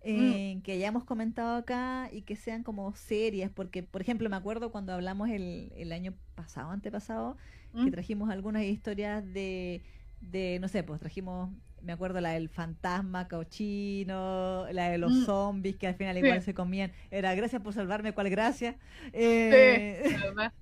[0.00, 4.70] eh, que hayamos comentado acá y que sean como serias, porque, por ejemplo, me acuerdo
[4.72, 7.36] cuando hablamos el, el año pasado, antepasado,
[7.82, 7.90] que ¿Mm?
[7.90, 9.82] trajimos algunas historias de,
[10.20, 11.50] de, no sé, pues trajimos,
[11.82, 15.24] me acuerdo la del fantasma cochino, la de los Mm.
[15.24, 16.26] zombies que al final Sí.
[16.26, 16.92] igual se comían.
[17.10, 18.78] Era gracias por salvarme, ¿cuál gracia?
[19.48, 20.52] Sí, Eh, además.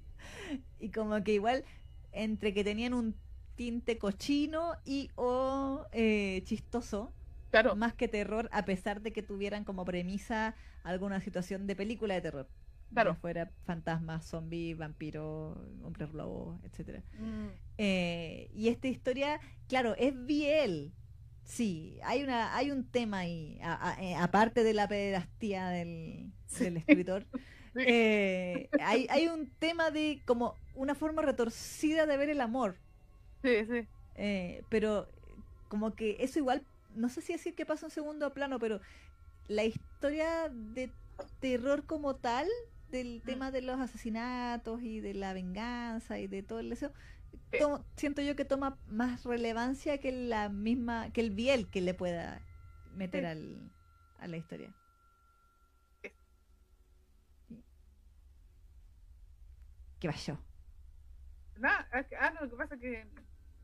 [0.78, 1.64] y como que igual
[2.12, 3.20] entre que tenían un
[3.54, 7.14] tinte cochino y o eh, chistoso,
[7.50, 12.14] Claro, más que terror, a pesar de que tuvieran como premisa alguna situación de película
[12.14, 12.48] de terror.
[12.92, 13.16] Claro.
[13.20, 17.02] Fuera fantasmas, zombies, vampiros, hombres lobos, etcétera.
[17.18, 17.48] Mm,
[17.78, 20.92] Eh, y esta historia, claro, es biel.
[21.44, 23.58] Sí, hay una, hay un tema ahí,
[24.00, 27.26] eh, aparte de la pedastía del, del escritor.
[27.74, 27.82] Sí.
[27.84, 32.76] eh, hay, hay un tema de como una forma retorcida de ver el amor.
[33.42, 33.88] sí, sí.
[34.14, 35.08] eh, pero
[35.68, 36.66] como que eso igual,
[36.98, 38.80] no sé si decir que pasa en segundo plano, pero
[39.48, 40.92] la historia de
[41.40, 42.48] terror como tal,
[42.88, 46.92] del tema de los asesinatos y de la venganza y de todo el deseo,
[47.52, 47.58] Sí.
[47.58, 51.94] to- siento yo que toma más relevancia que la misma, que el biel que le
[51.94, 52.42] pueda
[52.94, 53.26] meter Sí.
[53.26, 53.72] al,
[54.18, 54.74] a la historia.
[56.02, 56.10] Sí.
[59.98, 60.08] ¿Qué
[61.92, 63.04] ah, que- ah, no, lo que pasa es que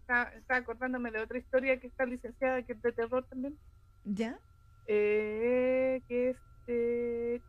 [0.04, 3.58] estaba, estaba acordándome de otra historia que está licenciada, que es de terror también,
[4.04, 4.38] ¿Ya?
[4.86, 6.36] eh, que es
[6.66, 7.42] de...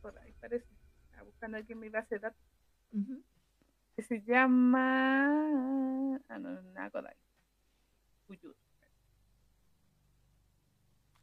[0.00, 0.66] Por ahí parece,
[1.06, 2.40] estaba buscando aquí en mi base de datos,
[3.96, 5.26] que se llama...
[6.28, 7.16] Ah, no, nada, Kodai.
[8.28, 8.54] Uyur.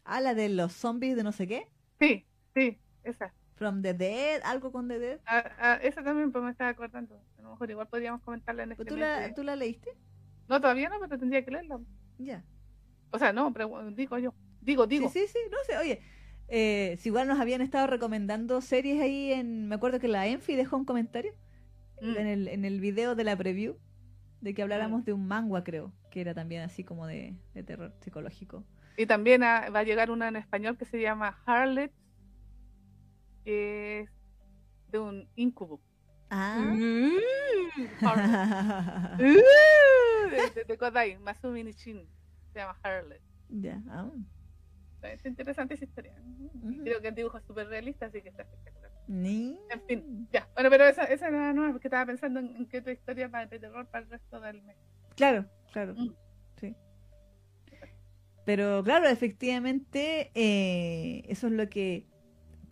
[0.04, 1.70] Ah, la de los zombies de no sé qué.
[2.02, 3.34] Sí, sí, esa.
[3.56, 5.20] From the Dead, algo con The Dead.
[5.26, 7.20] Ah, ah, esa también pues, me estaba acordando.
[7.38, 9.92] A lo mejor igual podríamos comentarla en este ¿Tú, la, de- ¿Tú la leíste?
[10.50, 11.80] No, todavía no, pero tendría que leerla.
[12.18, 12.44] Ya.
[13.12, 14.34] O sea, no, pero digo yo.
[14.62, 15.10] Digo, digo.
[15.10, 16.02] Sí, sí, sí, no sé, oye,
[16.48, 20.56] eh, si igual nos habían estado recomendando series ahí en, me acuerdo que la Enfi
[20.56, 21.34] dejó un comentario
[22.02, 22.18] Mm.
[22.18, 23.78] en el, en el video de la preview,
[24.42, 27.94] de que habláramos de un manga, creo, que era también así como de, de terror
[28.02, 28.66] psicológico.
[28.98, 31.92] Y también ah, va a llegar una en español que se llama Harlot,
[33.46, 34.10] es
[34.92, 35.82] de un incubo.
[36.30, 36.58] Ah.
[36.60, 37.12] Mm,
[38.02, 39.20] Harlot.
[39.20, 42.08] Uh, de, de, Kodai, Masumi Nishin.
[42.54, 43.22] Se llama Harlot.
[43.50, 44.10] ya, ah.
[45.04, 46.14] Está interesante esa historia.
[46.84, 48.92] Creo que el dibujo es súper realista, así que está espectacular.
[49.08, 49.60] Ni.
[49.70, 50.48] En fin, ya.
[50.54, 53.30] Bueno, pero esa, esa era la nueva, porque estaba pensando en, en qué otra historia
[53.30, 54.78] para de terror para el resto del mes.
[55.16, 55.94] Claro, claro.
[55.96, 56.16] Mm.
[56.60, 56.76] Sí.
[58.46, 62.08] Pero claro, efectivamente, eh, eso es lo que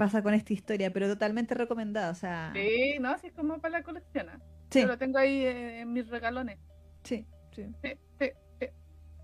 [0.02, 2.10] pasa con esta historia, pero totalmente recomendada.
[2.12, 4.30] O sea, Sí, no, sí es como para la colección.
[4.30, 4.40] ¿ah?
[4.72, 6.58] sí, Yo lo tengo ahí eh, en mis regalones.
[7.04, 7.68] sí, sí.
[7.84, 8.68] Sí, sí, sí.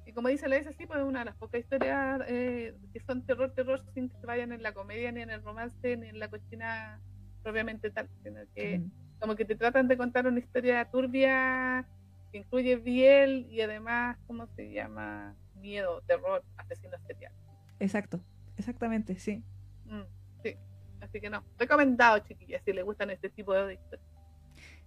[0.06, 3.00] Y como dice la dice así, pues es una de las pocas historias eh, que
[3.08, 6.10] son terror, terror, sin que se vayan en la comedia, ni en el romance, ni
[6.10, 7.02] en la cochina
[7.42, 8.92] propiamente tal, sino que Mm.
[9.20, 11.88] como que te tratan de contar una historia turbia
[12.32, 15.36] que incluye biel y además, ¿cómo se llama?
[15.56, 17.38] Miedo, terror, asesinos seriales.
[17.80, 18.20] Exacto,
[18.58, 19.44] exactamente, sí.
[19.86, 20.04] Mm,
[20.44, 20.56] sí,
[21.02, 24.08] así que no, recomendado, chiquillas, si les gustan este tipo de historias.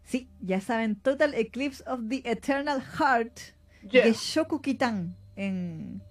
[0.02, 3.38] Sí, ya saben, Total Eclipse of the Eternal Heart
[3.82, 4.04] Yeah.
[4.04, 6.02] de Shokukitan en,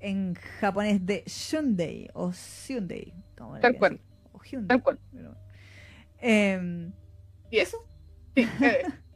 [0.00, 4.00] en japonés de Shundei o le Tal cual.
[4.32, 4.68] O Hyundai.
[4.68, 4.98] Tal cual.
[5.12, 5.36] pero-
[6.20, 6.92] Em,
[7.50, 7.76] Yes.
[8.34, 8.82] Sí, eh,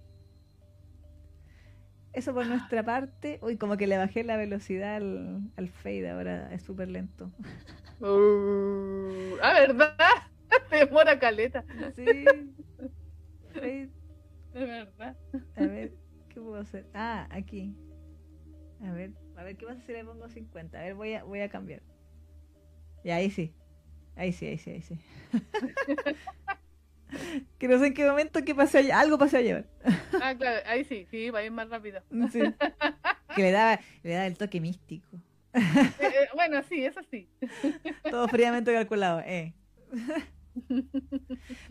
[2.13, 3.39] eso por nuestra parte.
[3.43, 7.31] Uy, como que le bajé la velocidad al, al fade, ahora es súper lento.
[8.05, 9.95] Uh, ah, ¿verdad?
[10.73, 11.65] Demora caleta.
[11.95, 12.25] Sí.
[13.55, 13.91] Fade,
[14.53, 15.17] De verdad.
[15.55, 15.93] A ver,
[16.29, 16.85] ¿qué puedo hacer?
[16.95, 17.77] Ah, aquí.
[18.85, 20.77] A ver, a ver, ¿qué pasa si le pongo 50?
[20.77, 21.83] A ver, voy a, voy a cambiar.
[23.05, 23.55] Y ahí sí.
[24.17, 24.99] Ahí sí, ahí sí, ahí sí.
[27.59, 29.67] que no sé en qué momento que pasé a algo pasé a llevar.
[30.21, 32.03] Ah, claro, ahí sí, sí, va a ir más rápido.
[32.31, 32.41] Sí.
[33.35, 35.17] Que le daba, le daba el toque místico.
[35.55, 35.61] Eh,
[36.01, 37.31] eh, bueno, sí, eso sí.
[38.11, 39.55] Todo fríamente calculado, eh.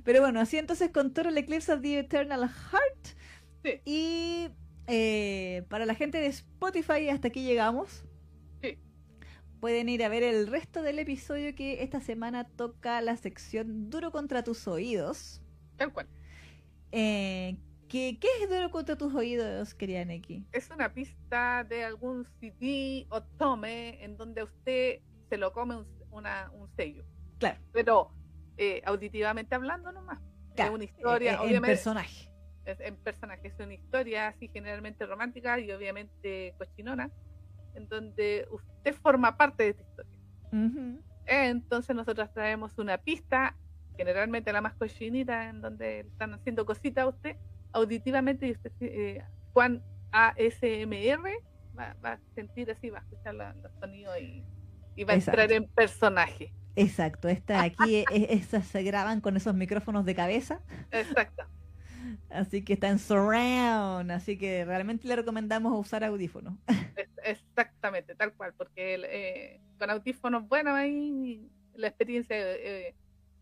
[0.03, 3.07] Pero bueno, así entonces con Total Eclipse of the Eternal Heart.
[3.63, 3.81] Sí.
[3.85, 4.49] Y
[4.87, 8.05] eh, para la gente de Spotify, hasta aquí llegamos.
[9.61, 14.11] Pueden ir a ver el resto del episodio que esta semana toca la sección Duro
[14.11, 15.41] contra tus oídos.
[15.77, 16.07] Tal cual.
[16.91, 17.55] Eh,
[17.87, 20.47] ¿qué, ¿Qué es Duro contra tus oídos, querida Neki?
[20.51, 25.87] Es una pista de algún CD o tome en donde usted se lo come un,
[26.09, 27.05] una- un sello.
[27.37, 27.59] Claro.
[27.71, 28.11] Pero
[28.57, 30.19] eh, auditivamente hablando nomás.
[30.55, 31.67] Claro, es una historia, eh, en obviamente.
[31.75, 32.31] personaje.
[32.65, 33.47] es- en personaje.
[33.47, 37.11] Es una historia así generalmente romántica y obviamente cochinona,
[37.75, 40.17] en donde usted forma parte de esta historia.
[41.25, 43.55] Entonces nosotros traemos una pista,
[43.97, 47.35] generalmente la más cochinita, en donde están haciendo cositas a usted,
[47.73, 49.23] auditivamente, y usted, eh,
[49.53, 51.29] Juan ASMR,
[51.77, 54.43] va, va a sentir así, va a escuchar la- los sonidos y,
[54.95, 56.53] y va a entrar en personaje.
[56.75, 60.61] Exacto, estas aquí, e- e- estas se graban con esos micrófonos de cabeza.
[60.91, 61.43] Exacto.
[62.31, 66.53] Así que está en surround, así que realmente le recomendamos usar audífonos.
[67.23, 72.95] Exactamente, tal cual, porque eh, con audífonos buenos ahí la experiencia es eh,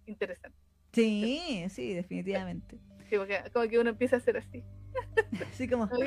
[0.06, 0.58] interesante.
[0.92, 2.78] Sí, sí, definitivamente.
[3.10, 4.64] Sí, porque como que uno empieza a hacer así.
[5.52, 5.88] Así como,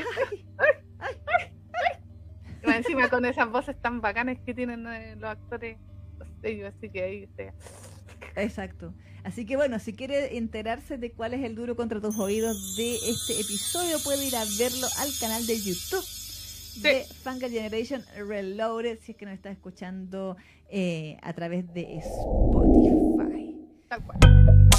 [2.63, 5.79] Y más encima con esas voces tan bacanas que tienen eh, los actores,
[6.41, 7.53] sellos, así que ahí usted-
[8.37, 8.95] exacto.
[9.25, 12.97] Así que bueno, si quiere enterarse de cuál es el duro contra tus oídos de
[12.97, 16.05] este episodio, puede ir a verlo al canal de YouTube
[16.77, 20.37] de Fungal Generation Reloaded, si es que nos está escuchando
[20.71, 23.57] eh, a través de Spotify.
[23.89, 24.72] tal cual.